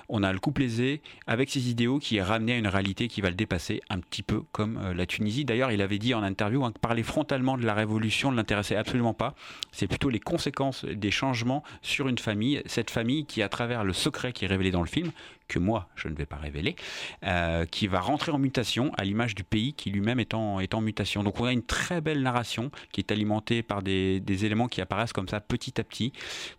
On 0.09 0.23
a 0.23 0.33
le 0.33 0.39
couple 0.39 0.63
aisé 0.63 1.01
avec 1.27 1.49
ses 1.49 1.69
idéaux 1.69 1.99
qui 1.99 2.17
est 2.17 2.23
ramené 2.23 2.53
à 2.53 2.57
une 2.57 2.67
réalité 2.67 3.07
qui 3.07 3.21
va 3.21 3.29
le 3.29 3.35
dépasser 3.35 3.81
un 3.89 3.99
petit 3.99 4.23
peu 4.23 4.41
comme 4.51 4.77
euh, 4.77 4.93
la 4.93 5.05
Tunisie. 5.05 5.45
D'ailleurs, 5.45 5.71
il 5.71 5.81
avait 5.81 5.99
dit 5.99 6.13
en 6.13 6.23
interview 6.23 6.63
hein, 6.65 6.71
parler 6.86 7.01
frontalement 7.01 7.57
de 7.57 7.65
la 7.65 7.73
révolution 7.73 8.29
ne 8.29 8.36
l'intéressait 8.36 8.75
absolument 8.75 9.15
pas. 9.15 9.33
C'est 9.71 9.88
plutôt 9.88 10.11
les 10.11 10.19
conséquences 10.19 10.86
des 10.86 11.09
changements 11.09 11.63
sur 11.81 12.07
une 12.07 12.19
famille. 12.19 12.61
Cette 12.67 12.91
famille 12.91 13.25
qui, 13.25 13.41
à 13.41 13.49
travers 13.49 13.83
le 13.83 13.91
secret 13.91 14.33
qui 14.33 14.45
est 14.45 14.47
révélé 14.47 14.69
dans 14.69 14.81
le 14.81 14.88
film, 14.88 15.11
que 15.47 15.59
moi 15.59 15.87
je 15.95 16.07
ne 16.07 16.15
vais 16.15 16.25
pas 16.25 16.37
révéler, 16.37 16.75
euh, 17.23 17.65
qui 17.65 17.87
va 17.87 17.99
rentrer 17.99 18.31
en 18.31 18.37
mutation 18.37 18.91
à 18.97 19.03
l'image 19.03 19.35
du 19.35 19.43
pays 19.43 19.73
qui 19.73 19.89
lui-même 19.91 20.19
est 20.19 20.33
en, 20.33 20.59
en 20.59 20.81
mutation. 20.81 21.23
Donc 21.23 21.39
on 21.39 21.45
a 21.45 21.51
une 21.51 21.63
très 21.63 22.01
belle 22.01 22.21
narration 22.21 22.71
qui 22.91 23.01
est 23.01 23.11
alimentée 23.11 23.63
par 23.63 23.81
des, 23.81 24.19
des 24.19 24.45
éléments 24.45 24.67
qui 24.67 24.81
apparaissent 24.81 25.13
comme 25.13 25.27
ça 25.27 25.39
petit 25.39 25.79
à 25.79 25.83
petit. 25.83 26.13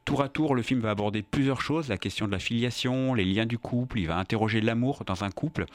Tour 0.04 0.22
à 0.22 0.28
tour, 0.28 0.54
le 0.54 0.62
film 0.62 0.80
va 0.80 0.90
aborder 0.90 1.22
plusieurs 1.22 1.60
choses, 1.60 1.88
la 1.88 1.98
question 1.98 2.26
de 2.26 2.32
la 2.32 2.38
filiation, 2.38 3.14
les 3.14 3.24
liens 3.24 3.46
du 3.46 3.58
couple, 3.58 3.98
il 3.98 4.06
va 4.06 4.16
interroger 4.18 4.60
l'amour 4.60 5.04
dans 5.06 5.24
un 5.24 5.30
couple, 5.30 5.66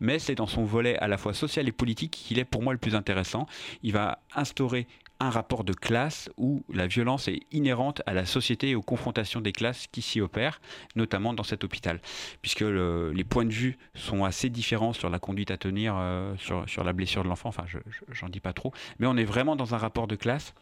mais 0.00 0.18
c'est 0.18 0.34
dans 0.34 0.46
son 0.46 0.64
volet 0.64 0.96
à 0.98 1.08
la 1.08 1.18
fois 1.18 1.34
social 1.34 1.68
et 1.68 1.72
politique 1.72 2.12
qu'il 2.12 2.38
est 2.38 2.44
pour 2.44 2.62
moi 2.62 2.72
le 2.72 2.78
plus 2.78 2.94
intéressant. 2.94 3.46
Il 3.82 3.92
va 3.92 4.20
instaurer 4.34 4.86
un 5.22 5.30
rapport 5.30 5.62
de 5.64 5.72
classe 5.72 6.28
où 6.36 6.64
la 6.72 6.86
violence 6.86 7.28
est 7.28 7.40
inhérente 7.52 8.02
à 8.06 8.12
la 8.12 8.26
société 8.26 8.70
et 8.70 8.74
aux 8.74 8.82
confrontations 8.82 9.40
des 9.40 9.52
classes 9.52 9.86
qui 9.92 10.02
s'y 10.02 10.20
opèrent, 10.20 10.60
notamment 10.96 11.32
dans 11.32 11.44
cet 11.44 11.62
hôpital, 11.64 12.00
puisque 12.42 12.60
le- 12.60 13.12
les 13.12 13.24
points 13.24 13.44
de 13.44 13.52
vue 13.52 13.78
sont 13.94 14.24
assez 14.24 14.50
différents 14.50 14.92
sur 14.92 15.10
la 15.10 15.18
conduite 15.18 15.50
à 15.50 15.56
tenir, 15.56 15.94
euh, 15.96 16.34
sur, 16.38 16.84
la 16.84 16.92
blessure 16.92 17.22
de 17.22 17.28
l'enfant, 17.28 17.48
enfin 17.50 17.64
je- 17.66 17.78
je- 17.88 18.12
j'en 18.12 18.28
dis 18.28 18.40
pas 18.40 18.52
trop, 18.52 18.72
mais 18.98 19.06
on 19.06 19.16
est 19.16 19.24
vraiment 19.24 19.54
dans 19.56 19.74
un 19.74 19.78
rapport 19.78 20.08
de 20.08 20.16
classe. 20.16 20.54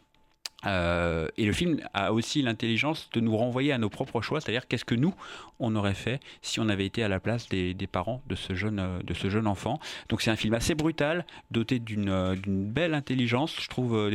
Euh, 0.65 1.27
et 1.37 1.45
le 1.45 1.53
film 1.53 1.79
a 1.93 2.13
aussi 2.13 2.41
l'intelligence 2.41 3.09
de 3.13 3.19
nous 3.19 3.35
renvoyer 3.35 3.71
à 3.71 3.77
nos 3.77 3.89
propres 3.89 4.21
choix, 4.21 4.41
c'est-à-dire 4.41 4.67
qu'est-ce 4.67 4.85
que 4.85 4.95
nous 4.95 5.13
on 5.59 5.75
aurait 5.75 5.95
fait 5.95 6.19
si 6.41 6.59
on 6.59 6.69
avait 6.69 6.85
été 6.85 7.03
à 7.03 7.07
la 7.07 7.19
place 7.19 7.49
des, 7.49 7.75
parents 7.91 8.21
de 8.27 8.35
ce 8.35 8.53
jeune 8.53 8.79
euh, 8.79 8.99
de 9.03 9.13
ce 9.13 9.29
jeune 9.29 9.47
enfant. 9.47 9.79
Donc 10.09 10.21
c'est 10.21 10.31
un 10.31 10.35
film 10.35 10.53
assez 10.53 10.75
brutal, 10.75 11.25
doté 11.49 11.79
d'une 11.79 12.09
euh, 12.09 12.35
belle 12.45 12.93
intelligence, 12.93 13.55
je 13.59 13.67
trouve. 13.67 14.11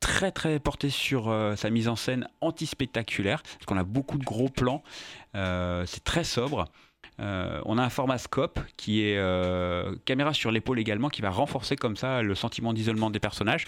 très 0.00 0.30
très 0.30 0.60
porté 0.60 0.90
sur 0.90 1.34
sa 1.56 1.70
mise 1.70 1.88
en 1.88 1.96
scène 1.96 2.28
anti-spectaculaire, 2.40 3.42
parce 3.42 3.66
qu'on 3.66 3.76
a 3.76 3.84
beaucoup 3.84 4.16
de 4.18 4.24
gros 4.24 4.48
plans, 4.48 4.82
c'est 5.34 6.04
très 6.04 6.24
sobre. 6.24 6.66
On 7.18 7.78
a 7.78 7.82
un 7.82 7.90
format 7.90 8.18
scope 8.18 8.60
qui 8.76 9.02
est 9.02 9.18
caméra 10.04 10.32
sur 10.32 10.52
l'épaule 10.52 10.78
également, 10.78 11.08
qui 11.08 11.20
va 11.20 11.30
renforcer 11.30 11.74
comme 11.74 11.96
ça 11.96 12.22
le 12.22 12.34
sentiment 12.36 12.72
d'isolement 12.72 13.10
des 13.10 13.18
personnages. 13.18 13.66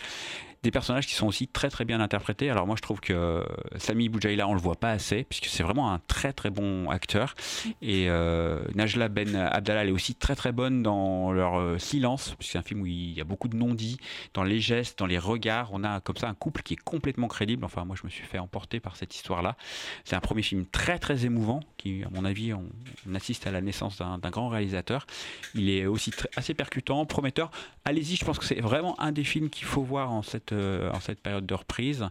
Des 0.62 0.70
personnages 0.70 1.06
qui 1.06 1.14
sont 1.14 1.26
aussi 1.26 1.48
très 1.48 1.70
très 1.70 1.86
bien 1.86 2.00
interprétés. 2.02 2.50
Alors 2.50 2.66
moi 2.66 2.76
je 2.76 2.82
trouve 2.82 3.00
que 3.00 3.14
euh, 3.14 3.42
Sami 3.78 4.10
Boujaïla 4.10 4.46
on 4.46 4.52
le 4.52 4.60
voit 4.60 4.76
pas 4.76 4.90
assez, 4.90 5.24
puisque 5.24 5.46
c'est 5.46 5.62
vraiment 5.62 5.90
un 5.90 6.00
très 6.06 6.34
très 6.34 6.50
bon 6.50 6.90
acteur. 6.90 7.34
Et 7.80 8.10
euh, 8.10 8.60
Najla 8.74 9.08
Ben 9.08 9.34
Abdallah 9.34 9.84
elle 9.84 9.88
est 9.88 9.92
aussi 9.92 10.14
très 10.14 10.36
très 10.36 10.52
bonne 10.52 10.82
dans 10.82 11.32
leur 11.32 11.58
euh, 11.58 11.78
silence, 11.78 12.34
puisque 12.38 12.52
c'est 12.52 12.58
un 12.58 12.62
film 12.62 12.82
où 12.82 12.86
il 12.86 13.12
y 13.12 13.22
a 13.22 13.24
beaucoup 13.24 13.48
de 13.48 13.56
non-dits, 13.56 13.96
dans 14.34 14.42
les 14.42 14.60
gestes, 14.60 14.98
dans 14.98 15.06
les 15.06 15.18
regards. 15.18 15.70
On 15.72 15.82
a 15.82 16.00
comme 16.00 16.18
ça 16.18 16.28
un 16.28 16.34
couple 16.34 16.60
qui 16.60 16.74
est 16.74 16.82
complètement 16.84 17.28
crédible. 17.28 17.64
Enfin 17.64 17.86
moi 17.86 17.96
je 17.98 18.04
me 18.04 18.10
suis 18.10 18.26
fait 18.26 18.38
emporter 18.38 18.80
par 18.80 18.96
cette 18.96 19.14
histoire-là. 19.14 19.56
C'est 20.04 20.14
un 20.14 20.20
premier 20.20 20.42
film 20.42 20.66
très 20.66 20.98
très 20.98 21.24
émouvant, 21.24 21.60
qui 21.78 22.04
à 22.04 22.10
mon 22.10 22.26
avis 22.26 22.52
on, 22.52 22.66
assiste 23.14 23.46
à 23.46 23.50
la 23.50 23.62
naissance 23.62 23.96
d'un 23.96 24.30
grand 24.30 24.50
réalisateur. 24.50 25.06
Il 25.54 25.70
est 25.70 25.86
aussi 25.86 26.10
assez 26.36 26.52
percutant, 26.52 27.06
prometteur. 27.06 27.50
Allez-y, 27.86 28.16
je 28.16 28.26
pense 28.26 28.38
que 28.38 28.44
c'est 28.44 28.60
vraiment 28.60 29.00
un 29.00 29.10
des 29.10 29.24
films 29.24 29.48
qu'il 29.48 29.64
faut 29.64 29.82
voir 29.82 30.12
en 30.12 30.20
cette, 30.20 30.49
euh, 30.52 30.90
cette 31.00 31.20
période 31.20 31.46
de 31.46 31.54
reprise, 31.54 32.06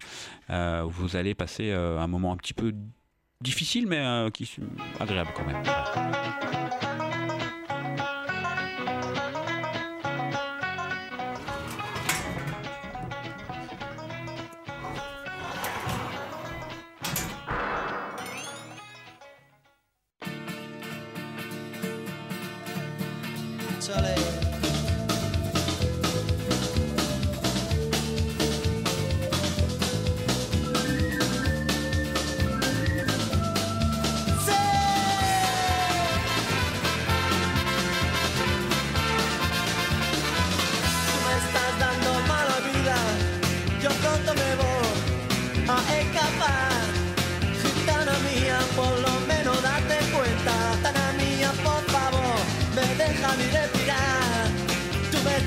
euh, 0.50 0.84
vous 0.86 1.16
allez 1.16 1.36
passer 1.36 1.72
euh, 1.72 2.00
un 2.00 2.08
moment 2.08 2.32
un 2.32 2.38
petit 2.38 2.54
peu 2.54 2.74
difficile, 3.42 3.88
mais 3.88 4.30
qui 4.34 4.58
agréable 5.00 5.32
quand 5.36 5.46
même. 5.46 5.64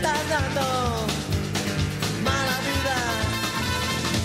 Estás 0.03 0.29
dando 0.29 1.07
mala 2.25 2.57
vida. 2.67 2.99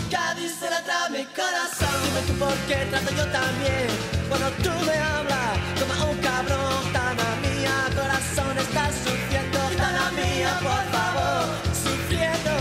Cádiz 0.09 0.53
se 0.59 0.69
la 0.69 0.81
trae 0.83 1.09
mi 1.11 1.25
corazón. 1.39 1.95
Dime 2.03 2.21
tú 2.27 2.33
por 2.43 2.57
qué 2.67 2.77
trato 2.89 3.11
yo 3.19 3.25
también. 3.39 3.87
Cuando 4.27 4.49
tú 4.63 4.71
me 4.87 4.97
hablas, 4.97 5.53
como 5.79 6.11
un 6.11 6.17
cabrón. 6.17 6.83
Gitana 6.85 7.29
mía, 7.45 7.75
corazón, 7.99 8.57
estás 8.57 8.93
sufriendo. 9.05 9.59
Gitana 9.69 10.05
mía, 10.19 10.51
por 10.67 10.83
favor, 10.95 11.45
sufriendo 11.85 12.53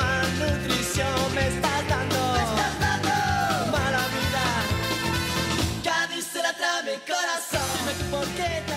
malnutrición. 0.00 1.18
Me 1.34 1.44
estás 1.52 1.82
dando, 1.92 2.20
mala 3.76 4.04
vida. 4.16 4.46
Cádiz 5.84 6.24
se 6.32 6.40
la 6.42 6.52
trae 6.54 6.82
mi 6.88 6.96
corazón. 7.12 7.68
Dime 7.76 7.92
tú 7.98 8.04
por 8.16 8.26
qué 8.38 8.71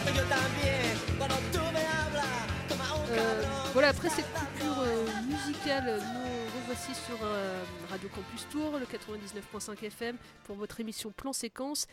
après 3.96 4.10
cette 4.10 4.34
coupure 4.34 4.80
euh, 4.80 5.06
musicale, 5.24 5.86
nous 5.86 6.60
revoici 6.60 6.94
sur 6.94 7.18
euh, 7.24 7.64
Radio 7.90 8.10
Campus 8.10 8.48
Tour, 8.50 8.78
le 8.78 8.86
99.5 8.86 9.86
FM, 9.86 10.18
pour 10.44 10.58
votre 10.58 10.80
émission 10.82 11.12
Plan 11.12 11.32
Séquence. 11.32 11.88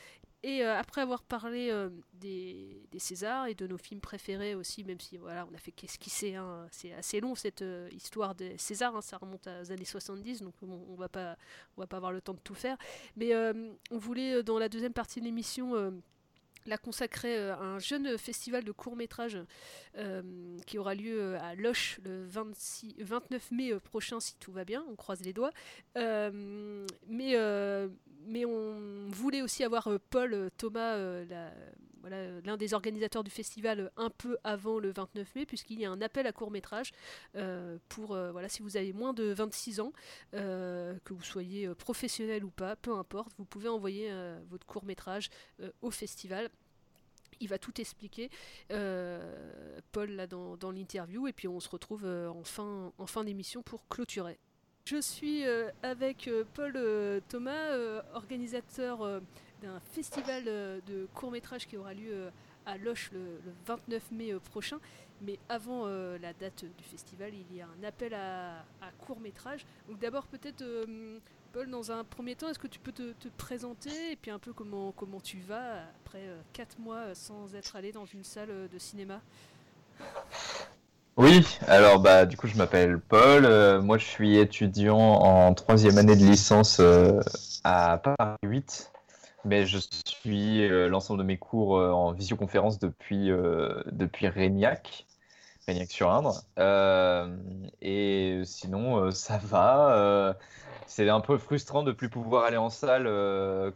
Et 0.44 0.64
euh, 0.64 0.76
après 0.76 1.00
avoir 1.00 1.22
parlé 1.22 1.70
euh, 1.70 1.88
des, 2.14 2.82
Césars 2.98 3.46
et 3.46 3.54
de 3.54 3.66
nos 3.66 3.78
films 3.78 4.00
préférés 4.00 4.56
aussi, 4.56 4.82
même 4.82 4.98
si 4.98 5.16
voilà, 5.16 5.46
on 5.50 5.54
a 5.54 5.58
fait 5.58 5.70
qu'esquisser, 5.70 6.34
hein, 6.34 6.66
c'est 6.72 6.92
assez 6.92 7.20
long 7.20 7.36
cette 7.36 7.62
euh, 7.62 7.88
histoire 7.92 8.34
des 8.34 8.58
Césars, 8.58 8.96
hein, 8.96 9.00
ça 9.00 9.18
remonte 9.18 9.46
aux 9.46 9.70
années 9.70 9.84
70, 9.84 10.42
donc 10.42 10.54
on 10.62 10.96
va 10.96 11.08
pas, 11.08 11.36
on 11.76 11.80
va 11.80 11.86
pas 11.86 11.96
avoir 11.96 12.10
le 12.10 12.20
temps 12.20 12.34
de 12.34 12.40
tout 12.40 12.54
faire. 12.54 12.76
Mais 13.16 13.34
euh, 13.34 13.72
on 13.92 13.98
voulait 13.98 14.34
euh, 14.34 14.42
dans 14.42 14.58
la 14.58 14.68
deuxième 14.68 14.92
partie 14.92 15.20
de 15.20 15.26
l'émission 15.26 15.76
euh, 15.76 15.90
la 16.66 16.78
consacrer 16.78 17.36
euh, 17.36 17.54
à 17.54 17.60
un 17.60 17.78
jeune 17.78 18.16
festival 18.18 18.64
de 18.64 18.72
court-métrage 18.72 19.38
euh, 19.98 20.22
qui 20.66 20.78
aura 20.78 20.94
lieu 20.94 21.20
euh, 21.20 21.40
à 21.40 21.54
Loche 21.54 21.98
le 22.04 22.24
26, 22.26 22.94
29 22.98 23.50
mai 23.50 23.74
prochain 23.80 24.20
si 24.20 24.36
tout 24.36 24.52
va 24.52 24.64
bien, 24.64 24.84
on 24.90 24.96
croise 24.96 25.20
les 25.22 25.32
doigts. 25.32 25.52
Mais, 25.96 27.36
mais 28.26 28.44
on 28.44 29.08
voulait 29.08 29.42
aussi 29.42 29.64
avoir 29.64 29.88
Paul 30.10 30.50
Thomas, 30.56 30.96
la- 31.24 31.52
euh, 32.10 32.40
l'un 32.44 32.56
des 32.56 32.74
organisateurs 32.74 33.24
du 33.24 33.30
festival, 33.30 33.80
euh, 33.80 33.88
un 33.96 34.10
peu 34.10 34.36
avant 34.44 34.78
le 34.78 34.90
29 34.90 35.34
mai, 35.34 35.46
puisqu'il 35.46 35.80
y 35.80 35.84
a 35.84 35.90
un 35.90 36.00
appel 36.00 36.26
à 36.26 36.32
court-métrage 36.32 36.92
euh, 37.36 37.78
pour, 37.88 38.08
voilà, 38.08 38.48
si 38.48 38.62
vous 38.62 38.76
avez 38.76 38.92
moins 38.92 39.12
de 39.12 39.24
26 39.24 39.80
ans, 39.80 39.92
que 40.32 41.12
vous 41.12 41.22
soyez 41.22 41.68
professionnel 41.74 42.44
ou 42.44 42.50
pas, 42.50 42.76
peu 42.76 42.92
importe, 42.94 43.32
vous 43.38 43.44
pouvez 43.44 43.68
envoyer 43.68 44.12
votre 44.50 44.66
court-métrage 44.66 45.30
euh, 45.60 45.70
au 45.82 45.90
festival. 45.90 46.48
Il 47.40 47.48
va 47.48 47.58
tout 47.58 47.80
expliquer, 47.80 48.30
Paul, 48.68 50.10
là, 50.10 50.26
dans, 50.26 50.70
l'interview, 50.70 51.26
et 51.26 51.32
puis 51.32 51.48
on 51.48 51.60
se 51.60 51.68
retrouve 51.68 52.04
en 52.06 52.44
fin, 52.44 53.24
d'émission 53.24 53.62
pour 53.62 53.88
clôturer. 53.88 54.38
Je 54.84 55.00
suis 55.00 55.44
avec 55.82 56.30
Paul 56.54 56.78
Thomas, 57.28 58.02
organisateur 58.14 59.20
d'un 59.62 59.80
festival 59.92 60.44
euh, 60.46 60.80
de 60.86 61.06
court-métrage 61.14 61.66
qui 61.66 61.76
aura 61.76 61.94
lieu 61.94 62.12
euh, 62.12 62.30
à 62.66 62.76
Loche 62.76 63.10
le, 63.12 63.20
le 63.20 63.52
29 63.66 64.02
mai 64.12 64.32
euh, 64.32 64.38
prochain. 64.38 64.78
Mais 65.20 65.38
avant 65.48 65.84
euh, 65.86 66.18
la 66.18 66.32
date 66.32 66.64
du 66.64 66.84
festival, 66.84 67.30
il 67.32 67.56
y 67.56 67.60
a 67.60 67.66
un 67.66 67.86
appel 67.86 68.12
à, 68.14 68.58
à 68.80 68.90
court 69.06 69.20
métrage. 69.20 69.64
Donc 69.88 69.98
d'abord 70.00 70.26
peut-être, 70.26 70.62
euh, 70.62 71.18
Paul, 71.52 71.70
dans 71.70 71.92
un 71.92 72.02
premier 72.02 72.34
temps, 72.34 72.48
est-ce 72.48 72.58
que 72.58 72.66
tu 72.66 72.80
peux 72.80 72.92
te, 72.92 73.12
te 73.12 73.28
présenter 73.36 74.12
et 74.12 74.16
puis 74.16 74.30
un 74.30 74.38
peu 74.38 74.52
comment, 74.52 74.92
comment 74.92 75.20
tu 75.20 75.38
vas 75.38 75.82
après 76.04 76.22
4 76.52 76.78
mois 76.78 77.14
sans 77.14 77.54
être 77.54 77.76
allé 77.76 77.92
dans 77.92 78.06
une 78.06 78.24
salle 78.24 78.50
euh, 78.50 78.68
de 78.68 78.78
cinéma? 78.78 79.20
Oui, 81.18 81.46
alors 81.66 82.00
bah 82.00 82.24
du 82.24 82.38
coup 82.38 82.46
je 82.46 82.56
m'appelle 82.56 82.98
Paul, 82.98 83.44
euh, 83.44 83.82
moi 83.82 83.98
je 83.98 84.06
suis 84.06 84.38
étudiant 84.38 84.96
en 84.98 85.52
troisième 85.52 85.98
année 85.98 86.16
de 86.16 86.24
licence 86.24 86.78
euh, 86.80 87.20
à 87.64 87.98
Paris 87.98 88.38
8, 88.44 88.90
mais 89.44 89.66
je 89.66 89.78
suis 90.06 90.62
euh, 90.62 90.88
l'ensemble 90.88 91.20
de 91.20 91.24
mes 91.24 91.38
cours 91.38 91.76
euh, 91.76 91.90
en 91.90 92.12
visioconférence 92.12 92.78
depuis, 92.78 93.30
euh, 93.30 93.82
depuis 93.92 94.28
Régnac, 94.28 95.06
Régnac-sur-Indre. 95.66 96.42
Euh, 96.58 97.36
et 97.80 98.42
sinon 98.44 99.10
ça 99.10 99.38
va, 99.38 100.36
c'est 100.86 101.08
un 101.08 101.20
peu 101.20 101.38
frustrant 101.38 101.82
de 101.82 101.92
plus 101.92 102.08
pouvoir 102.08 102.44
aller 102.44 102.56
en 102.56 102.70
salle 102.70 103.04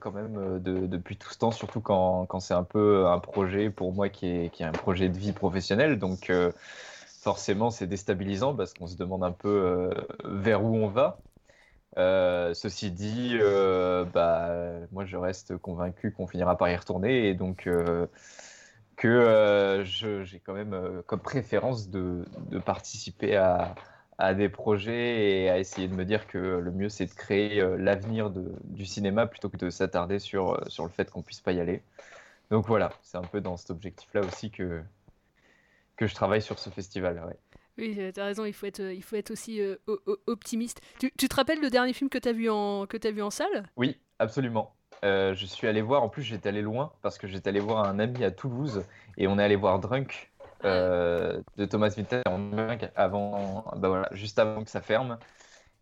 quand 0.01 0.13
même 0.13 0.61
de- 0.61 0.87
depuis 0.87 1.17
tout 1.17 1.31
ce 1.31 1.39
temps, 1.39 1.53
surtout 1.53 1.81
quand, 1.81 2.27
quand 2.27 2.41
c'est 2.41 2.55
un 2.55 2.65
peu 2.65 3.07
un 3.07 3.19
projet 3.19 3.71
pour 3.71 3.93
moi 3.93 4.09
qui 4.09 4.27
est, 4.27 4.51
qui 4.51 4.63
est 4.63 4.67
un 4.67 4.73
projet 4.73 5.09
de 5.09 5.19
vie 5.19 5.33
professionnelle, 5.33 5.99
donc... 5.99 6.31
forcément 7.23 7.71
c'est 7.71 7.87
déstabilisant 7.89 8.55
parce 8.55 8.73
qu'on 8.75 8.87
se 8.87 8.97
demande 8.97 9.25
un 9.25 9.33
peu 9.33 9.91
vers 10.25 10.63
où 10.65 10.77
on 10.77 10.89
va. 10.89 11.19
Euh, 11.99 12.53
ceci 12.53 12.91
dit, 12.91 13.39
euh, 13.41 14.05
bah, 14.05 14.51
moi 14.93 15.07
je 15.07 15.17
reste 15.17 15.57
convaincu 15.57 16.13
qu'on 16.13 16.27
finira 16.27 16.57
par 16.59 16.69
y 16.69 16.77
retourner 16.77 17.29
et 17.29 17.35
donc 17.35 17.67
euh, 17.67 18.07
que 18.97 19.83
j'ai 19.85 20.41
quand 20.41 20.53
même 20.53 21.03
comme 21.07 21.21
préférence 21.21 21.89
de, 21.89 22.25
participer 22.65 23.37
à, 23.37 23.75
des 24.35 24.49
projets 24.49 25.43
et 25.43 25.51
à 25.51 25.59
essayer 25.59 25.89
de 25.89 25.95
me 25.95 26.05
dire 26.05 26.27
que 26.27 26.39
le 26.39 26.71
mieux 26.71 26.89
c'est 26.89 27.07
de 27.07 27.15
créer 27.15 27.61
l'avenir 27.79 28.31
du 28.31 28.87
cinéma 28.87 29.27
plutôt 29.27 29.49
que 29.49 29.57
de 29.57 29.71
s'attarder 29.71 30.19
sur, 30.19 30.55
le 30.55 30.89
fait 30.89 31.11
qu'on 31.11 31.23
puisse 31.23 31.41
pas 31.41 31.53
y 31.53 31.61
aller. 31.61 31.83
Donc 32.51 32.67
voilà, 32.67 32.93
c'est 33.03 33.19
un 33.19 33.23
peu 33.23 33.41
dans 33.41 33.57
cet 33.57 33.71
objectif-là 33.71 34.21
aussi 34.23 34.51
que, 34.51 34.83
je 36.01 36.15
travaille 36.15 36.43
sur 36.43 36.59
ce 36.59 36.71
festival. 36.71 37.37
Oui, 37.79 37.95
tu 38.15 38.21
as 38.21 38.25
raison, 38.25 38.45
il 38.45 38.53
faut 38.55 38.67
être, 38.67 38.81
euh, 38.81 38.95
il 38.95 39.03
faut 39.03 39.17
être 39.17 39.31
aussi 39.31 39.61
euh, 39.61 39.77
optimiste. 40.27 40.81
Tu, 40.99 41.13
tu 41.19 41.29
te 41.29 41.35
rappelles 41.35 41.61
le 41.61 41.71
dernier 41.71 41.93
film 41.93 42.09
que 42.09 42.19
tu 42.19 42.29
as, 42.29 42.33
vu 42.33 42.49
en- 42.49 42.87
que 42.87 42.97
as 43.07 43.11
vu 43.11 43.23
en 43.23 43.31
salle? 43.31 43.69
Oui, 43.77 44.01
absolument. 44.19 44.75
Euh, 45.05 45.35
je 45.35 45.45
suis 45.47 45.67
allé 45.67 45.83
voir, 45.83 46.03
en 46.03 46.09
plus 46.09 46.23
j'étais 46.23 46.49
allé 46.49 46.63
loin 46.63 46.93
parce 47.03 47.19
que 47.19 47.27
j'étais 47.27 47.49
allé 47.51 47.61
voir 47.61 47.85
un 47.87 47.99
ami 47.99 48.25
à 48.25 48.31
Toulouse 48.31 48.85
et 49.19 49.27
on 49.27 49.39
est 49.39 49.43
allé 49.45 49.57
voir 49.57 49.79
Drunk 49.79 50.33
euh, 50.65 51.43
de 51.57 51.67
Thomas 51.67 51.91
Drunk 51.91 52.91
avant, 52.97 53.65
bah 53.77 53.89
voilà, 53.89 54.09
juste 54.13 54.39
avant 54.39 54.65
que 54.65 54.71
ça 54.71 54.81
ferme. 54.81 55.19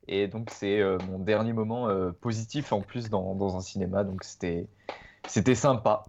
Et 0.08 0.28
donc 0.28 0.50
c'est 0.50 0.80
euh, 0.80 0.98
mon 1.08 1.18
dernier 1.20 1.52
moment 1.52 1.88
euh, 1.88 2.12
positif 2.12 2.72
en 2.72 2.82
plus 2.82 3.10
dans, 3.10 3.34
dans 3.36 3.56
un 3.56 3.60
cinéma, 3.60 4.04
donc 4.04 4.24
c'était 4.24 4.68
c'était 5.28 5.54
sympa. 5.54 6.04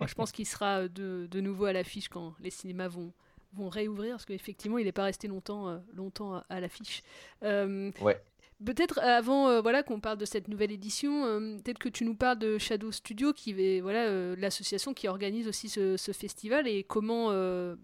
Moi, 0.00 0.06
je 0.06 0.14
pense 0.14 0.32
qu'il 0.32 0.46
sera 0.46 0.80
euh, 0.82 0.88
de, 0.88 1.26
de 1.30 1.40
nouveau 1.40 1.64
à 1.66 1.72
l'affiche 1.72 2.08
quand 2.08 2.34
les 2.40 2.50
cinémas 2.50 2.88
vont, 2.88 3.12
vont 3.52 3.68
réouvrir, 3.68 4.12
parce 4.12 4.24
qu'effectivement, 4.24 4.78
il 4.78 4.84
n'est 4.84 4.92
pas 4.92 5.04
resté 5.04 5.28
longtemps, 5.28 5.68
euh, 5.68 5.78
longtemps 5.94 6.42
à, 6.48 6.60
l'affiche. 6.60 7.02
Euh, 7.42 7.90
Ouais. 8.00 8.20
Peut-être 8.64 8.98
avant 9.00 9.48
euh, 9.48 9.60
voilà, 9.60 9.82
qu'on 9.82 10.00
parle 10.00 10.16
de 10.16 10.24
cette 10.24 10.48
nouvelle 10.48 10.72
édition, 10.72 11.26
euh, 11.26 11.58
peut-être 11.62 11.78
que 11.78 11.90
tu 11.90 12.06
nous 12.06 12.14
parles 12.14 12.38
de 12.38 12.56
Shadow 12.56 12.90
Studio, 12.90 13.34
qui 13.34 13.50
est 13.50 13.80
voilà, 13.82 14.06
euh, 14.06 14.34
l'association 14.38 14.94
qui 14.94 15.08
organise 15.08 15.46
aussi 15.46 15.68
ce, 15.68 15.98
ce 15.98 16.12
festival, 16.12 16.66
et 16.66 16.82
comment 16.82 17.26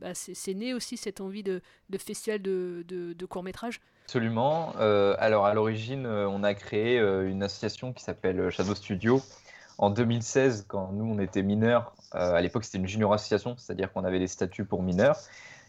bah, 0.01 0.15
c'est 0.15 0.55
né 0.55 0.73
aussi 0.73 0.97
cette 0.97 1.21
envie 1.21 1.43
de, 1.43 1.61
de 1.91 1.99
festival 1.99 2.41
de, 2.41 2.85
de, 2.89 3.13
de 3.13 3.27
court-métrage? 3.27 3.83
Absolument. 4.07 4.73
Euh, 4.79 5.15
alors 5.19 5.45
à 5.45 5.53
l'origine, 5.53 6.07
on 6.07 6.43
a 6.43 6.55
créé 6.55 6.99
une 6.99 7.43
association 7.43 7.93
qui 7.93 8.03
s'appelle 8.03 8.49
Shadow 8.51 8.75
Studio 8.75 9.21
en 9.77 9.91
2016 9.91 10.65
quand 10.69 10.93
nous 10.93 11.05
on 11.05 11.19
était 11.19 11.43
mineurs. 11.43 11.95
À 12.13 12.41
l'époque, 12.41 12.65
c'était 12.65 12.79
une 12.79 12.89
junior 12.89 13.13
association, 13.13 13.57
c'est-à-dire 13.59 13.93
qu'on 13.93 14.05
avait 14.05 14.19
des 14.19 14.27
statuts 14.27 14.65
pour 14.65 14.83
mineurs. 14.83 15.19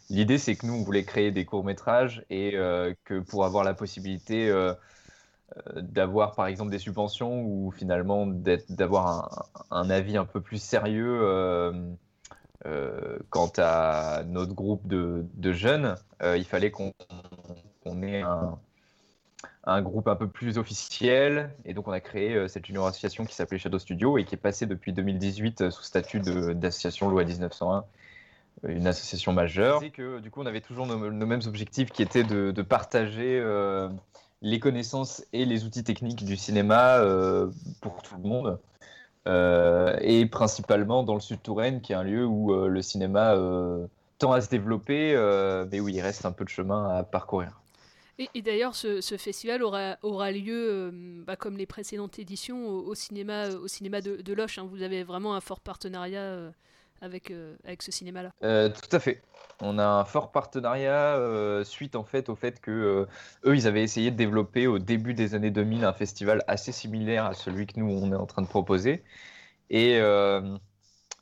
L'idée, 0.10 0.38
c'est 0.38 0.56
que 0.56 0.66
nous, 0.66 0.74
on 0.74 0.84
voulait 0.84 1.04
créer 1.04 1.32
des 1.32 1.46
courts-métrages 1.46 2.24
et 2.30 2.56
euh, 2.56 2.94
que 3.06 3.20
pour 3.20 3.46
avoir 3.46 3.64
la 3.64 3.74
possibilité 3.74 4.50
euh, 4.50 4.74
euh, 5.58 5.82
d'avoir, 5.82 6.36
par 6.36 6.48
exemple, 6.48 6.72
des 6.72 6.80
subventions 6.80 7.44
ou 7.44 7.72
finalement 7.72 8.28
d'avoir 8.28 9.48
un, 9.72 9.90
avis 9.90 10.18
un 10.18 10.26
peu 10.26 10.42
plus 10.42 10.62
sérieux 10.62 11.22
quant 13.30 13.52
à 13.58 14.24
notre 14.26 14.54
groupe 14.54 14.88
de, 14.88 15.52
jeunes, 15.52 15.96
il 16.22 16.46
fallait 16.46 16.72
qu'on 16.72 16.94
ait 18.04 18.24
un, 19.66 19.82
groupe 19.82 20.08
un 20.08 20.16
peu 20.16 20.28
plus 20.28 20.58
officiel. 20.58 21.52
Et 21.66 21.74
donc, 21.74 21.88
on 21.88 21.92
a 21.92 22.00
créé 22.00 22.48
cette 22.48 22.66
junior 22.66 22.88
association 22.88 23.26
qui 23.26 23.36
s'appelait 23.36 23.58
Shadow 23.60 23.80
Studio 23.80 24.18
et 24.18 24.26
qui 24.26 24.36
est 24.36 24.38
passée 24.38 24.66
depuis 24.66 24.94
2018 24.94 25.62
euh, 25.62 25.72
sous 25.72 25.84
statut 25.84 26.20
d'association 26.20 27.10
loi 27.10 27.24
1901, 27.24 27.78
euh, 27.78 27.82
une 28.68 28.88
association 28.88 29.34
majeure. 29.34 29.80
C'est 29.82 29.90
que 29.90 30.20
du 30.20 30.32
coup, 30.32 30.42
on 30.42 30.46
avait 30.46 30.62
toujours 30.62 30.86
nos, 30.86 31.12
nos 31.12 31.26
mêmes 31.26 31.42
objectifs 31.46 31.92
qui 31.92 32.02
étaient 32.02 32.24
de, 32.24 32.52
de 32.52 32.62
partager 32.62 33.40
euh, 33.40 33.90
les 34.42 34.60
connaissances 34.60 35.26
et 35.34 35.46
les 35.46 35.66
outils 35.66 35.84
techniques 35.84 36.24
du 36.26 36.38
cinéma 36.38 36.98
euh, 36.98 37.50
pour 37.82 38.02
tout 38.02 38.16
le 38.16 38.28
monde. 38.28 38.60
Euh, 39.26 39.98
et 40.02 40.26
principalement 40.26 41.04
dans 41.04 41.14
le 41.14 41.22
Sud-Touraine, 41.22 41.80
qui 41.80 41.94
est 41.94 41.96
un 41.96 42.04
lieu 42.04 42.26
où 42.26 42.54
euh, 42.54 42.68
le 42.68 42.82
cinéma 42.82 43.36
euh, 43.36 43.88
tend 44.18 44.34
à 44.34 44.42
se 44.42 44.50
développer, 44.50 45.14
euh, 45.16 45.66
mais 45.72 45.80
où 45.80 45.88
il 45.88 46.02
reste 46.02 46.26
un 46.26 46.34
peu 46.34 46.44
de 46.44 46.50
chemin 46.50 46.90
à 46.90 47.04
parcourir. 47.04 47.62
Et, 48.20 48.30
et 48.36 48.42
d'ailleurs, 48.42 48.76
ce, 48.76 49.02
ce 49.02 49.18
festival 49.18 49.64
aura, 49.64 49.98
aura 50.04 50.32
lieu, 50.32 50.70
euh, 50.70 50.92
bah, 51.26 51.36
comme 51.38 51.58
les 51.58 51.66
précédentes 51.66 52.20
éditions, 52.20 52.68
au, 52.68 52.86
au 52.86 52.96
cinéma, 52.96 53.48
au 53.50 53.68
cinéma 53.68 54.02
de, 54.02 54.18
de 54.18 54.34
Loche. 54.34 54.60
hein. 54.60 54.68
Vous 54.70 54.82
avez 54.82 55.04
vraiment 55.04 55.36
un 55.36 55.42
fort 55.42 55.62
partenariat 55.62 56.20
euh, 56.20 56.52
avec, 57.04 57.32
euh, 57.32 57.56
avec 57.66 57.82
ce 57.84 57.92
cinéma-là. 57.92 58.32
Euh, 58.44 58.70
tout 58.70 58.96
à 58.96 59.00
fait. 59.00 59.22
On 59.62 59.78
a 59.78 59.86
un 59.86 60.06
fort 60.06 60.32
partenariat 60.32 61.16
euh, 61.18 61.64
suite 61.64 61.96
en 61.96 62.04
fait 62.04 62.30
au 62.30 62.36
fait 62.36 62.60
que 62.60 63.08
eux 63.46 63.56
ils 63.56 63.68
avaient 63.68 63.84
essayé 63.84 64.10
de 64.10 64.16
développer 64.16 64.68
au 64.68 64.80
début 64.80 65.14
des 65.14 65.36
années 65.36 65.52
2000 65.52 65.84
un 65.84 65.94
festival 65.94 66.44
assez 66.48 66.72
similaire 66.72 67.26
à 67.26 67.34
celui 67.34 67.68
que 67.68 67.80
nous 67.80 67.90
on 67.92 68.12
est 68.12 68.16
en 68.16 68.26
train 68.26 68.42
de 68.42 68.48
proposer 68.48 69.04
et 69.70 70.00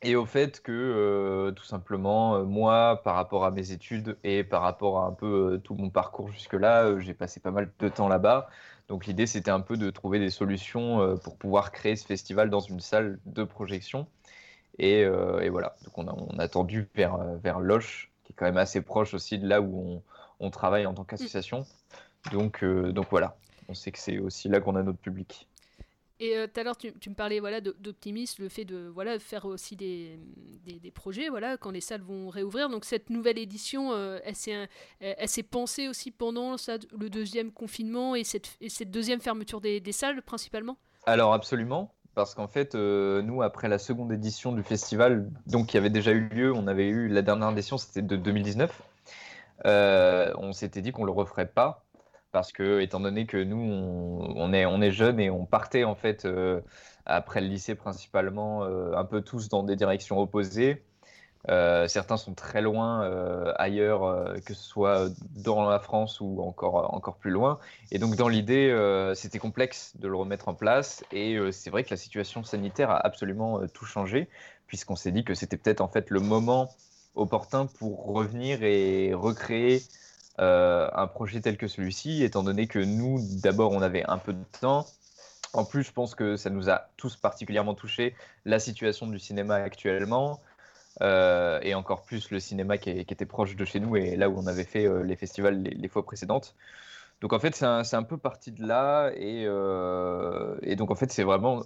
et 0.02 0.16
au 0.16 0.24
fait 0.24 0.62
que 0.62 1.52
tout 1.54 1.64
simplement 1.64 2.42
moi 2.44 3.02
par 3.04 3.14
rapport 3.14 3.44
à 3.44 3.50
mes 3.50 3.70
études 3.70 4.16
et 4.24 4.44
par 4.44 4.62
rapport 4.62 5.00
à 5.00 5.06
un 5.06 5.12
peu 5.12 5.60
tout 5.62 5.74
mon 5.74 5.90
parcours 5.90 6.28
jusque 6.28 6.54
là 6.54 6.98
j'ai 7.00 7.14
passé 7.14 7.38
pas 7.38 7.50
mal 7.50 7.70
de 7.78 7.88
temps 7.88 8.08
là-bas 8.08 8.48
donc 8.88 9.06
l'idée 9.06 9.26
c'était 9.26 9.50
un 9.50 9.60
peu 9.60 9.76
de 9.76 9.90
trouver 9.90 10.18
des 10.18 10.30
solutions 10.30 11.16
pour 11.22 11.36
pouvoir 11.36 11.70
créer 11.70 11.96
ce 11.96 12.06
festival 12.06 12.50
dans 12.50 12.60
une 12.60 12.80
salle 12.80 13.18
de 13.26 13.44
projection 13.44 14.06
et, 14.78 15.04
euh, 15.04 15.40
et 15.40 15.48
voilà, 15.48 15.76
donc 15.84 15.98
on 15.98 16.08
a, 16.08 16.12
on 16.12 16.38
a 16.38 16.48
tendu 16.48 16.88
vers, 16.94 17.18
vers 17.42 17.60
Loche, 17.60 18.10
qui 18.24 18.32
est 18.32 18.36
quand 18.36 18.46
même 18.46 18.56
assez 18.56 18.80
proche 18.80 19.14
aussi 19.14 19.38
de 19.38 19.46
là 19.46 19.60
où 19.60 19.78
on, 19.78 20.02
on 20.40 20.50
travaille 20.50 20.86
en 20.86 20.94
tant 20.94 21.04
qu'association. 21.04 21.64
Donc, 22.30 22.62
euh, 22.62 22.92
donc 22.92 23.06
voilà, 23.10 23.36
on 23.68 23.74
sait 23.74 23.92
que 23.92 23.98
c'est 23.98 24.18
aussi 24.18 24.48
là 24.48 24.60
qu'on 24.60 24.76
a 24.76 24.82
notre 24.82 24.98
public. 24.98 25.48
Et 26.20 26.36
euh, 26.36 26.46
tout 26.46 26.60
à 26.60 26.62
l'heure, 26.62 26.76
tu, 26.76 26.92
me 27.10 27.14
parlais 27.16 27.40
voilà, 27.40 27.60
d'optimisme, 27.60 28.44
le 28.44 28.48
fait 28.48 28.64
de 28.64 28.86
voilà, 28.94 29.18
faire 29.18 29.44
aussi 29.44 29.74
des, 29.74 30.20
des, 30.64 30.78
des 30.78 30.90
projets 30.92 31.28
voilà, 31.28 31.56
quand 31.56 31.72
les 31.72 31.80
salles 31.80 32.02
vont 32.02 32.28
réouvrir. 32.28 32.68
Donc 32.68 32.84
cette 32.84 33.10
nouvelle 33.10 33.38
édition, 33.38 33.92
euh, 33.92 34.20
elle 34.24 34.36
s'est 34.36 34.68
elle 35.00 35.44
pensée 35.50 35.88
aussi 35.88 36.12
pendant 36.12 36.56
ça, 36.58 36.76
le 36.96 37.10
deuxième 37.10 37.50
confinement 37.50 38.14
et 38.14 38.22
cette, 38.22 38.56
et 38.60 38.68
cette 38.68 38.92
deuxième 38.92 39.20
fermeture 39.20 39.60
des, 39.60 39.80
des 39.80 39.90
salles 39.90 40.22
principalement? 40.22 40.78
Alors 41.06 41.34
absolument, 41.34 41.92
parce 42.14 42.34
qu'en 42.34 42.48
fait, 42.48 42.74
euh, 42.74 43.22
nous, 43.22 43.42
après 43.42 43.68
la 43.68 43.78
seconde 43.78 44.12
édition 44.12 44.52
du 44.52 44.62
festival, 44.62 45.30
donc 45.46 45.68
qui 45.68 45.78
avait 45.78 45.90
déjà 45.90 46.12
eu 46.12 46.28
lieu, 46.28 46.52
on 46.52 46.66
avait 46.66 46.88
eu 46.88 47.08
la 47.08 47.22
dernière 47.22 47.50
édition, 47.50 47.78
c'était 47.78 48.02
de 48.02 48.16
2019, 48.16 48.82
euh, 49.64 50.32
on 50.36 50.52
s'était 50.52 50.82
dit 50.82 50.92
qu'on 50.92 51.04
le 51.04 51.12
referait 51.12 51.46
pas, 51.46 51.84
parce 52.30 52.52
que 52.52 52.80
étant 52.80 53.00
donné 53.00 53.26
que 53.26 53.42
nous, 53.42 53.56
on, 53.56 54.52
est, 54.52 54.66
on 54.66 54.80
jeunes 54.90 55.20
et 55.20 55.30
on 55.30 55.46
partait 55.46 55.84
en 55.84 55.94
fait 55.94 56.24
euh, 56.24 56.60
après 57.06 57.40
le 57.40 57.46
lycée 57.48 57.74
principalement, 57.74 58.64
un 58.64 59.04
peu 59.04 59.22
tous 59.22 59.48
dans 59.48 59.62
des 59.62 59.76
directions 59.76 60.20
opposées. 60.20 60.84
Euh, 61.48 61.88
certains 61.88 62.16
sont 62.16 62.34
très 62.34 62.62
loin 62.62 63.02
euh, 63.02 63.52
ailleurs, 63.56 64.04
euh, 64.04 64.38
que 64.44 64.54
ce 64.54 64.62
soit 64.62 65.08
dans 65.34 65.68
la 65.68 65.80
France 65.80 66.20
ou 66.20 66.40
encore, 66.40 66.94
encore 66.94 67.16
plus 67.16 67.32
loin. 67.32 67.58
Et 67.90 67.98
donc, 67.98 68.14
dans 68.16 68.28
l'idée, 68.28 68.72
c'était 69.14 69.38
complexe 69.38 69.96
de 69.96 70.08
le 70.08 70.16
remettre 70.16 70.48
en 70.48 70.54
place. 70.54 71.04
Et 71.12 71.38
c'est 71.52 71.70
vrai 71.70 71.84
que 71.84 71.90
la 71.90 71.96
situation 71.96 72.44
sanitaire 72.44 72.90
a 72.90 73.04
absolument 73.04 73.66
tout 73.68 73.84
changé, 73.84 74.28
puisqu'on 74.66 74.96
s'est 74.96 75.12
dit 75.12 75.24
que 75.24 75.34
c'était 75.34 75.56
peut-être 75.56 75.80
en 75.80 75.88
fait 75.88 76.10
le 76.10 76.20
moment 76.20 76.70
opportun 77.14 77.66
pour 77.66 78.06
revenir 78.06 78.62
et 78.62 79.12
recréer 79.14 79.82
un 80.38 81.06
projet 81.08 81.40
tel 81.40 81.56
que 81.56 81.68
celui-ci, 81.68 82.22
étant 82.22 82.42
donné 82.42 82.66
que 82.66 82.78
nous, 82.78 83.18
d'abord, 83.42 83.72
on 83.72 83.82
avait 83.82 84.04
un 84.08 84.18
peu 84.18 84.32
de 84.32 84.44
temps. 84.60 84.86
En 85.54 85.64
plus, 85.64 85.82
je 85.82 85.92
pense 85.92 86.14
que 86.14 86.36
ça 86.36 86.48
nous 86.48 86.70
a 86.70 86.88
tous 86.96 87.16
particulièrement 87.16 87.74
touché 87.74 88.14
la 88.46 88.58
situation 88.58 89.06
du 89.06 89.18
cinéma 89.18 89.56
actuellement. 89.56 90.40
Euh, 91.00 91.58
et 91.62 91.74
encore 91.74 92.02
plus 92.02 92.30
le 92.30 92.38
cinéma 92.38 92.76
qui, 92.76 92.90
était 92.90 93.26
proche 93.26 93.56
de 93.56 93.64
chez 93.64 93.80
nous 93.80 93.96
et 93.96 94.16
là 94.16 94.28
où 94.28 94.38
on 94.38 94.46
avait 94.46 94.64
fait 94.64 94.86
euh, 94.86 95.02
les 95.02 95.16
festivals 95.16 95.62
les, 95.62 95.88
fois 95.88 96.04
précédentes. 96.04 96.54
Donc 97.20 97.32
en 97.32 97.38
fait, 97.38 97.54
c'est 97.54 97.64
un, 97.64 98.02
peu 98.02 98.18
parti 98.18 98.52
de 98.52 98.66
là 98.66 99.10
et, 99.14 99.44
euh, 99.46 100.56
et 100.62 100.76
donc 100.76 100.90
en 100.90 100.94
fait, 100.94 101.10
c'est 101.12 101.22
vraiment 101.22 101.62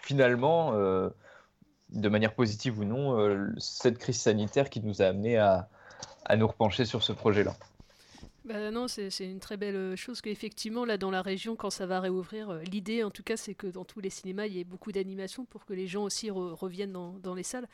finalement, 0.00 0.72
de 0.72 2.08
manière 2.08 2.34
positive 2.34 2.78
ou 2.78 2.84
non, 2.84 3.54
cette 3.58 3.98
crise 3.98 4.20
sanitaire 4.20 4.70
qui 4.70 4.80
nous 4.80 5.02
a 5.02 5.06
amené 5.06 5.36
à 5.36 5.68
nous 6.36 6.46
repencher 6.46 6.84
sur 6.84 7.02
ce 7.02 7.12
projet-là. 7.12 7.54
Bah 8.44 8.70
non, 8.70 8.88
c'est 8.88 9.08
une 9.20 9.40
très 9.40 9.56
belle 9.56 9.74
euh, 9.74 9.96
chose 9.96 10.20
qu'effectivement, 10.20 10.84
là, 10.84 10.98
dans 10.98 11.10
la 11.10 11.22
région, 11.22 11.56
quand 11.56 11.70
ça 11.70 11.86
va 11.86 11.98
réouvrir, 11.98 12.50
euh, 12.50 12.62
l'idée, 12.64 13.02
en 13.02 13.10
tout 13.10 13.22
cas, 13.22 13.38
c'est 13.38 13.54
que 13.54 13.66
dans 13.66 13.86
tous 13.86 14.00
les 14.00 14.10
cinémas, 14.10 14.44
il 14.44 14.52
y 14.52 14.60
ait 14.60 14.64
beaucoup 14.64 14.92
d'animation 14.92 15.46
pour 15.46 15.64
que 15.64 15.72
les 15.72 15.86
gens 15.86 16.04
aussi 16.04 16.28
re- 16.28 16.52
reviennent 16.52 16.92
dans, 16.92 17.34
les 17.34 17.42
salles. 17.42 17.66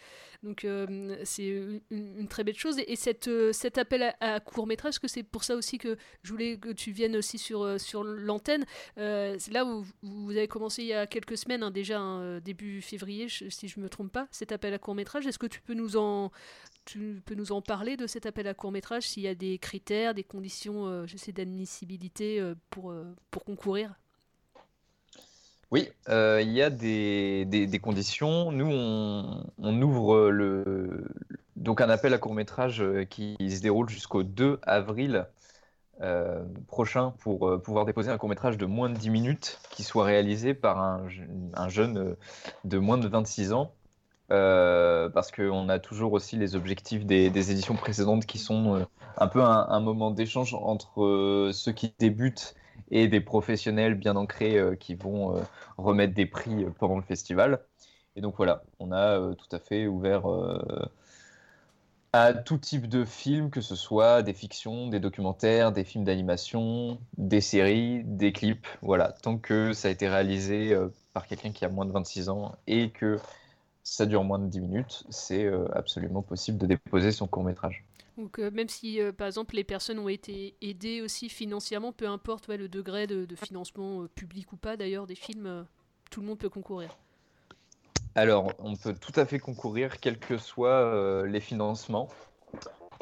Donc, 0.45 0.65
euh, 0.65 1.17
c'est 1.25 1.49
une, 1.91 2.29
très 2.29 2.45
belle 2.45 2.57
chose. 2.57 2.79
Et, 2.79 2.93
et 2.93 2.95
cette, 2.95 3.29
cet 3.53 3.79
appel 3.79 4.15
à, 4.21 4.39
court-métrage, 4.39 5.01
que 5.01 5.09
c'est 5.09 5.25
pour 5.25 5.43
ça 5.43 5.57
aussi 5.57 5.77
que 5.77 5.97
je 6.23 6.31
voulais 6.31 6.57
que 6.57 6.69
tu 6.69 6.93
viennes 6.93 7.17
aussi 7.17 7.39
sur, 7.39 7.81
sur 7.81 8.05
l'antenne. 8.05 8.65
Là 8.97 9.65
où 9.65 9.85
vous 10.03 10.31
avez 10.31 10.47
commencé 10.47 10.83
il 10.83 10.89
y 10.89 10.95
a 10.95 11.09
quelques 11.09 11.37
semaines, 11.37 11.65
hein, 11.65 11.73
déjà, 11.73 11.99
hein, 11.99 12.39
début 12.39 12.81
février, 12.81 13.27
si 13.29 13.67
je 13.67 13.81
me 13.81 13.89
trompe 13.89 14.13
pas, 14.13 14.29
cet 14.31 14.53
appel 14.53 14.73
à 14.73 14.79
court-métrage. 14.79 15.27
Est-ce 15.27 15.39
que 15.39 15.47
tu 15.47 15.61
peux 15.61 15.75
nous 15.75 15.97
en 15.97 16.31
tu 16.91 17.23
peux 17.25 17.35
nous 17.35 17.53
en 17.53 17.63
parler 17.63 17.97
de 17.97 18.07
cet 18.07 18.27
appel 18.27 18.47
à 18.49 18.55
court 18.55 18.73
métrage, 18.73 19.09
s'il 19.09 19.23
y 19.23 19.29
a 19.29 19.35
des 19.35 19.59
critères, 19.59 20.15
des 20.15 20.25
conditions, 20.25 20.87
euh, 20.87 21.07
je 21.07 21.17
sais, 21.17 21.33
d'admissibilité 21.33 22.41
euh, 22.41 22.55
pour, 22.71 22.91
euh, 22.91 23.05
pour 23.31 23.45
concourir? 23.45 23.95
Oui, 25.71 25.89
il 26.09 26.51
y 26.51 26.63
a 26.63 26.71
des, 26.71 27.45
des- 27.47 27.79
conditions. 27.79 28.51
Nous, 28.51 28.67
on, 28.69 29.45
on 29.59 29.83
ouvre 29.83 30.31
le, 30.31 31.07
donc 31.57 31.81
un 31.81 31.89
appel 31.91 32.13
à 32.13 32.19
court-métrage 32.19 32.83
euh, 32.83 33.05
qui 33.05 33.37
se 33.41 33.61
déroule 33.63 33.89
jusqu'au 33.89 34.23
2 34.25 34.59
avril 34.63 35.27
prochain 36.67 37.13
pour 37.21 37.61
pouvoir 37.63 37.85
déposer 37.85 38.11
un 38.11 38.19
court-métrage 38.19 38.57
de 38.59 38.67
moins 38.67 38.89
de 38.89 38.97
10 38.97 39.11
minutes 39.11 39.61
qui 39.71 39.83
soit 39.83 40.05
réalisé 40.05 40.55
par 40.55 40.79
un, 40.79 41.07
un 41.55 41.69
jeune 41.69 42.17
de 42.65 42.79
moins 42.79 42.99
de 42.99 43.09
26 43.09 43.53
ans. 43.53 43.73
Euh, 44.33 45.09
parce 45.09 45.33
qu'on 45.33 45.69
a 45.69 45.81
toujours 45.81 46.13
aussi 46.13 46.37
les 46.37 46.55
objectifs 46.55 47.05
des, 47.05 47.27
éditions 47.51 47.75
précédentes 47.75 48.27
qui 48.27 48.39
sont 48.39 48.77
euh, 48.77 48.85
un 49.17 49.27
peu 49.27 49.43
un, 49.43 49.81
moment 49.81 50.13
d'échange 50.13 50.55
entre 50.55 51.03
euh, 51.03 51.51
ceux 51.53 51.73
qui 51.73 51.93
débutent 51.99 52.55
et 52.93 53.09
des 53.09 53.21
professionnels 53.21 53.95
bien 53.95 54.15
ancrés 54.15 54.59
qui 54.81 54.95
vont 54.95 55.41
remettre 55.79 56.13
des 56.13 56.27
prix 56.27 56.65
pendant 56.79 56.97
le 56.97 57.03
festival. 57.03 57.61
Et 58.17 58.21
donc 58.21 58.35
voilà, 58.37 58.65
on 58.81 58.91
a 58.91 59.35
tout 59.37 59.55
à 59.55 59.61
fait 59.61 59.87
ouvert 59.87 60.25
à 62.13 62.35
tout 62.35 62.59
type 62.59 62.89
de 62.89 63.05
films, 63.05 63.51
que 63.51 63.61
ce 63.61 63.77
soit 63.77 64.23
des 64.23 64.33
fictions, 64.33 64.89
des 64.89 64.99
documentaires, 64.99 65.71
des 65.71 65.85
films 65.85 66.03
d'animation, 66.03 66.99
des 67.17 67.41
séries, 67.41 68.03
des 68.05 68.33
clips. 68.33 68.67
Voilà, 68.83 69.13
tant 69.13 69.39
que 69.39 69.73
ça 69.73 69.87
a 69.87 69.91
été 69.93 70.09
réalisé 70.09 70.77
par 71.13 71.29
quelqu'un 71.29 71.53
qui 71.53 71.65
a 71.65 71.69
moins 71.69 71.87
de 71.87 71.93
26 71.93 72.29
ans 72.29 72.57
et 72.67 72.91
que 72.91 73.19
ça 73.91 74.07
dure 74.07 74.25
moins 74.25 74.39
de 74.39 74.47
10 74.49 74.61
minutes, 74.61 75.05
c'est 75.11 75.45
euh, 75.45 75.67
absolument 75.73 76.23
possible 76.23 76.59
de 76.59 76.67
déposer 76.67 77.13
son 77.13 77.27
court 77.27 77.45
métrage. 77.45 77.85
Donc 78.17 78.39
euh, 78.39 78.51
même 78.51 78.69
si, 78.69 79.01
euh, 79.01 79.13
par 79.13 79.27
exemple, 79.27 79.55
les 79.57 79.65
personnes 79.65 79.99
ont 79.99 80.09
été 80.09 80.55
aidées 80.61 81.01
aussi 81.03 81.29
financièrement, 81.29 81.93
peu 81.93 82.07
importe 82.09 82.49
ouais, 82.49 82.57
le 82.57 82.69
degré 82.69 83.07
de, 83.07 83.25
de 83.25 83.37
financement 83.37 84.03
euh, 84.03 84.09
public 84.09 84.53
ou 84.53 84.57
pas 84.57 84.77
d'ailleurs 84.77 85.07
des 85.07 85.15
films, 85.15 85.67
tout 86.11 86.21
le 86.21 86.27
monde 86.27 86.39
peut 86.39 86.51
concourir. 86.51 86.97
Alors, 88.15 88.53
on 88.61 88.77
peut 88.77 88.95
tout 88.95 89.13
à 89.17 89.27
fait 89.27 89.41
concourir, 89.41 89.99
quels 89.99 90.19
que 90.21 90.39
soient 90.39 91.25
les 91.27 91.41
financements. 91.41 92.09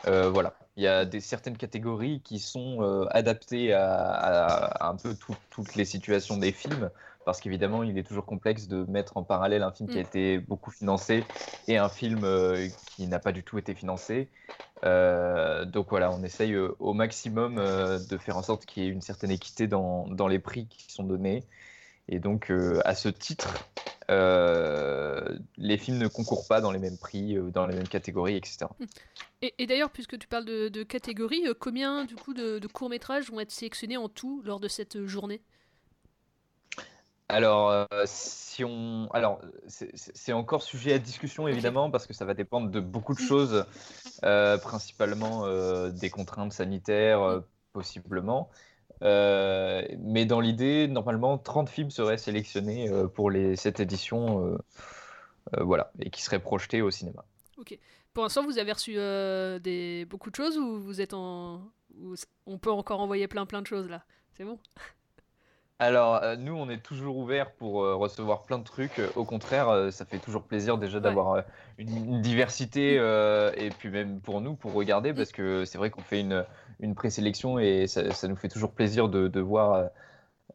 Voilà, 0.05 0.55
il 0.76 0.82
y 0.84 0.86
a 0.86 1.05
des, 1.05 1.20
certaines 1.20 1.57
catégories 1.57 2.22
qui 2.22 2.39
sont 2.39 2.80
adaptées 3.11 3.72
à, 3.72 3.95
à- 4.12 4.86
à 4.86 4.89
un 4.91 4.97
peu 4.97 5.14
tout- 5.14 5.36
toutes 5.51 5.74
les 5.74 5.84
situations 5.84 6.36
des 6.39 6.53
films, 6.53 6.91
parce 7.29 7.43
qu'évidemment, 7.43 7.83
il 7.83 7.99
est 7.99 8.05
toujours 8.05 8.24
complexe 8.24 8.68
de 8.68 8.85
mettre 8.85 9.18
en 9.18 9.22
parallèle 9.22 9.62
un 9.62 9.70
film 9.70 9.87
qui 9.87 9.99
a 9.99 10.01
Mm. 10.01 10.05
été 10.07 10.39
beaucoup 10.39 10.70
financé 10.70 11.22
et 11.66 11.76
un 11.76 11.91
film 11.91 12.24
euh, 12.24 12.70
qui 12.97 13.07
n'a 13.07 13.18
pas 13.18 13.33
du 13.33 13.43
tout 13.43 13.59
été 13.59 13.74
financé. 13.74 14.31
Euh, 14.83 15.66
donc 15.66 15.91
voilà, 15.91 16.11
on 16.11 16.22
essaye 16.22 16.55
euh, 16.55 16.74
au 16.79 16.95
maximum 16.95 17.57
de 17.57 18.16
faire 18.16 18.39
en 18.39 18.43
sorte 18.43 18.64
qu'il 18.64 18.83
y 18.83 18.87
ait 18.87 18.89
une 18.89 19.03
certaine 19.03 19.31
équité 19.31 19.66
dans, 19.66 20.07
dans 20.09 20.26
les 20.26 20.39
prix 20.39 20.68
qui 20.68 20.91
sont 20.91 21.05
donnés. 21.05 21.45
Et 22.09 22.18
donc, 22.18 22.51
à 22.87 22.95
ce 22.95 23.11
titre, 23.11 23.68
les 24.09 25.76
films 25.76 25.99
ne 25.99 26.09
concourent 26.09 26.47
pas 26.49 26.62
dans 26.62 26.72
les 26.72 26.79
mêmes 26.79 26.97
prix, 26.97 27.37
dans 27.53 27.66
les 27.66 27.74
mêmes 27.74 27.89
catégories, 27.89 28.37
etc. 28.37 28.70
Et, 29.43 29.55
et 29.59 29.66
d'ailleurs, 29.66 29.91
puisque 29.91 30.18
tu 30.18 30.26
parles 30.26 30.47
de, 30.47 30.68
de 30.68 30.83
catégories, 30.83 31.45
combien 31.61 32.05
du 32.05 32.16
coup 32.16 32.33
de, 32.33 32.59
de 32.59 32.66
courts 32.68 32.89
métrages 32.89 33.31
vont 33.31 33.41
être 33.41 33.51
sélectionnés 33.51 33.99
en 33.99 34.09
tout 34.09 34.41
lors 34.47 34.61
de 34.61 34.68
cette 34.68 35.05
journée? 35.05 35.43
Alors, 37.29 37.70
euh, 37.70 37.85
si 38.07 38.64
on, 38.64 39.09
alors, 39.12 39.41
c'est- 39.66 40.33
encore 40.33 40.62
sujet 40.62 40.95
à 40.95 40.99
discussion 40.99 41.47
évidemment 41.47 41.91
parce 41.91 42.07
que 42.07 42.14
ça 42.14 42.24
va 42.24 42.33
dépendre 42.35 42.70
de 42.70 42.81
beaucoup 42.81 43.14
de 43.14 43.20
choses, 43.20 43.66
euh, 44.24 44.57
principalement 44.59 45.45
euh, 45.45 45.91
des 45.91 46.09
contraintes 46.09 46.53
sanitaires, 46.55 47.22
euh, 47.22 47.41
possiblement. 47.72 48.49
Mais 49.03 50.24
dans 50.26 50.41
l'idée, 50.41 50.89
normalement, 50.89 51.39
30 51.39 51.68
films 51.68 51.91
seraient 51.91 52.18
sélectionnés 52.18 52.91
pour 53.14 53.31
les, 53.31 53.57
cette 53.57 53.81
édition, 53.81 54.59
voilà, 55.59 55.93
et 56.01 56.11
qui 56.11 56.22
seraient 56.22 56.41
projetés 56.41 56.83
au 56.83 56.91
cinéma. 56.91 57.24
Ok. 57.59 57.79
Pour 58.14 58.22
l'instant, 58.24 58.45
vous 58.45 58.59
avez 58.59 58.72
reçu 58.72 58.95
des, 58.95 60.07
beaucoup 60.09 60.31
de 60.31 60.35
choses 60.35 60.57
ou 60.57 60.81
vous 60.81 61.01
êtes 61.01 61.12
en. 61.14 61.62
on 62.47 62.59
peut 62.59 62.72
encore 62.72 63.01
envoyer 63.01 63.29
plein 63.29 63.47
plein 63.47 63.61
de 63.62 63.66
choses 63.66 63.89
là? 63.89 64.03
C'est 64.33 64.45
bon? 64.45 64.59
Alors, 65.81 66.16
euh, 66.24 66.35
nous, 66.37 66.55
on 66.55 66.68
est 66.68 66.83
toujours 66.83 67.16
ouvert 67.18 67.53
pour 67.53 67.85
euh, 67.85 67.95
recevoir 67.95 68.43
plein 68.43 68.59
de 68.59 68.64
trucs. 68.64 69.01
Au 69.14 69.24
contraire, 69.24 69.68
euh, 69.68 69.91
ça 69.93 70.05
fait 70.05 70.18
toujours 70.18 70.43
plaisir 70.43 70.76
déjà 70.76 70.99
d'avoir 70.99 71.45
une, 71.79 71.89
une 71.97 72.20
diversité 72.20 72.95
et 72.95 73.70
puis 73.79 73.89
même 73.89 74.20
pour 74.20 74.41
nous, 74.41 74.55
pour 74.57 74.72
regarder, 74.72 75.14
parce 75.14 75.31
que 75.31 75.64
c'est 75.64 75.79
vrai 75.79 75.91
qu'on 75.91 76.03
fait 76.03 76.20
une, 76.20 76.45
une 76.81 76.95
présélection 76.95 77.59
et 77.61 77.87
ça, 77.87 78.12
ça 78.12 78.26
nous 78.26 78.37
fait 78.37 78.49
toujours 78.49 78.72
plaisir 78.72 79.09
de, 79.09 79.29
de 79.29 79.41
voir 79.41 79.91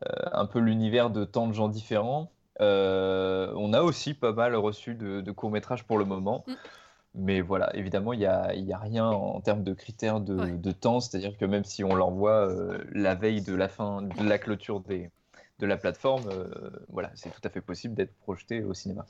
un 0.06 0.46
peu 0.46 0.60
l'univers 0.60 1.10
de 1.10 1.24
tant 1.24 1.48
de 1.48 1.54
gens 1.54 1.70
différents. 1.70 2.30
On 2.60 3.74
a 3.74 3.82
aussi 3.82 4.14
pas 4.14 4.34
mal 4.34 4.56
reçu 4.56 4.96
de, 4.96 5.22
de 5.22 5.32
courts-métrages 5.32 5.86
pour 5.86 5.98
le 5.98 6.06
moment. 6.06 6.44
Mais 7.16 7.42
voilà, 7.42 7.76
évidemment, 7.76 8.14
il 8.14 8.20
n'y 8.20 8.26
a, 8.26 8.54
y 8.56 8.74
a 8.74 8.78
rien 8.78 9.06
en 9.06 9.40
termes 9.40 9.64
de 9.64 9.74
critères 9.74 10.20
de, 10.20 10.36
Ouais. 10.36 10.52
de 10.52 10.72
temps. 10.72 11.00
C'est-à-dire 11.00 11.38
que 11.38 11.46
même 11.46 11.64
si 11.64 11.84
on 11.84 11.94
l'envoie 11.94 12.48
euh, 12.50 12.84
la 12.92 13.14
veille 13.14 13.42
de 13.42 13.54
la 13.54 13.68
fin, 13.70 14.02
de 14.02 14.24
la 14.28 14.40
clôture 14.40 14.80
des, 14.80 15.12
de 15.60 15.66
la 15.68 15.78
plateforme, 15.78 16.24
euh, 16.30 16.48
voilà, 16.90 17.12
c'est 17.14 17.30
tout 17.30 17.42
à 17.44 17.50
fait 17.50 17.62
possible 17.62 17.94
d'être 17.94 18.16
projeté 18.22 18.64
au 18.64 18.74
cinéma. 18.74 19.06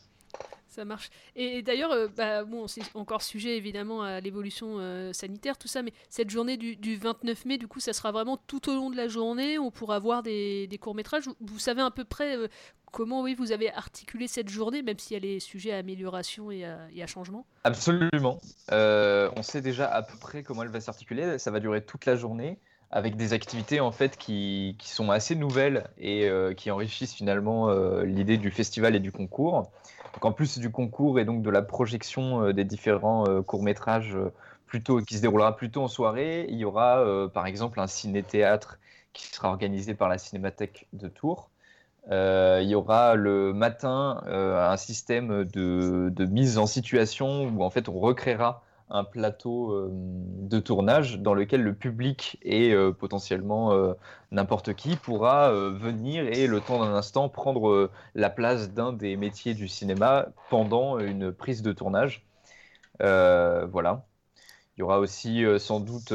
Ça 0.74 0.86
marche. 0.86 1.12
Et 1.36 1.62
d'ailleurs, 1.62 1.92
euh, 1.92 2.08
bah, 2.08 2.46
bon, 2.46 2.66
c'est 2.66 2.82
encore 2.96 3.22
sujet 3.22 3.58
évidemment 3.58 4.02
à 4.02 4.20
l'évolution 4.20 4.80
euh, 4.80 5.14
sanitaire, 5.14 5.56
tout 5.56 5.68
ça, 5.68 5.84
mais 5.84 5.94
cette 6.10 6.32
journée 6.32 6.58
du, 6.58 6.76
du 6.76 6.96
29 6.96 7.46
mai, 7.46 7.58
du 7.60 7.68
coup, 7.68 7.80
ça 7.80 7.94
sera 7.94 8.12
vraiment 8.12 8.38
tout 8.38 8.72
au 8.72 8.74
long 8.74 8.90
de 8.90 8.98
la 8.98 9.08
journée. 9.08 9.60
On 9.60 9.70
pourra 9.70 10.00
voir 10.00 10.24
des, 10.24 10.68
courts-métrages. 10.82 11.26
Vous, 11.42 11.60
savez 11.60 11.84
à 11.84 11.92
peu 11.92 12.06
près 12.06 12.36
euh, 12.36 12.48
comment, 12.92 13.22
oui, 13.22 13.36
vous 13.36 13.52
avez 13.52 13.72
articulé 13.72 14.28
cette 14.28 14.50
journée, 14.50 14.82
même 14.82 14.98
si 14.98 15.14
elle 15.14 15.26
est 15.26 15.40
sujet 15.40 15.74
à 15.74 15.78
amélioration 15.78 16.50
et 16.50 16.66
à, 16.66 17.06
changement? 17.06 17.46
Absolument. 17.66 18.40
On 18.72 19.44
sait 19.44 19.62
déjà 19.62 19.88
à 19.88 20.02
peu 20.02 20.18
près 20.18 20.42
comment 20.42 20.64
elle 20.64 20.70
va 20.70 20.82
s'articuler. 20.82 21.38
Ça 21.38 21.52
va 21.52 21.60
durer 21.60 21.86
toute 21.86 22.08
la 22.08 22.16
journée 22.16 22.58
avec 22.90 23.16
des 23.16 23.34
activités 23.34 23.80
en 23.80 23.92
fait 23.92 24.18
qui, 24.18 24.76
sont 24.82 25.12
assez 25.12 25.36
nouvelles 25.36 25.88
et 26.00 26.28
qui 26.58 26.72
enrichissent 26.72 27.14
finalement 27.14 27.72
l'idée 28.02 28.38
du 28.38 28.50
festival 28.50 28.96
et 28.96 29.00
du 29.00 29.12
concours. 29.12 29.70
Donc 30.14 30.26
en 30.26 30.32
plus 30.32 30.60
du 30.60 30.72
concours 30.72 31.20
et 31.20 31.26
donc 31.26 31.42
de 31.42 31.50
la 31.50 31.62
projection 31.62 32.44
euh, 32.46 32.54
des 32.54 32.64
différents 32.64 33.26
euh, 33.28 33.42
courts-métrages 33.42 34.16
euh, 34.16 34.32
plutôt 34.68 35.02
qui 35.02 35.18
se 35.18 35.22
déroulera 35.22 35.56
plutôt 35.56 35.84
en 35.84 35.88
soirée, 35.88 36.46
il 36.50 36.58
y 36.58 36.66
aura 36.66 37.06
par 37.32 37.46
exemple 37.46 37.80
un 37.80 37.86
ciné-théâtre 37.86 38.80
qui 39.14 39.28
sera 39.28 39.50
organisé 39.50 39.94
par 39.94 40.10
la 40.10 40.18
Cinémathèque 40.18 40.88
de 40.94 41.08
Tours. 41.08 41.52
Il 42.10 42.64
y 42.64 42.74
aura 42.74 43.14
le 43.14 43.54
matin 43.54 44.24
un 44.26 44.76
système 44.78 45.44
de, 45.44 46.10
de 46.12 46.26
mise 46.26 46.58
en 46.58 46.66
situation 46.66 47.50
où 47.50 47.64
en 47.64 47.70
fait 47.70 47.88
on 47.88 48.00
recréera 48.00 48.64
un 48.94 49.04
plateau 49.04 49.72
euh, 49.72 49.90
de 49.92 50.60
tournage 50.60 51.20
dans 51.20 51.34
lequel 51.34 51.64
le 51.64 51.74
public 51.74 52.38
et 52.44 52.74
euh, 52.74 52.92
potentiellement 52.92 53.74
euh, 53.74 53.94
n'importe 54.32 54.76
qui 54.76 54.96
pourra 54.96 55.52
venir 55.52 56.28
et 56.28 56.48
le 56.48 56.62
temps 56.62 56.80
d'un 56.80 56.94
instant 56.94 57.28
prendre 57.28 57.90
la 58.16 58.30
place 58.30 58.72
d'un 58.72 58.94
des 58.94 59.18
métiers 59.18 59.56
du 59.56 59.68
cinéma 59.68 60.28
pendant 60.50 61.00
une 61.00 61.32
prise 61.32 61.62
de 61.62 61.74
tournage. 61.74 62.26
Voilà. 63.00 64.06
Il 64.76 64.80
y 64.80 64.84
aura 64.84 65.00
aussi 65.00 65.44
sans 65.60 65.80
doute 65.80 66.14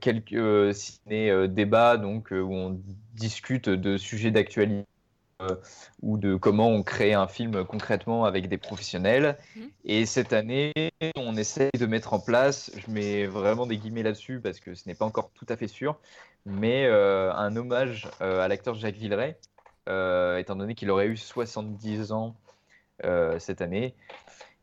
quelques 0.00 0.74
ciné-débats 0.74 1.98
donc, 1.98 2.30
où 2.32 2.52
on 2.52 2.80
discute 3.14 3.68
de 3.68 3.96
sujets 3.96 4.32
d'actualité 4.32 4.86
ou 6.02 6.18
de 6.18 6.34
comment 6.36 6.68
on 6.68 6.82
crée 6.82 7.14
un 7.14 7.28
film 7.28 7.64
concrètement 7.64 8.24
avec 8.24 8.48
des 8.48 8.58
professionnels. 8.58 9.36
Et 9.84 10.06
cette 10.06 10.32
année, 10.32 10.72
on 11.16 11.36
essaye 11.36 11.70
de 11.78 11.86
mettre 11.86 12.14
en 12.14 12.20
place, 12.20 12.70
je 12.76 12.90
mets 12.90 13.26
vraiment 13.26 13.66
des 13.66 13.76
guillemets 13.76 14.02
là-dessus 14.02 14.40
parce 14.40 14.60
que 14.60 14.74
ce 14.74 14.88
n'est 14.88 14.94
pas 14.94 15.04
encore 15.04 15.30
tout 15.34 15.46
à 15.48 15.56
fait 15.56 15.68
sûr, 15.68 15.98
mais 16.44 16.86
euh, 16.86 17.32
un 17.34 17.56
hommage 17.56 18.08
euh, 18.20 18.40
à 18.40 18.48
l'acteur 18.48 18.74
Jacques 18.74 18.96
Villeray, 18.96 19.36
euh, 19.88 20.38
étant 20.38 20.56
donné 20.56 20.74
qu'il 20.74 20.90
aurait 20.90 21.06
eu 21.06 21.16
70 21.16 22.12
ans 22.12 22.34
euh, 23.04 23.38
cette 23.38 23.60
année 23.60 23.94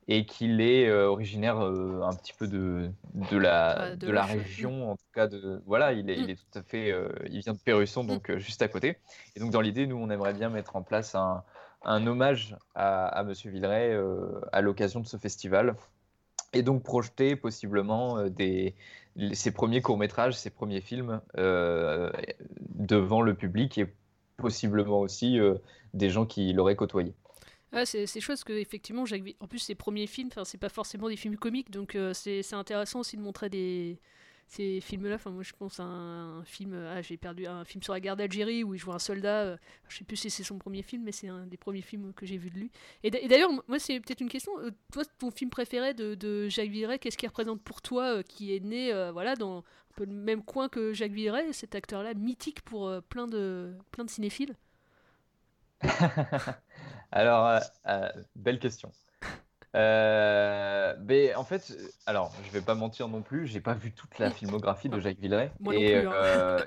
et 0.07 0.25
qu'il 0.25 0.59
est 0.59 0.87
euh, 0.89 1.07
originaire 1.07 1.63
euh, 1.63 2.01
un 2.03 2.13
petit 2.13 2.33
peu 2.33 2.47
de, 2.47 2.89
de 3.31 3.37
la, 3.37 3.69
Ah, 3.69 3.95
de 3.95 4.05
de 4.07 4.11
la 4.11 4.23
région, 4.23 4.91
en 4.91 4.95
tout 4.97 5.05
cas 5.13 5.27
de 5.27 5.61
voilà, 5.65 5.93
il 5.93 6.09
est, 6.09 6.17
il 6.17 6.29
est 6.29 6.35
tout 6.35 6.59
à 6.59 6.61
fait, 6.61 6.91
euh, 6.91 7.07
il 7.29 7.39
vient 7.39 7.53
de 7.53 7.59
Pérusson, 7.59 8.03
donc 8.03 8.29
euh, 8.29 8.37
juste 8.37 8.61
à 8.61 8.67
côté. 8.67 8.97
Et 9.35 9.39
donc 9.39 9.51
dans 9.51 9.61
l'idée, 9.61 9.87
nous, 9.87 9.95
on 9.95 10.09
aimerait 10.09 10.33
bien 10.33 10.49
mettre 10.49 10.75
en 10.75 10.81
place 10.81 11.15
un, 11.15 11.43
un 11.83 12.05
hommage 12.05 12.57
à, 12.75 13.07
à 13.07 13.23
Monsieur 13.23 13.49
Villeray 13.49 13.97
à 14.51 14.61
l'occasion 14.61 14.99
de 14.99 15.07
ce 15.07 15.17
festival, 15.17 15.75
et 16.51 16.63
donc 16.63 16.83
projeter 16.83 17.37
possiblement 17.37 18.27
des, 18.27 18.75
ses 19.31 19.51
premiers 19.51 19.81
courts-métrages, 19.81 20.35
ses 20.35 20.49
premiers 20.49 20.81
films 20.81 21.21
devant 22.75 23.21
le 23.21 23.33
public 23.35 23.77
et 23.77 23.87
possiblement 24.37 24.99
aussi 24.99 25.39
des 25.93 26.09
gens 26.09 26.25
qui 26.25 26.51
l'auraient 26.53 26.75
côtoyé. 26.75 27.13
Ouais, 27.73 27.85
c'est 27.87 28.05
c'est 28.05 28.19
parce 28.25 28.43
que 28.43 28.53
effectivement, 28.53 29.05
Jacques 29.05 29.23
en 29.39 29.47
plus 29.47 29.57
ses 29.59 29.73
premiers 29.73 30.05
films, 30.05 30.27
enfin 30.31 30.45
c'est 30.45 30.59
pas 30.59 30.69
forcément 30.69 31.09
des 31.09 31.15
films 31.15 31.37
comiques, 31.37 31.71
donc 31.71 31.95
euh, 31.95 32.13
c'est 32.13 32.53
intéressant 32.53 32.99
aussi 32.99 33.17
de 33.17 33.21
montrer 33.21 33.49
des 33.49 33.99
ces 34.47 34.79
films-là. 34.79 35.15
Enfin 35.15 35.31
moi 35.31 35.41
je 35.41 35.53
pense 35.53 35.79
à 35.79 35.83
un, 35.83 36.43
film, 36.45 36.75
ah 36.75 37.01
j'ai 37.01 37.17
perdu 37.17 37.47
un 37.47 37.65
film 37.65 37.81
sur 37.81 37.93
la 37.93 37.99
guerre 37.99 38.15
d'Algérie 38.15 38.63
où 38.63 38.75
il 38.75 38.77
joue 38.77 38.91
un 38.93 38.99
soldat. 38.99 39.41
euh, 39.43 39.57
je 39.89 39.97
sais 39.97 40.03
plus 40.03 40.17
si 40.17 40.29
c'est 40.29 40.43
son 40.43 40.59
premier 40.59 40.83
film, 40.83 41.01
mais 41.03 41.11
c'est 41.11 41.29
un 41.29 41.47
des 41.47 41.57
premiers 41.57 41.81
films 41.81 42.13
que 42.13 42.27
j'ai 42.27 42.37
vu 42.37 42.51
de 42.51 42.59
lui. 42.59 42.71
Et 43.03 43.09
d'a- 43.09 43.19
et 43.19 43.27
d'ailleurs 43.27 43.49
moi 43.67 43.79
c'est 43.79 43.99
peut-être 43.99 44.21
une 44.21 44.29
question. 44.29 44.51
euh, 44.59 44.69
toi 44.91 45.03
ton 45.17 45.31
film 45.31 45.49
préféré 45.49 45.95
de, 45.95 46.47
Jacques 46.49 46.69
Villeray, 46.69 46.99
qu'est-ce 46.99 47.17
qu'il 47.17 47.27
représente 47.29 47.61
pour 47.63 47.81
toi, 47.81 48.17
euh, 48.19 48.21
qui 48.23 48.55
est 48.55 48.59
né 48.59 48.93
euh, 48.93 49.11
voilà 49.11 49.35
dans 49.35 49.59
un 49.59 49.63
peu 49.95 50.05
le 50.05 50.11
même 50.13 50.43
coin 50.43 50.69
que 50.69 50.93
Jacques 50.93 51.11
Villeray, 51.13 51.51
cet 51.53 51.73
acteur-là 51.73 52.13
mythique 52.13 52.61
pour 52.61 52.87
euh, 52.87 53.01
plein 53.01 53.27
de 53.27 53.73
plein 53.91 54.05
de 54.05 54.09
cinéphiles? 54.11 54.55
Alors, 57.11 57.47
euh, 57.47 57.59
euh, 57.87 58.09
belle 58.35 58.59
question. 58.59 58.91
Euh, 59.75 60.95
mais 61.05 61.33
en 61.35 61.43
fait, 61.43 61.75
alors, 62.05 62.31
je 62.45 62.51
vais 62.51 62.61
pas 62.61 62.75
mentir 62.75 63.07
non 63.07 63.21
plus, 63.21 63.47
j'ai 63.47 63.61
pas 63.61 63.73
vu 63.73 63.91
toute 63.91 64.19
la 64.19 64.29
filmographie 64.29 64.89
de 64.89 64.99
Jacques 64.99 65.19
Villeray. 65.19 65.51
Moi 65.59 65.73
non 65.73 65.79
et, 65.79 65.99
plus, 65.99 66.07
hein. 66.07 66.13
euh, 66.13 66.59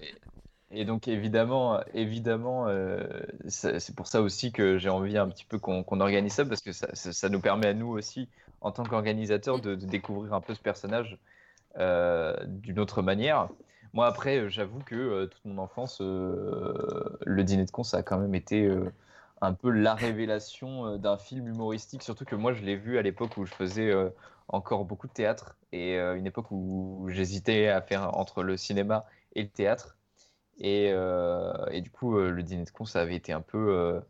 et 0.72 0.84
donc, 0.84 1.08
évidemment, 1.08 1.80
évidemment, 1.94 2.66
c'est 3.48 3.94
pour 3.94 4.06
ça 4.08 4.22
aussi 4.22 4.52
que 4.52 4.78
j'ai 4.78 4.88
envie 4.88 5.18
un 5.18 5.28
petit 5.28 5.44
peu 5.44 5.58
qu'on 5.58 6.00
organise 6.00 6.32
ça, 6.32 6.44
parce 6.44 6.60
que 6.60 6.72
ça, 6.72 6.88
ça- 6.94 7.12
ça 7.12 7.28
nous 7.28 7.40
permet 7.40 7.68
à 7.68 7.74
nous 7.74 7.88
aussi, 7.88 8.28
en 8.60 8.72
tant 8.72 8.82
qu'organisateurs, 8.84 9.60
de, 9.60 9.74
de 9.74 9.86
découvrir 9.86 10.34
un 10.34 10.40
peu 10.40 10.54
ce 10.54 10.60
personnage 10.60 11.18
d'une 11.76 12.78
autre 12.78 13.02
manière. 13.02 13.48
Moi, 13.92 14.06
après, 14.06 14.50
j'avoue 14.50 14.80
que 14.80 15.26
toute 15.26 15.44
mon 15.44 15.58
enfance, 15.58 16.00
le 16.00 17.42
dîner 17.42 17.64
de 17.64 17.70
con, 17.70 17.84
ça 17.84 17.98
a 17.98 18.02
quand 18.02 18.18
même 18.18 18.34
été 18.34 18.68
un 19.40 19.54
peu 19.54 19.70
la 19.70 19.94
révélation 19.94 20.86
euh, 20.86 20.98
d'un 20.98 21.18
film 21.18 21.46
humoristique, 21.48 22.02
surtout 22.02 22.24
que 22.24 22.34
moi, 22.36 22.52
je 22.52 22.62
l'ai 22.62 22.76
vu 22.76 22.98
à 22.98 23.02
l'époque 23.02 23.36
où 23.36 23.44
je 23.44 23.54
faisais 23.54 23.90
euh, 23.90 24.10
encore 24.48 24.84
beaucoup 24.84 25.06
de 25.06 25.12
théâtre 25.12 25.56
et 25.72 25.98
euh, 25.98 26.16
une 26.16 26.26
époque 26.26 26.50
où 26.50 27.06
j'hésitais 27.08 27.68
à 27.68 27.80
faire 27.82 28.16
entre 28.16 28.42
le 28.42 28.56
cinéma 28.56 29.06
et 29.34 29.42
le 29.42 29.48
théâtre. 29.48 29.96
Et, 30.58 30.90
euh, 30.92 31.52
et 31.70 31.82
du 31.82 31.90
coup, 31.90 32.18
le 32.18 32.42
dîner 32.42 32.64
de 32.64 32.70
con, 32.70 32.86
ça 32.86 33.00
avait 33.02 33.16
été 33.16 33.32
un 33.32 33.42
peu 33.42 34.00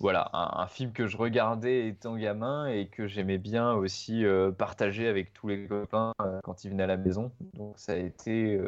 voilà, 0.00 0.30
un, 0.32 0.60
un 0.62 0.66
film 0.66 0.92
que 0.92 1.06
je 1.06 1.16
regardais 1.16 1.88
étant 1.88 2.16
gamin 2.16 2.66
et 2.68 2.88
que 2.88 3.06
j'aimais 3.06 3.36
bien 3.38 3.72
aussi 3.72 4.24
partager 4.56 5.08
avec 5.08 5.34
tous 5.34 5.48
les 5.48 5.66
copains 5.66 6.14
quand 6.42 6.64
ils 6.64 6.70
venaient 6.70 6.84
à 6.84 6.86
la 6.86 6.96
maison. 6.96 7.32
Donc 7.54 7.78
ça 7.78 7.92
a 7.92 7.96
été 7.96 8.58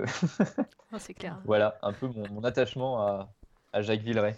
c'est 0.98 1.14
clair. 1.14 1.40
voilà, 1.44 1.78
un 1.82 1.92
peu 1.92 2.06
mon, 2.08 2.28
mon 2.28 2.44
attachement 2.44 3.00
à, 3.06 3.32
à 3.72 3.82
Jacques 3.82 4.02
Villeray. 4.02 4.36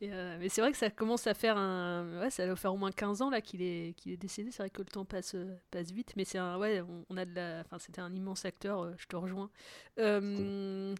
Et, 0.00 0.12
euh, 0.12 0.36
mais 0.38 0.48
c'est 0.48 0.60
vrai 0.60 0.70
que 0.70 0.78
ça 0.78 0.90
commence 0.90 1.26
à 1.26 1.34
faire 1.34 1.56
un. 1.56 2.20
Ouais, 2.20 2.30
ça 2.30 2.46
doit 2.46 2.54
faire 2.56 2.72
au 2.72 2.76
moins 2.76 2.92
15 2.92 3.20
ans 3.22 3.30
là 3.30 3.40
qu'il 3.40 3.62
est, 3.62 3.94
qu'il 3.96 4.12
est 4.12 4.16
décédé. 4.16 4.50
C'est 4.52 4.62
vrai 4.62 4.70
que 4.70 4.78
le 4.80 4.86
temps 4.86 5.04
passe, 5.04 5.34
euh, 5.34 5.56
passe 5.70 5.90
vite. 5.90 6.12
Mais 6.16 6.24
c'est 6.24 6.38
un. 6.38 6.56
Ouais, 6.56 6.80
on, 6.82 7.04
on 7.10 7.16
a 7.16 7.24
de 7.24 7.34
la. 7.34 7.60
Enfin, 7.64 7.78
c'était 7.78 8.00
un 8.00 8.14
immense 8.14 8.44
acteur, 8.44 8.82
euh, 8.82 8.94
je 8.96 9.06
te 9.06 9.16
rejoins. 9.16 9.50
Euh, 9.98 10.94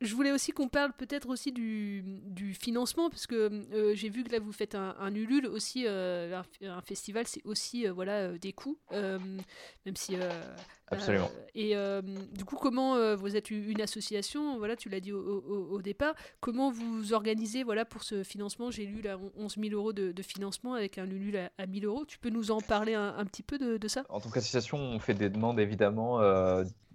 Je 0.00 0.14
voulais 0.14 0.32
aussi 0.32 0.52
qu'on 0.52 0.68
parle 0.68 0.92
peut-être 0.94 1.28
aussi 1.28 1.52
du, 1.52 2.02
du 2.24 2.54
financement, 2.54 3.10
parce 3.10 3.26
que 3.26 3.92
j'ai 3.94 4.08
vu 4.08 4.24
que 4.24 4.32
là 4.32 4.38
vous 4.40 4.50
faites 4.52 4.74
un, 4.74 4.96
un 4.98 5.14
Ulule 5.14 5.46
aussi, 5.46 5.86
un, 5.86 6.42
un 6.62 6.80
festival, 6.80 7.26
c'est 7.26 7.44
aussi 7.44 7.86
voilà, 7.86 8.38
des 8.38 8.54
coûts, 8.54 8.78
même 8.90 9.44
si... 9.94 10.16
Absolument. 10.88 11.30
euh, 11.34 11.46
et 11.54 11.76
euh, 11.76 12.00
du 12.32 12.44
coup, 12.44 12.56
comment 12.56 12.94
euh, 12.96 13.16
vous 13.16 13.34
êtes 13.36 13.50
une 13.50 13.80
association, 13.80 14.58
voilà, 14.58 14.76
tu 14.76 14.88
l'as 14.88 15.00
dit 15.00 15.12
au, 15.12 15.18
au- 15.20 15.68
au 15.74 15.82
départ, 15.82 16.14
comment 16.40 16.70
vous 16.70 17.12
organisez 17.12 17.64
voilà, 17.64 17.84
pour 17.84 18.02
ce 18.04 18.22
financement? 18.22 18.70
J'ai 18.70 18.86
lu 18.86 19.02
là 19.02 19.18
11 19.36 19.56
000 19.56 19.74
euros 19.74 19.92
de, 19.92 20.12
de 20.12 20.22
financement 20.22 20.74
avec 20.74 20.98
un 20.98 21.06
Ulule 21.10 21.38
à, 21.38 21.50
à 21.58 21.66
1000 21.66 21.86
euros. 21.86 22.04
Tu 22.06 22.18
peux 22.18 22.30
nous 22.30 22.50
en 22.50 22.60
parler 22.60 22.94
un, 22.94 23.16
un 23.16 23.24
petit 23.24 23.42
peu 23.42 23.58
de, 23.58 23.78
de 23.78 23.88
ça? 23.88 24.04
En 24.10 24.20
tant 24.20 24.30
qu'association, 24.30 24.78
on 24.78 25.00
fait 25.00 25.14
des 25.14 25.30
demandes 25.30 25.58
évidemment 25.58 26.20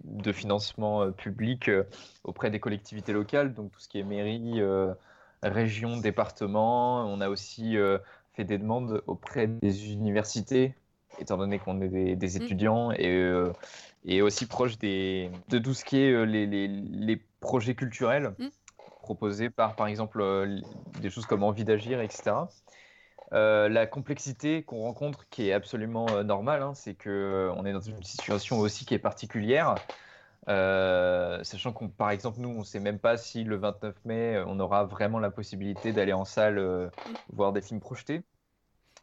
de 0.04 0.32
financement 0.32 1.12
public 1.12 1.70
auprès 2.24 2.50
des 2.50 2.60
collectivités 2.60 3.12
locales, 3.12 3.52
donc 3.54 3.72
tout 3.72 3.80
ce 3.80 3.88
qui 3.88 3.98
est 3.98 4.04
mairie, 4.04 4.60
région, 5.42 5.96
département. 5.98 7.04
On 7.12 7.20
a 7.20 7.28
aussi 7.28 7.76
fait 8.34 8.44
des 8.44 8.58
demandes 8.58 9.02
auprès 9.06 9.46
des 9.46 9.92
universités, 9.92 10.74
étant 11.18 11.36
donné 11.36 11.58
qu'on 11.58 11.80
est 11.80 11.88
des, 11.88 12.16
des 12.16 12.36
étudiants 12.36 12.90
et, 12.92 13.08
euh, 13.08 13.52
et 14.04 14.22
aussi 14.22 14.46
proche 14.46 14.78
des, 14.78 15.32
de 15.48 15.58
tout 15.58 15.74
ce 15.74 15.84
qui 15.84 15.98
est 15.98 16.12
euh, 16.12 16.24
les, 16.24 16.46
les- 16.46 16.68
les 16.68 17.16
projets 17.40 17.74
culturels 17.74 18.36
proposés 19.00 19.50
par, 19.50 19.76
par 19.76 19.86
exemple, 19.88 20.20
euh, 20.20 20.60
des 20.86 21.10
choses 21.10 21.26
comme 21.26 21.42
Envie 21.42 21.64
d'agir, 21.64 22.00
etc. 22.00 22.48
Euh, 23.32 23.68
la 23.68 23.86
complexité 23.86 24.64
qu'on 24.64 24.82
rencontre, 24.82 25.28
qui 25.30 25.48
est 25.48 25.52
absolument 25.52 26.16
euh, 26.16 26.22
normale, 26.24 26.62
hein, 26.62 26.74
c'est 26.74 26.94
que 26.96 27.10
euh, 27.10 27.64
est 27.64 27.72
dans 27.72 27.80
une 27.80 28.02
situation 28.02 28.58
aussi 28.60 28.84
qui 28.86 28.94
est 28.94 28.98
particulière, 28.98 29.82
sachant 31.44 31.72
qu'on, 31.72 31.88
par 31.90 32.10
exemple, 32.10 32.40
nous, 32.40 32.48
on 32.50 32.58
ne 32.60 32.64
sait 32.64 32.80
même 32.80 32.98
pas 33.00 33.16
si 33.16 33.44
le 33.44 33.56
29 33.56 34.04
mai, 34.04 34.42
on 34.46 34.58
aura 34.60 34.84
vraiment 34.84 35.18
la 35.18 35.30
possibilité 35.30 35.92
d'aller 35.92 36.12
en 36.12 36.24
salle 36.24 36.58
euh, 36.58 36.90
voir 37.28 37.52
des 37.52 37.62
films 37.62 37.80
projetés. 37.80 38.22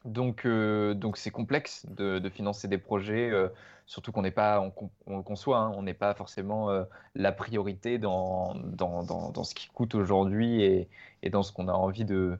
Donc, 0.05 0.45
euh, 0.45 0.93
donc 0.93 1.17
c'est 1.17 1.31
complexe 1.31 1.85
de, 1.89 2.19
de 2.19 2.29
financer 2.29 2.67
des 2.69 2.77
projets, 2.77 3.29
euh, 3.29 3.49
surtout 3.85 4.11
qu'on 4.13 4.21
n'est 4.21 4.31
pas, 4.31 4.61
on, 4.61 4.73
on 5.07 5.17
le 5.17 5.23
conçoit, 5.23 5.57
hein, 5.57 5.73
on 5.75 5.83
n'est 5.83 5.93
pas 5.93 6.13
forcément 6.13 6.69
euh, 6.69 6.83
la 7.15 7.33
priorité 7.33 7.97
dans, 7.97 8.55
dans, 8.55 9.03
dans, 9.03 9.43
ce 9.43 9.53
qui 9.53 9.67
coûte 9.67 9.95
aujourd'hui 9.95 10.63
et, 10.63 10.89
et 11.21 11.29
dans 11.29 11.43
ce 11.43 11.51
qu'on 11.51 11.67
a 11.67 11.73
envie 11.73 12.05
de, 12.05 12.39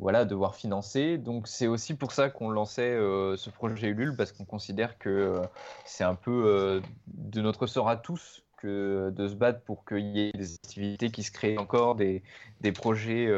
voilà, 0.00 0.24
devoir 0.24 0.56
financer. 0.56 1.16
Donc 1.16 1.46
c'est 1.46 1.68
aussi 1.68 1.94
pour 1.94 2.10
ça 2.10 2.28
qu'on 2.28 2.50
lançait 2.50 2.96
ce 3.36 3.50
projet 3.50 3.88
Ulule, 3.88 4.16
parce 4.16 4.32
qu'on 4.32 4.44
considère 4.44 4.98
que 4.98 5.40
c'est 5.84 6.04
un 6.04 6.16
peu 6.16 6.82
de 7.06 7.40
notre 7.40 7.66
sort 7.66 7.88
à 7.88 7.96
tous 7.96 8.42
que 8.56 9.10
de 9.14 9.28
se 9.28 9.34
battre 9.34 9.60
pour 9.60 9.84
qu'il 9.84 10.16
y 10.16 10.28
ait 10.28 10.32
des 10.32 10.54
activités 10.54 11.10
qui 11.10 11.22
se 11.22 11.30
créent 11.30 11.58
encore, 11.58 11.94
des, 11.94 12.22
des 12.60 12.72
projets 12.72 13.28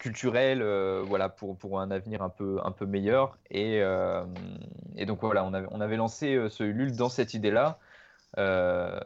culturels 0.00 0.62
euh, 0.62 1.04
voilà, 1.06 1.28
pour, 1.28 1.56
pour 1.58 1.80
un 1.80 1.90
avenir 1.92 2.22
un 2.22 2.30
peu, 2.30 2.58
un 2.64 2.72
peu 2.72 2.86
meilleur. 2.86 3.38
Et, 3.50 3.82
euh, 3.82 4.24
et 4.96 5.06
donc 5.06 5.20
voilà, 5.22 5.44
on 5.44 5.54
avait, 5.54 5.68
on 5.70 5.80
avait 5.80 5.96
lancé 5.96 6.34
euh, 6.34 6.48
ce 6.50 6.64
Ulule 6.64 6.96
dans 6.96 7.10
cette 7.10 7.34
idée-là. 7.34 7.78
euh, 8.38 9.00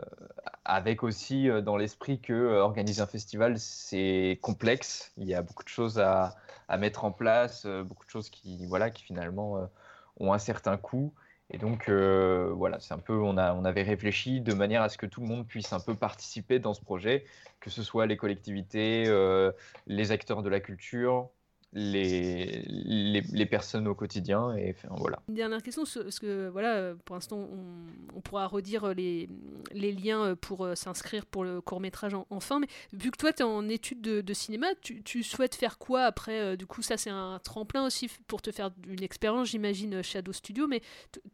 avec 0.64 1.02
aussi 1.02 1.48
dans 1.62 1.76
l'esprit 1.76 2.20
que 2.20 2.34
organiser 2.60 3.02
un 3.02 3.06
festival 3.06 3.58
c'est 3.58 4.38
complexe, 4.42 5.12
il 5.18 5.28
y 5.28 5.34
a 5.34 5.42
beaucoup 5.42 5.64
de 5.64 5.68
choses 5.68 5.98
à, 5.98 6.36
à 6.68 6.78
mettre 6.78 7.04
en 7.04 7.12
place, 7.12 7.66
beaucoup 7.66 8.06
de 8.06 8.10
choses 8.10 8.30
qui 8.30 8.66
voilà 8.66 8.90
qui 8.90 9.04
finalement 9.04 9.70
ont 10.18 10.32
un 10.32 10.38
certain 10.38 10.76
coût 10.78 11.14
et 11.50 11.58
donc 11.58 11.88
euh, 11.88 12.52
voilà 12.54 12.80
c'est 12.80 12.94
un 12.94 12.98
peu 12.98 13.14
on 13.14 13.36
avait 13.36 13.82
réfléchi 13.82 14.40
de 14.40 14.54
manière 14.54 14.82
à 14.82 14.88
ce 14.88 14.98
que 14.98 15.06
tout 15.06 15.20
le 15.20 15.26
monde 15.26 15.46
puisse 15.46 15.72
un 15.72 15.80
peu 15.80 15.94
participer 15.94 16.58
dans 16.58 16.74
ce 16.74 16.80
projet, 16.80 17.24
que 17.60 17.70
ce 17.70 17.82
soit 17.82 18.06
les 18.06 18.16
collectivités, 18.16 19.04
euh, 19.06 19.52
les 19.86 20.10
acteurs 20.12 20.42
de 20.42 20.48
la 20.48 20.60
culture, 20.60 21.30
les, 21.74 22.62
les, 22.68 23.20
les 23.20 23.46
personnes 23.46 23.88
au 23.88 23.94
quotidien 23.94 24.54
et 24.56 24.70
enfin, 24.76 24.94
voilà. 24.96 25.20
Une 25.28 25.34
dernière 25.34 25.62
question, 25.62 25.84
ce- 25.84 25.98
parce 25.98 26.18
que 26.20 26.48
voilà, 26.48 26.94
pour 27.04 27.16
l'instant, 27.16 27.36
on, 27.38 28.16
on 28.16 28.20
pourra 28.20 28.46
redire 28.46 28.94
les, 28.94 29.28
les 29.72 29.92
liens 29.92 30.36
pour 30.40 30.64
euh, 30.64 30.74
s'inscrire 30.74 31.26
pour 31.26 31.42
le 31.44 31.60
court 31.60 31.80
métrage 31.80 32.14
en, 32.14 32.26
en 32.30 32.40
fin. 32.40 32.60
Mais 32.60 32.68
vu 32.92 33.10
que 33.10 33.16
toi, 33.16 33.32
tu 33.32 33.42
es 33.42 33.44
en 33.44 33.68
études 33.68 34.00
de, 34.00 34.20
de 34.20 34.32
cinéma, 34.34 34.68
tu, 34.82 35.02
tu 35.02 35.22
souhaites 35.22 35.54
faire 35.56 35.78
quoi 35.78 36.04
après 36.04 36.40
euh, 36.40 36.56
Du 36.56 36.66
coup, 36.66 36.80
ça, 36.82 36.96
c'est 36.96 37.10
un 37.10 37.40
tremplin 37.42 37.84
aussi 37.86 38.08
pour 38.28 38.40
te 38.40 38.52
faire 38.52 38.70
une 38.88 39.02
expérience, 39.02 39.48
j'imagine, 39.48 39.94
euh, 39.94 40.02
Shadow 40.02 40.32
Studio. 40.32 40.66
Mais 40.68 40.80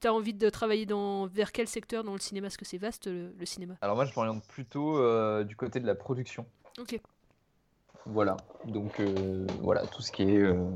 tu 0.01 0.07
as 0.09 0.12
envie 0.14 0.34
de 0.34 0.49
travailler 0.49 0.86
dans, 0.86 1.26
vers 1.26 1.53
quel 1.53 1.68
secteur 1.68 2.03
dans 2.03 2.14
le 2.14 2.18
cinéma? 2.20 2.47
Parce 2.47 2.57
que 2.57 2.64
c'est 2.64 2.78
vaste, 2.78 3.07
le, 3.07 3.32
le 3.38 3.47
cinéma. 3.47 3.74
Alors 3.82 3.95
moi 3.97 4.05
je 4.07 4.12
m'oriente 4.16 4.45
plutôt 4.49 4.97
euh, 4.99 5.45
du 5.45 5.55
côté 5.57 5.80
de 5.80 5.86
la 5.86 5.95
production. 5.95 6.47
Ok. 6.78 6.99
Voilà. 8.05 8.44
Donc 8.64 9.01
euh, 9.01 9.57
voilà, 9.61 9.86
tout 9.88 10.03
ce 10.03 10.12
qui 10.12 10.22
est. 10.22 10.38
euh, 10.38 10.70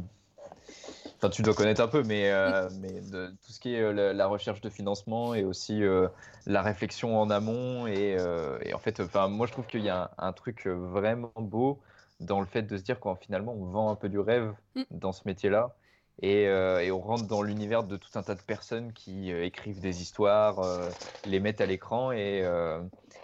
Enfin, 1.21 1.31
tu 1.31 1.43
dois 1.43 1.55
connaître 1.55 1.81
un 1.81 1.89
peu, 1.89 2.03
mais, 2.03 2.31
euh, 2.31 2.69
mais 2.71 3.01
de, 3.01 3.29
tout 3.45 3.53
ce 3.53 3.61
qui 3.61 3.75
est 3.75 3.81
euh, 3.81 3.93
la, 3.93 4.13
la 4.13 4.27
recherche 4.27 4.61
de 4.61 4.69
financement 4.69 5.35
et 5.35 5.45
aussi 5.45 5.83
euh, 5.83 6.09
la 6.47 6.61
réflexion 6.63 7.19
en 7.21 7.31
amont. 7.31 7.87
Et, 7.87 8.17
et 8.63 8.75
en 8.75 8.79
fait, 8.79 9.01
moi, 9.31 9.47
je 9.47 9.53
trouve 9.53 9.67
qu'il 9.67 9.81
y 9.83 9.89
a 9.89 10.13
un, 10.19 10.29
un 10.29 10.33
truc 10.33 10.67
vraiment 10.67 11.33
beau 11.37 11.81
dans 12.21 12.41
le 12.41 12.47
fait 12.47 12.63
de 12.63 12.77
se 12.77 12.83
dire 12.83 13.01
qu'en 13.01 13.15
finalement, 13.17 13.55
on 13.55 13.65
vend 13.67 13.91
un 13.91 13.97
peu 13.97 14.09
du 14.09 14.19
rêve 14.19 14.55
Mm. 14.75 14.85
dans 14.91 15.13
ce 15.13 15.23
métier-là. 15.27 15.77
Et, 16.23 16.43
et 16.45 16.91
on 16.93 17.01
rentre 17.01 17.27
dans 17.27 17.43
l'univers 17.43 17.83
de 17.85 17.97
tout 17.97 18.11
un 18.15 18.23
tas 18.23 18.35
de 18.37 18.43
personnes 18.43 18.93
qui 18.93 19.31
écrivent 19.33 19.81
des 19.81 20.01
histoires, 20.03 20.93
les 21.25 21.41
mettent 21.41 21.61
à 21.61 21.67
l'écran. 21.67 22.13
Et, 22.13 22.45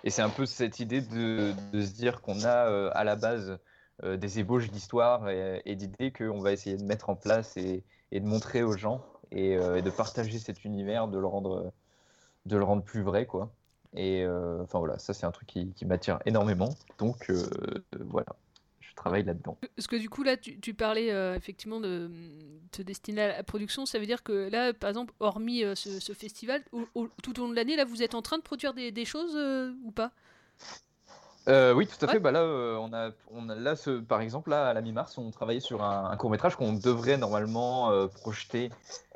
et 0.02 0.10
c'est 0.10 0.22
un 0.22 0.30
peu 0.30 0.46
cette 0.46 0.80
idée 0.80 1.00
de, 1.02 1.52
de 1.52 1.82
se 1.82 1.92
dire 1.92 2.20
qu'on 2.20 2.44
a 2.44 2.88
à 2.90 3.04
la 3.04 3.16
base 3.16 3.58
euh, 4.04 4.16
des 4.16 4.38
ébauches 4.38 4.70
d'histoires 4.70 5.28
et, 5.28 5.60
et 5.66 5.76
d'idées 5.76 6.10
qu'on 6.10 6.40
va 6.40 6.52
essayer 6.52 6.76
de 6.76 6.84
mettre 6.84 7.10
en 7.10 7.16
place 7.16 7.56
et, 7.58 7.84
de 8.12 8.26
montrer 8.26 8.62
aux 8.62 8.76
gens 8.76 9.04
et, 9.30 9.56
euh, 9.56 9.76
et 9.76 9.82
de 9.82 9.90
partager 9.90 10.38
cet 10.38 10.64
univers, 10.64 11.06
de 11.06 11.18
le 11.18 11.26
rendre, 11.26 11.72
de 12.46 12.56
le 12.56 12.64
rendre 12.64 12.82
plus 12.82 13.02
vrai, 13.02 13.26
quoi. 13.26 13.52
Et 13.94 14.24
euh, 14.24 14.62
enfin 14.62 14.78
voilà, 14.78 14.98
ça 14.98 15.12
c'est 15.12 15.26
un 15.26 15.32
truc 15.32 15.48
qui, 15.48 15.84
m'attire 15.84 16.18
énormément. 16.24 16.70
Donc 16.98 17.30
voilà, 17.98 18.28
je 18.80 18.94
travaille 18.94 19.24
là-dedans. 19.24 19.58
Parce 19.76 19.86
que 19.86 19.96
du 19.96 20.08
coup, 20.08 20.22
là, 20.22 20.36
tu, 20.36 20.74
parlais 20.74 21.08
effectivement 21.36 21.80
de 21.80 22.10
te 22.70 22.82
destiner 22.82 23.22
à 23.22 23.36
la 23.36 23.42
production. 23.42 23.84
Ça 23.84 23.98
veut 23.98 24.06
dire 24.06 24.22
que 24.22 24.48
là, 24.48 24.72
par 24.72 24.88
exemple, 24.88 25.12
hormis 25.20 25.64
ce, 25.74 26.12
festival, 26.14 26.62
tout 27.22 27.40
au 27.40 27.42
long 27.42 27.50
de 27.50 27.56
l'année, 27.56 27.76
là, 27.76 27.84
vous 27.84 28.02
êtes 28.02 28.14
en 28.14 28.22
train 28.22 28.38
de 28.38 28.42
produire 28.42 28.72
des, 28.74 29.04
choses 29.04 29.36
ou 29.84 29.90
pas? 29.90 30.12
Euh, 31.48 31.72
oui, 31.72 31.86
tout 31.86 32.04
à 32.04 32.08
fait. 32.08 32.20
Bah 32.20 32.30
là, 32.32 32.40
euh, 32.40 32.76
on 32.76 32.92
a, 32.92 33.10
on 33.28 33.48
a 33.48 33.54
là, 33.54 33.74
ce, 33.74 34.00
par 34.00 34.20
exemple, 34.20 34.50
là, 34.50 34.68
à 34.68 34.74
la 34.74 34.82
mi-mars, 34.82 35.16
on 35.18 35.30
travaillait 35.30 35.60
sur 35.60 35.82
un, 35.82 36.16
court 36.16 36.30
métrage 36.30 36.56
qu'on 36.56 36.72
devrait 36.74 37.16
normalement 37.16 37.90
euh, 37.90 38.06
projeter, 38.08 38.70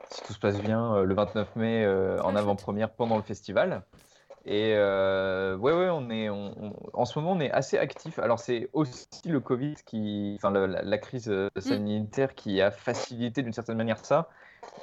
si 0.08 0.22
tout 0.22 0.32
se 0.32 0.38
passe 0.38 0.60
bien, 0.60 1.02
le 1.02 1.14
29 1.14 1.54
mai 1.56 1.84
euh, 1.84 2.20
en 2.22 2.34
avant-première 2.34 2.90
pendant 2.94 3.16
le 3.16 3.22
festival. 3.22 3.82
Et 4.46 4.74
ouais, 4.74 5.72
ouais, 5.72 5.88
on 5.90 6.10
est, 6.10 6.28
on- 6.28 6.54
on- 6.62 6.90
en 6.92 7.04
ce 7.04 7.18
moment, 7.18 7.32
on 7.32 7.40
est 7.40 7.50
assez 7.50 7.78
actif. 7.78 8.18
Alors, 8.18 8.38
c'est 8.38 8.68
aussi 8.72 9.06
le 9.26 9.40
Covid 9.40 9.74
qui, 9.86 10.34
enfin, 10.36 10.50
la, 10.50 10.98
crise 10.98 11.28
euh, 11.30 11.48
sanitaire 11.58 12.34
qui 12.34 12.60
a 12.60 12.70
facilité 12.70 13.42
d'une 13.42 13.52
certaine 13.54 13.76
manière 13.76 14.04
ça. 14.04 14.28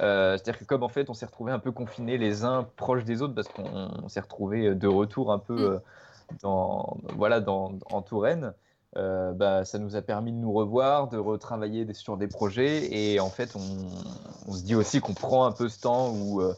Euh, 0.01 0.37
C'est-à-dire 0.37 0.59
que 0.59 0.65
comme 0.65 0.83
en 0.83 0.89
fait, 0.89 1.09
on 1.09 1.13
s'est 1.13 1.25
retrouvés 1.27 1.51
un 1.51 1.59
peu 1.59 1.71
confinés 1.71 2.17
les 2.17 2.43
uns 2.45 2.63
proches 2.77 3.03
des 3.03 3.21
autres 3.21 3.35
parce 3.35 3.49
qu'on 3.49 3.63
on 4.03 4.07
s'est 4.09 4.21
retrouvés 4.21 4.73
de 4.75 4.87
retour 4.87 5.31
un 5.31 5.39
peu 5.39 5.53
euh, 5.75 5.79
voilà, 7.15 7.39
dans, 7.39 7.73
en 7.91 8.01
Touraine. 8.01 8.53
euh, 8.97 9.31
bah, 9.31 9.63
ça 9.63 9.79
nous 9.79 9.95
a 9.95 10.01
permis 10.01 10.31
de 10.31 10.37
nous 10.37 10.51
revoir, 10.51 11.07
de 11.07 11.17
retravailler 11.17 11.93
sur 11.93 12.17
des 12.17 12.27
projets. 12.27 12.93
Et 12.93 13.19
en 13.19 13.29
fait, 13.29 13.55
on, 13.55 13.61
on 14.47 14.53
se 14.53 14.63
dit 14.63 14.75
aussi 14.75 14.99
qu'on 14.99 15.13
prend 15.13 15.45
un 15.45 15.51
peu 15.51 15.69
ce 15.69 15.79
temps 15.79 16.09
où 16.09 16.41
euh, 16.41 16.53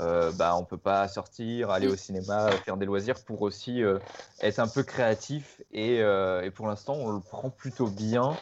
euh, 0.00 0.30
bah, 0.32 0.56
on 0.56 0.64
peut 0.64 0.76
pas 0.76 1.08
sortir, 1.08 1.70
aller 1.70 1.88
au 1.88 1.96
cinéma, 1.96 2.50
faire 2.64 2.76
des 2.76 2.86
loisirs 2.86 3.20
pour 3.24 3.42
aussi 3.42 3.82
être 4.40 4.58
un 4.60 4.68
peu 4.68 4.82
créatif. 4.82 5.60
Et, 5.72 5.96
et 5.96 6.50
pour 6.54 6.68
l'instant, 6.68 6.94
on 6.94 7.12
le 7.12 7.20
prend 7.20 7.50
plutôt 7.50 7.88
bien. 7.88 8.36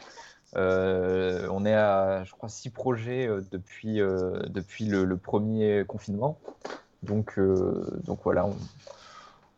On 0.54 1.64
est 1.64 1.74
à, 1.74 2.24
je 2.24 2.32
crois, 2.32 2.48
six 2.48 2.70
projets 2.70 3.28
depuis, 3.50 3.98
depuis 3.98 4.84
le, 4.84 5.16
premier 5.16 5.84
confinement. 5.86 6.38
Donc, 7.02 7.40
donc 8.04 8.20
voilà, 8.22 8.46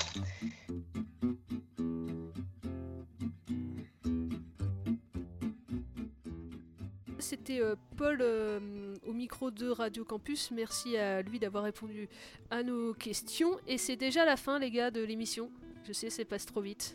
C'était 7.32 7.62
euh, 7.62 7.76
Paul 7.96 8.18
euh, 8.20 8.60
au 9.06 9.14
micro 9.14 9.50
de 9.50 9.70
Radio 9.70 10.04
Campus. 10.04 10.50
Merci 10.50 10.98
à 10.98 11.22
lui 11.22 11.38
d'avoir 11.38 11.64
répondu 11.64 12.10
à 12.50 12.62
nos 12.62 12.92
questions. 12.92 13.56
Et 13.66 13.78
c'est 13.78 13.96
déjà 13.96 14.26
la 14.26 14.36
fin, 14.36 14.58
les 14.58 14.70
gars, 14.70 14.90
de 14.90 15.02
l'émission. 15.02 15.48
Je 15.84 15.94
sais, 15.94 16.10
c'est 16.10 16.26
passe 16.26 16.44
trop 16.44 16.60
vite. 16.60 16.94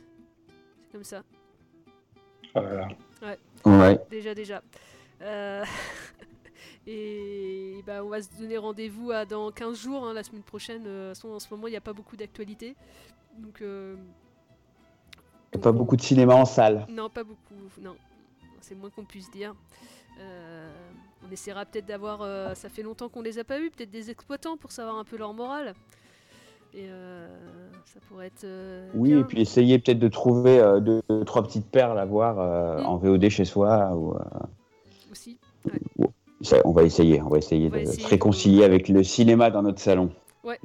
C'est 0.83 0.91
comme 0.91 1.03
ça. 1.03 1.23
Oh 2.53 2.59
là 2.59 2.73
là. 2.75 2.88
Ouais. 3.23 3.39
Ouais. 3.65 3.99
Déjà, 4.11 4.35
déjà. 4.35 4.61
Euh, 5.23 5.65
Et 6.85 7.81
bah, 7.88 8.05
on 8.05 8.09
va 8.09 8.21
se 8.21 8.29
donner 8.38 8.59
rendez-vous 8.59 9.09
à 9.09 9.25
dans 9.25 9.49
15 9.49 9.75
jours, 9.75 10.05
hein, 10.05 10.13
la 10.13 10.21
semaine 10.21 10.43
prochaine. 10.43 10.83
Euh, 10.85 11.09
de 11.09 11.13
toute 11.15 11.17
façon, 11.17 11.33
en 11.33 11.39
ce 11.39 11.51
moment, 11.51 11.65
il 11.65 11.71
n'y 11.71 11.77
a 11.77 11.81
pas 11.81 11.93
beaucoup 11.93 12.15
d'actualité. 12.15 12.75
Donc, 13.39 13.59
euh, 13.63 13.95
Pas 15.59 15.71
beaucoup 15.71 15.95
de 15.95 16.01
cinéma 16.01 16.35
en 16.35 16.45
salle. 16.45 16.85
non, 16.91 17.09
pas 17.09 17.23
beaucoup. 17.23 17.55
Non, 17.81 17.95
c'est 18.61 18.75
moins 18.75 18.91
qu'on 18.91 19.03
puisse 19.03 19.31
dire. 19.31 19.55
Euh, 20.20 20.70
on 21.28 21.32
essaiera 21.32 21.65
peut-être 21.65 21.86
d'avoir. 21.86 22.22
euh, 22.22 22.53
ça 22.55 22.70
fait 22.70 22.84
longtemps 22.84 23.09
qu'on 23.09 23.22
les 23.22 23.39
a 23.39 23.43
pas 23.43 23.59
vus, 23.59 23.70
peut-être 23.72 23.89
des 23.89 24.09
exploitants 24.09 24.57
pour 24.57 24.72
savoir 24.72 24.97
un 24.97 25.03
peu 25.03 25.18
leur 25.18 25.34
morale. 25.34 25.74
Et 26.74 26.86
euh, 26.89 27.28
ça 27.86 27.99
pourrait 28.07 28.28
être. 28.28 28.45
Oui, 28.93 29.09
bien. 29.09 29.20
et 29.20 29.24
puis 29.24 29.41
essayer 29.41 29.80
peut-être 29.80 29.99
de 29.99 30.07
trouver 30.07 30.61
deux, 30.82 31.01
trois 31.26 31.43
petites 31.43 31.70
perles 31.70 31.97
à 31.99 32.05
voir 32.05 32.39
euh, 32.39 32.84
en 32.84 32.97
VOD 32.97 33.30
chez 33.30 33.45
soi. 33.45 33.95
Ou, 33.95 34.15
Aussi. 35.11 35.39
ça, 36.41 36.57
on 36.65 36.72
va 36.72 36.84
essayer, 36.84 37.22
on 37.22 37.30
va 37.30 37.38
essayer 37.38 37.68
On 37.68 37.72
va 37.72 37.78
de 37.78 37.84
essayer 37.84 38.03
se 38.03 38.07
réconcilier 38.07 38.63
avec 38.63 38.89
le 38.89 39.03
cinéma 39.03 39.49
dans 39.49 39.63
notre 39.63 39.80
salon. 39.80 40.11
Ouais. 40.43 40.59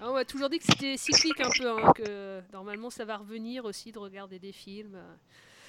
Ah, 0.00 0.10
on 0.10 0.14
m'a 0.14 0.24
toujours 0.24 0.48
dit 0.48 0.58
que 0.58 0.64
c'était 0.64 0.96
cyclique 0.96 1.40
un 1.40 1.50
peu, 1.58 1.68
hein, 1.70 1.92
que 1.94 2.40
normalement 2.52 2.88
ça 2.88 3.04
va 3.04 3.18
revenir 3.18 3.64
aussi 3.64 3.92
de 3.92 3.98
regarder 3.98 4.38
des 4.38 4.52
films 4.52 4.96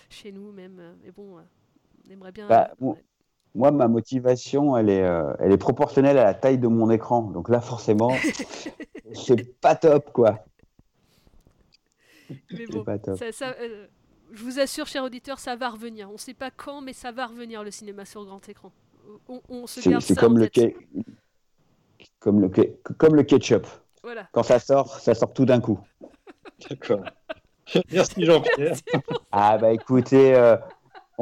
chez 0.10 0.32
nous 0.32 0.52
même. 0.52 0.96
Mais 1.04 1.12
bon, 1.12 1.38
on 2.08 2.12
aimerait 2.12 2.32
bien. 2.32 2.48
Bah, 2.48 2.72
mo- 2.80 2.98
moi, 3.54 3.72
ma 3.72 3.88
motivation, 3.88 4.78
elle 4.78 4.90
est, 4.90 5.04
euh, 5.04 5.34
elle 5.40 5.52
est 5.52 5.58
proportionnelle 5.58 6.18
à 6.18 6.24
la 6.24 6.34
taille 6.34 6.58
de 6.58 6.68
mon 6.68 6.90
écran. 6.90 7.24
Donc 7.24 7.50
là, 7.50 7.60
forcément, 7.62 8.10
c'est 9.14 9.60
pas 9.60 9.76
top, 9.76 10.12
quoi. 10.14 10.46
Mais 12.30 12.66
C'est 12.66 12.68
bon, 12.68 12.84
pas 12.84 12.98
top. 12.98 13.18
ça- 13.18 13.32
ça, 13.32 13.56
euh, 13.60 13.88
je 14.32 14.44
vous 14.44 14.60
assure, 14.60 14.88
cher 14.88 15.04
auditeur, 15.04 15.40
ça 15.40 15.56
va 15.56 15.70
revenir. 15.70 16.10
On 16.10 16.14
ne 16.14 16.18
sait 16.18 16.34
pas 16.34 16.50
quand, 16.52 16.82
mais 16.82 16.94
ça 16.94 17.12
va 17.12 17.26
revenir 17.28 17.64
le 17.64 17.72
cinéma 17.72 18.06
sur 18.06 18.24
grand 18.26 18.48
écran. 18.48 18.72
On, 19.28 19.42
on 19.50 19.68
se 19.68 19.88
garde 19.90 20.02
c'est 20.02 20.14
ça 20.14 20.22
comme 20.22 20.34
en 20.34 20.38
le, 20.38 20.48
tête. 20.50 20.74
ke- 20.74 21.04
comme, 22.20 22.40
le 22.42 22.48
ke- 22.50 22.78
comme 22.98 23.16
le 23.16 23.24
ketchup. 23.24 23.68
Voilà. 24.04 24.28
Quand 24.32 24.44
ça 24.44 24.60
sort, 24.60 25.00
ça 25.00 25.14
sort 25.14 25.34
tout 25.34 25.46
d'un 25.46 25.60
coup. 25.60 25.80
D'accord. 26.70 27.04
Merci 27.92 28.24
Jean-Pierre. 28.26 28.76
Ah 29.34 29.58
bah 29.58 29.72
écoutez, 29.72 30.36
euh, 30.36 30.58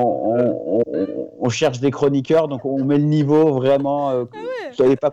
on, 0.06 0.78
on- 0.78 0.84
on- 0.88 1.30
on 1.40 1.50
cherche 1.50 1.80
des 1.80 1.92
chroniqueurs, 1.92 2.48
donc 2.48 2.66
on 2.66 2.84
met 2.84 2.98
le 2.98 3.04
niveau 3.06 3.54
vraiment. 3.54 4.10
euh, 4.12 4.24
vous 4.24 4.76
savez 4.76 4.96
pas 4.96 5.12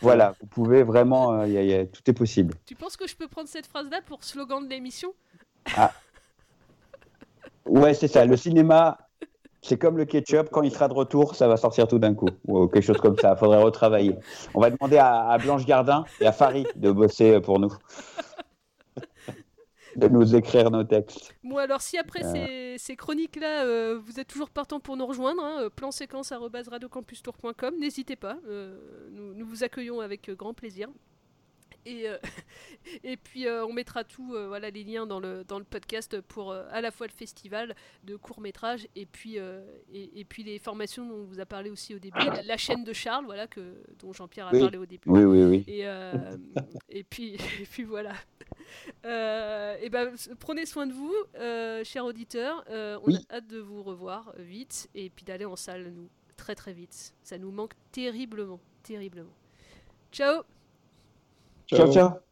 Voilà, 0.00 0.34
vous 0.40 0.46
pouvez 0.46 0.82
vraiment, 0.84 1.32
euh, 1.32 1.46
y 1.48 1.58
a- 1.58 1.62
y 1.62 1.74
a- 1.74 1.86
tout 1.86 2.02
est 2.08 2.12
possible. 2.12 2.54
Tu 2.66 2.74
penses 2.76 2.96
que 2.96 3.08
je 3.08 3.16
peux 3.16 3.26
prendre 3.28 3.48
cette 3.48 3.66
phrase-là 3.66 3.98
pour 4.06 4.22
slogan 4.22 4.64
de 4.64 4.70
l'émission? 4.70 5.12
Ah. 5.76 5.92
Ouais, 7.66 7.94
c'est 7.94 8.06
ça. 8.08 8.24
Le 8.24 8.36
cinéma, 8.36 8.96
c'est 9.60 9.76
comme 9.76 9.96
le 9.98 10.04
ketchup. 10.04 10.50
Quand 10.50 10.62
il 10.62 10.70
sera 10.70 10.86
de 10.88 10.94
retour, 10.94 11.34
ça 11.34 11.48
va 11.48 11.56
sortir 11.56 11.88
tout 11.88 11.98
d'un 11.98 12.14
coup. 12.14 12.28
Ou 12.46 12.68
quelque 12.68 12.84
chose 12.84 12.98
comme 12.98 13.18
ça. 13.18 13.32
Il 13.36 13.38
faudrait 13.38 13.60
retravailler. 13.62 14.14
On 14.54 14.60
va 14.60 14.70
demander 14.70 14.98
à, 14.98 15.28
à 15.30 15.38
Blanche 15.38 15.66
Gardin 15.66 16.04
et 16.20 16.26
à 16.26 16.32
Farid 16.32 16.68
de 16.76 16.90
bosser 16.92 17.40
pour 17.40 17.58
nous. 17.58 17.72
de 19.96 20.06
nous 20.08 20.36
écrire 20.36 20.70
nos 20.70 20.84
textes. 20.84 21.34
Bon, 21.42 21.56
alors 21.56 21.80
si 21.80 21.98
après 21.98 22.24
Euh. 22.24 22.32
ces, 22.32 22.67
ces 22.78 22.96
chroniques-là, 22.96 23.64
euh, 23.64 23.98
vous 24.02 24.20
êtes 24.20 24.28
toujours 24.28 24.50
partant 24.50 24.80
pour 24.80 24.96
nous 24.96 25.06
rejoindre, 25.06 25.42
hein, 25.42 25.62
euh, 25.62 25.70
plan 25.70 25.90
séquence 25.90 26.32
arobase 26.32 26.68
radiocampustour.com, 26.68 27.78
n'hésitez 27.78 28.16
pas, 28.16 28.38
euh, 28.46 28.78
nous, 29.10 29.44
vous 29.46 29.64
accueillons 29.64 30.00
avec 30.00 30.30
grand 30.30 30.54
plaisir. 30.54 30.88
Et, 31.88 32.06
euh, 32.08 32.18
et 33.02 33.16
puis 33.16 33.46
euh, 33.46 33.64
on 33.64 33.72
mettra 33.72 34.04
tout, 34.04 34.34
euh, 34.34 34.46
voilà, 34.46 34.68
les 34.68 34.84
liens 34.84 35.06
dans 35.06 35.20
le, 35.20 35.42
dans 35.44 35.58
le 35.58 35.64
podcast 35.64 36.20
pour 36.20 36.52
euh, 36.52 36.64
à 36.70 36.82
la 36.82 36.90
fois 36.90 37.06
le 37.06 37.12
festival 37.12 37.74
de 38.04 38.16
court 38.16 38.40
métrage 38.42 38.86
et 38.94 39.06
puis, 39.06 39.36
et, 39.36 40.20
et 40.20 40.24
puis 40.26 40.42
les 40.42 40.58
formations 40.58 41.06
dont 41.08 41.14
on 41.14 41.24
vous 41.24 41.40
a 41.40 41.46
parlé 41.46 41.70
aussi 41.70 41.94
au 41.94 41.98
début, 41.98 42.18
la, 42.18 42.42
la 42.42 42.56
chaîne 42.58 42.84
de 42.84 42.92
Charles, 42.92 43.24
voilà, 43.24 43.46
que, 43.46 43.82
dont 43.98 44.12
Jean-Pierre 44.12 44.48
a 44.48 44.52
Oui. 44.52 44.60
parlé 44.60 44.76
au 44.78 44.84
début. 44.86 45.08
Oui, 45.08 45.24
oui, 45.24 45.42
oui. 45.44 45.64
Et, 45.66 45.84
et, 46.90 47.04
puis, 47.04 47.34
et 47.60 47.64
puis 47.64 47.84
voilà. 47.84 48.12
Et 49.04 49.88
ben, 49.90 50.14
prenez 50.40 50.66
soin 50.66 50.86
de 50.86 50.92
vous, 50.92 51.14
chers 51.84 52.04
auditeurs. 52.04 52.64
On 52.68 53.00
Oui. 53.06 53.16
a 53.30 53.36
hâte 53.36 53.46
de 53.46 53.58
vous 53.58 53.82
revoir 53.82 54.34
vite 54.38 54.88
et 54.94 55.08
puis 55.08 55.24
d'aller 55.24 55.46
en 55.46 55.56
salle, 55.56 55.90
nous, 55.94 56.08
très 56.36 56.54
très 56.54 56.72
vite. 56.74 57.14
Ça 57.22 57.38
nous 57.38 57.50
manque 57.50 57.72
terriblement, 57.92 58.60
terriblement. 58.82 59.32
Ciao 60.12 60.42
ciao. 61.74 61.88
ciao. 61.88 62.27